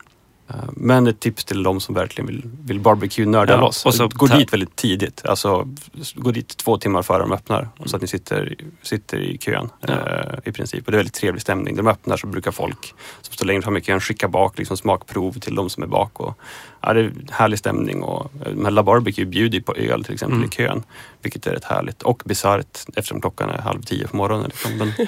Eh, 0.49 0.55
Men 0.71 1.07
ett 1.07 1.19
tips 1.19 1.45
till 1.45 1.63
de 1.63 1.79
som 1.81 1.95
verkligen 1.95 2.27
vill, 2.27 2.41
vill 2.63 2.79
barbecue-nörda 2.79 3.53
Ja, 3.53 3.59
loss. 3.59 3.85
och 3.85 3.95
så 3.95 4.07
gå 4.07 4.25
dit 4.27 4.53
väldigt 4.53 4.75
tidigt. 4.75 5.25
Alltså, 5.25 5.67
gå 6.15 6.31
dit 6.31 6.57
två 6.57 6.77
timmar 6.77 7.01
före 7.03 7.19
de 7.19 7.31
öppnar. 7.31 7.69
Så 7.85 7.95
att 7.95 8.01
ni 8.01 8.07
sitter, 8.07 8.55
sitter 8.81 9.17
i 9.19 9.37
kön 9.37 9.69
Ja. 9.87 9.93
eh, 9.93 10.39
i 10.45 10.51
princip. 10.51 10.85
Och 10.85 10.91
det 10.91 10.95
är 10.95 10.99
väldigt 10.99 11.13
trevlig 11.13 11.41
stämning. 11.41 11.75
När 11.75 11.83
de 11.83 11.89
öppnar 11.89 12.17
så 12.17 12.27
brukar 12.27 12.51
folk 12.51 12.93
som 13.21 13.33
står 13.33 13.45
längre 13.45 13.61
fram 13.61 13.77
i 13.77 13.81
kön 13.81 13.99
skicka 14.01 14.27
bak 14.27 14.57
liksom, 14.57 14.77
smakprov 14.77 15.31
till 15.39 15.55
de 15.55 15.69
som 15.69 15.83
är 15.83 15.87
bak. 15.87 16.19
Och, 16.19 16.37
ja, 16.81 16.93
det 16.93 16.99
är 16.99 17.11
härlig 17.31 17.59
stämning. 17.59 18.03
Och, 18.03 18.31
eh, 18.45 18.53
men 18.53 18.73
La 18.75 18.83
Barbecue 18.83 19.25
bjuder 19.25 19.57
ju 19.57 19.63
på 19.63 19.75
öl 19.75 20.03
till 20.03 20.13
exempel 20.13 20.37
Mm. 20.37 20.49
i 20.49 20.51
kön. 20.51 20.83
Vilket 21.21 21.47
är 21.47 21.51
rätt 21.51 21.63
härligt. 21.65 22.01
Och 22.01 22.21
bisarrt 22.25 22.79
eftersom 22.95 23.21
klockan 23.21 23.49
är 23.49 23.57
halv 23.57 23.81
tio 23.81 24.07
på 24.07 24.17
morgonen. 24.17 24.45
Liksom. 24.45 24.77
Men, 24.77 24.91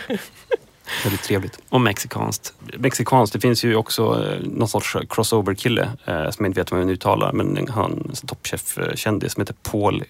väldigt 1.03 1.23
trevligt. 1.23 1.59
Och 1.69 1.81
mexikanskt. 1.81 2.53
Mexikanskt, 2.77 3.33
det 3.33 3.39
finns 3.39 3.63
ju 3.63 3.75
också 3.75 4.25
eh, 4.25 4.39
någon 4.43 4.67
sorts 4.67 4.97
crossover-kille 5.09 5.91
eh, 6.05 6.29
som 6.29 6.45
jag 6.45 6.49
inte 6.49 6.59
vet 6.59 6.71
om 6.71 6.79
jag 6.79 6.89
uttalar 6.89 7.33
men 7.33 7.67
han 7.69 8.11
toppchef-kändis 8.25 9.33
som 9.33 9.41
heter 9.41 9.55
Paul 9.63 10.03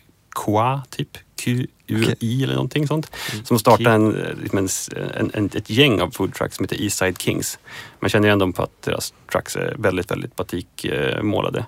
Qua, 0.45 0.82
typ. 0.89 1.17
Q-U-I 1.38 2.43
eller 2.43 2.53
någonting 2.53 2.88
sånt. 2.88 3.11
Som 3.43 3.59
startade 3.59 3.91
en, 3.91 4.25
eh, 4.25 4.36
liksom 4.41 4.67
en, 5.15 5.32
en, 5.34 5.45
ett 5.45 5.69
gäng 5.69 6.01
av 6.01 6.11
food 6.11 6.34
trucks 6.34 6.55
som 6.55 6.63
heter 6.63 6.82
Eastside 6.82 7.21
Kings. 7.21 7.59
Man 7.99 8.09
känner 8.09 8.28
igen 8.28 8.39
dem 8.39 8.53
på 8.53 8.63
att 8.63 8.82
deras 8.82 9.13
trucks 9.32 9.55
är 9.55 9.75
väldigt, 9.78 10.11
väldigt 10.11 10.36
batikmålade. 10.36 11.65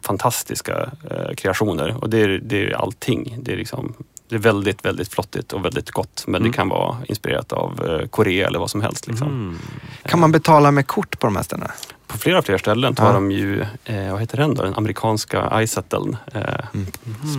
Fantastiska 0.00 0.90
eh, 1.10 1.34
kreationer 1.34 1.96
och 2.00 2.10
det 2.10 2.18
är, 2.18 2.28
det 2.28 2.66
är 2.66 2.72
allting. 2.72 3.38
Det 3.42 3.52
är, 3.52 3.56
liksom, 3.56 3.94
det 4.32 4.36
är 4.36 4.52
väldigt, 4.52 4.84
väldigt 4.84 5.08
flottigt 5.14 5.52
och 5.52 5.64
väldigt 5.64 5.90
gott 5.90 6.24
men 6.26 6.34
Mm. 6.42 6.50
det 6.52 6.56
kan 6.56 6.68
vara 6.68 6.96
inspirerat 7.06 7.52
av 7.52 7.98
eh, 8.00 8.06
Korea 8.08 8.46
eller 8.46 8.58
vad 8.58 8.70
som 8.70 8.80
helst. 8.82 9.06
Liksom. 9.06 9.28
Mm. 9.28 9.58
Kan 10.04 10.20
man 10.20 10.32
betala 10.32 10.70
med 10.70 10.86
kort 10.86 11.18
på 11.18 11.26
de 11.26 11.36
här 11.36 11.42
ställena? 11.42 11.70
På 12.06 12.18
flera 12.18 12.42
fler 12.42 12.58
ställen 12.58 12.94
tar 12.94 13.06
Ja. 13.06 13.12
de 13.12 13.30
ju, 13.30 13.60
eh, 13.84 14.10
vad 14.12 14.20
heter 14.20 14.36
den 14.36 14.54
då, 14.54 14.62
den 14.62 14.74
amerikanska 14.74 15.60
iSettle. 15.62 16.16
Eh, 16.34 16.42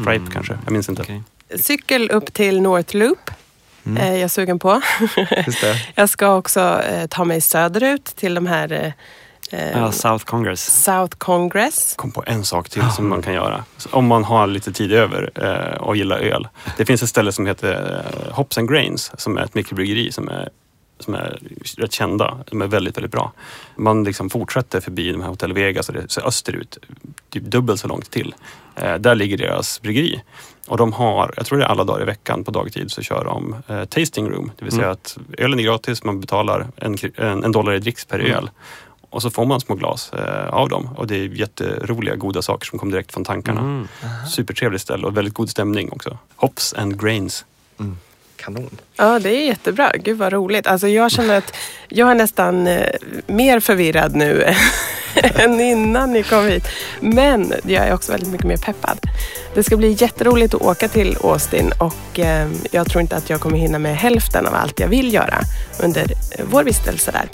Stripe 0.02 0.32
kanske, 0.34 0.58
jag 0.66 0.72
minns 0.72 0.90
inte. 0.90 1.02
Okej. 1.02 1.22
Cykel 1.60 2.12
upp 2.12 2.34
till 2.34 2.62
North 2.62 2.96
Loop. 2.96 3.30
Mm. 3.86 3.98
Eh, 4.04 4.12
jag 4.14 4.20
är 4.22 4.28
sugen 4.28 4.60
på. 4.60 4.82
Just 5.48 5.62
det. 5.62 5.76
Jag 5.96 6.10
ska 6.10 6.36
också 6.36 6.82
eh, 6.82 7.08
ta 7.08 7.24
mig 7.26 7.42
söderut 7.42 8.06
till 8.06 8.34
de 8.34 8.46
här 8.48 8.94
eh, 9.60 9.92
South 9.92 10.26
Congress. 10.26 10.84
South 10.84 11.18
Congress. 11.18 11.94
kom 11.98 12.12
på 12.12 12.24
en 12.28 12.44
sak 12.44 12.70
till 12.70 12.84
som 12.96 13.10
man 13.10 13.22
kan 13.22 13.34
göra. 13.34 13.64
Om 13.92 14.08
man 14.08 14.24
har 14.24 14.48
lite 14.48 14.72
tid 14.74 14.92
över 14.92 15.32
eh, 15.36 15.82
och 15.82 15.96
gillar 15.96 16.18
öl. 16.20 16.48
Det 16.78 16.86
finns 16.86 17.04
ett 17.04 17.10
ställe 17.10 17.32
som 17.32 17.46
heter 17.48 18.04
eh, 18.28 18.34
Hops 18.36 18.58
and 18.58 18.70
Grains 18.70 19.12
som 19.18 19.38
är 19.38 19.42
ett 19.42 19.54
mikrobryggeri 19.56 20.12
som 20.12 20.30
är, 20.30 20.50
som 21.00 21.14
är 21.14 21.40
rätt 21.78 21.92
kända. 21.94 22.38
De 22.50 22.62
är 22.62 22.68
väldigt, 22.68 22.98
väldigt 22.98 23.12
bra. 23.12 23.32
Man 23.76 24.04
liksom 24.04 24.30
fortsätter 24.30 24.82
förbi 24.82 25.12
de 25.12 25.22
här 25.22 25.30
Hotel 25.30 25.54
Vegas 25.54 25.90
och 25.90 25.96
det 25.96 26.12
så 26.12 26.22
österut, 26.22 26.78
typ 27.30 27.44
dubbelt 27.44 27.80
så 27.80 27.88
långt 27.88 28.12
till. 28.12 28.36
Eh, 28.76 28.96
där 28.96 29.16
ligger 29.16 29.38
deras 29.38 29.82
bryggeri. 29.82 30.22
Och 30.68 30.78
de 30.78 30.94
har, 30.94 31.34
jag 31.38 31.46
tror 31.46 31.58
det 31.60 31.64
är 31.66 31.70
alla 31.70 31.84
dagar 31.84 32.02
i 32.02 32.06
veckan 32.06 32.44
på 32.44 32.52
dagtid 32.52 32.92
så 32.92 33.02
kör 33.02 33.26
de 33.26 33.56
eh, 33.68 33.86
tasting 33.86 34.30
room. 34.30 34.52
Det 34.58 34.66
vill 34.66 34.72
säga 34.74 34.84
Mm. 34.84 34.92
att 34.94 35.18
ölen 35.38 35.60
är 35.60 35.64
gratis, 35.64 36.04
man 36.04 36.20
betalar 36.20 36.68
en, 36.76 36.98
en, 37.16 37.44
en 37.44 37.52
dollar 37.52 37.74
i 37.74 37.80
dricks 37.80 38.06
per 38.06 38.20
öl. 38.20 38.50
Och 39.14 39.22
så 39.22 39.30
får 39.30 39.46
man 39.46 39.62
små 39.62 39.76
glas 39.76 40.14
eh, 40.14 40.50
av 40.50 40.70
dem. 40.70 40.90
Och 40.98 41.08
det 41.08 41.16
är 41.16 41.28
jätteroliga, 41.28 42.16
goda 42.16 42.42
saker 42.42 42.66
som 42.66 42.80
kommer 42.80 42.92
direkt 42.92 43.14
från 43.14 43.26
tankarna. 43.26 43.60
Mm. 43.60 43.88
Supertrevligt 44.30 44.84
ställe 44.84 45.08
och 45.08 45.18
väldigt 45.18 45.34
god 45.34 45.50
stämning 45.50 45.92
också. 45.92 46.18
Hops 46.36 46.74
and 46.74 47.02
grains. 47.02 47.46
Kanon. 48.36 48.70
Ja, 48.96 49.20
det 49.20 49.30
är 49.30 49.46
jättebra. 49.46 49.92
Gud 50.04 50.18
vad 50.18 50.34
roligt. 50.34 50.68
Alltså, 50.68 50.88
jag 50.88 51.12
känner 51.12 51.38
att 51.38 51.56
jag 51.90 52.12
är 52.12 52.16
nästan 52.16 52.68
eh, 52.68 52.90
mer 53.28 53.60
förvirrad 53.60 54.16
nu 54.16 54.54
än 55.36 55.62
innan 55.62 56.14
ni 56.14 56.24
kom 56.24 56.46
hit. 56.48 56.68
Men 57.00 57.54
jag 57.64 57.88
är 57.88 57.94
också 57.94 58.12
väldigt 58.12 58.30
mycket 58.30 58.48
mer 58.48 58.58
peppad. 58.58 59.00
Det 59.56 59.64
ska 59.64 59.78
bli 59.78 59.96
jätteroligt 60.00 60.54
att 60.54 60.62
åka 60.62 60.88
till 60.88 61.18
Austin 61.22 61.74
och 61.78 62.20
eh, 62.20 62.48
jag 62.72 62.90
tror 62.90 63.02
inte 63.02 63.16
att 63.16 63.30
jag 63.30 63.42
kommer 63.42 63.58
hinna 63.58 63.80
med 63.80 63.98
hälften 63.98 64.48
av 64.48 64.56
allt 64.56 64.80
jag 64.80 64.88
vill 64.88 65.14
göra 65.14 65.40
under 65.80 66.02
eh, 66.02 66.46
vår 66.52 66.64
vistelse 66.64 67.12
där. 67.12 67.30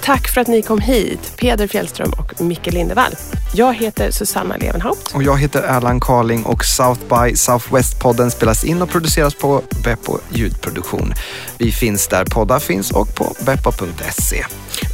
Tack 0.00 0.28
för 0.28 0.40
att 0.40 0.46
ni 0.46 0.62
kom 0.62 0.78
hit, 0.78 1.32
Peder 1.36 1.66
Fjällström 1.66 2.12
och 2.12 2.40
Micke 2.40 2.66
Lindevall. 2.66 3.16
Jag 3.54 3.74
heter 3.74 4.10
Susanna 4.10 4.56
Levenhaupt. 4.56 5.14
Och 5.14 5.22
jag 5.22 5.38
heter 5.38 5.62
Erland 5.62 6.02
Carling 6.02 6.44
och 6.44 6.64
South 6.64 7.00
by 7.00 7.34
Southwest-podden 7.34 8.30
spelas 8.30 8.64
in 8.64 8.82
och 8.82 8.88
produceras 8.88 9.34
på 9.34 9.62
Beppo 9.84 10.18
ljudproduktion. 10.30 11.14
Vi 11.58 11.72
finns 11.72 12.08
där 12.08 12.24
poddar 12.24 12.58
finns 12.58 12.90
och 12.90 13.14
på 13.14 13.34
beppo.se. 13.40 14.44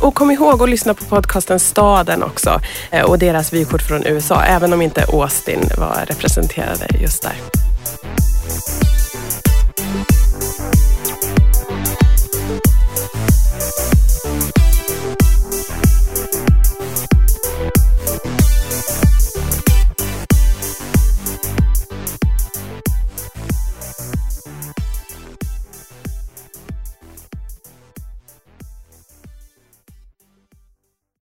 Och 0.02 0.14
kom 0.14 0.30
ihåg 0.30 0.62
att 0.62 0.68
lyssna 0.68 0.94
på 0.94 1.04
podcasten 1.04 1.60
Staden 1.60 2.22
också 2.26 2.60
eh, 2.90 3.04
och 3.04 3.18
deras 3.18 3.52
vykort 3.52 3.82
från 3.82 4.06
USA, 4.06 4.42
även 4.42 4.72
om 4.72 4.82
inte 4.82 5.04
Austin 5.08 5.60
var 5.78 6.04
representerade 6.06 6.86
just 7.00 7.22
där. 7.22 7.34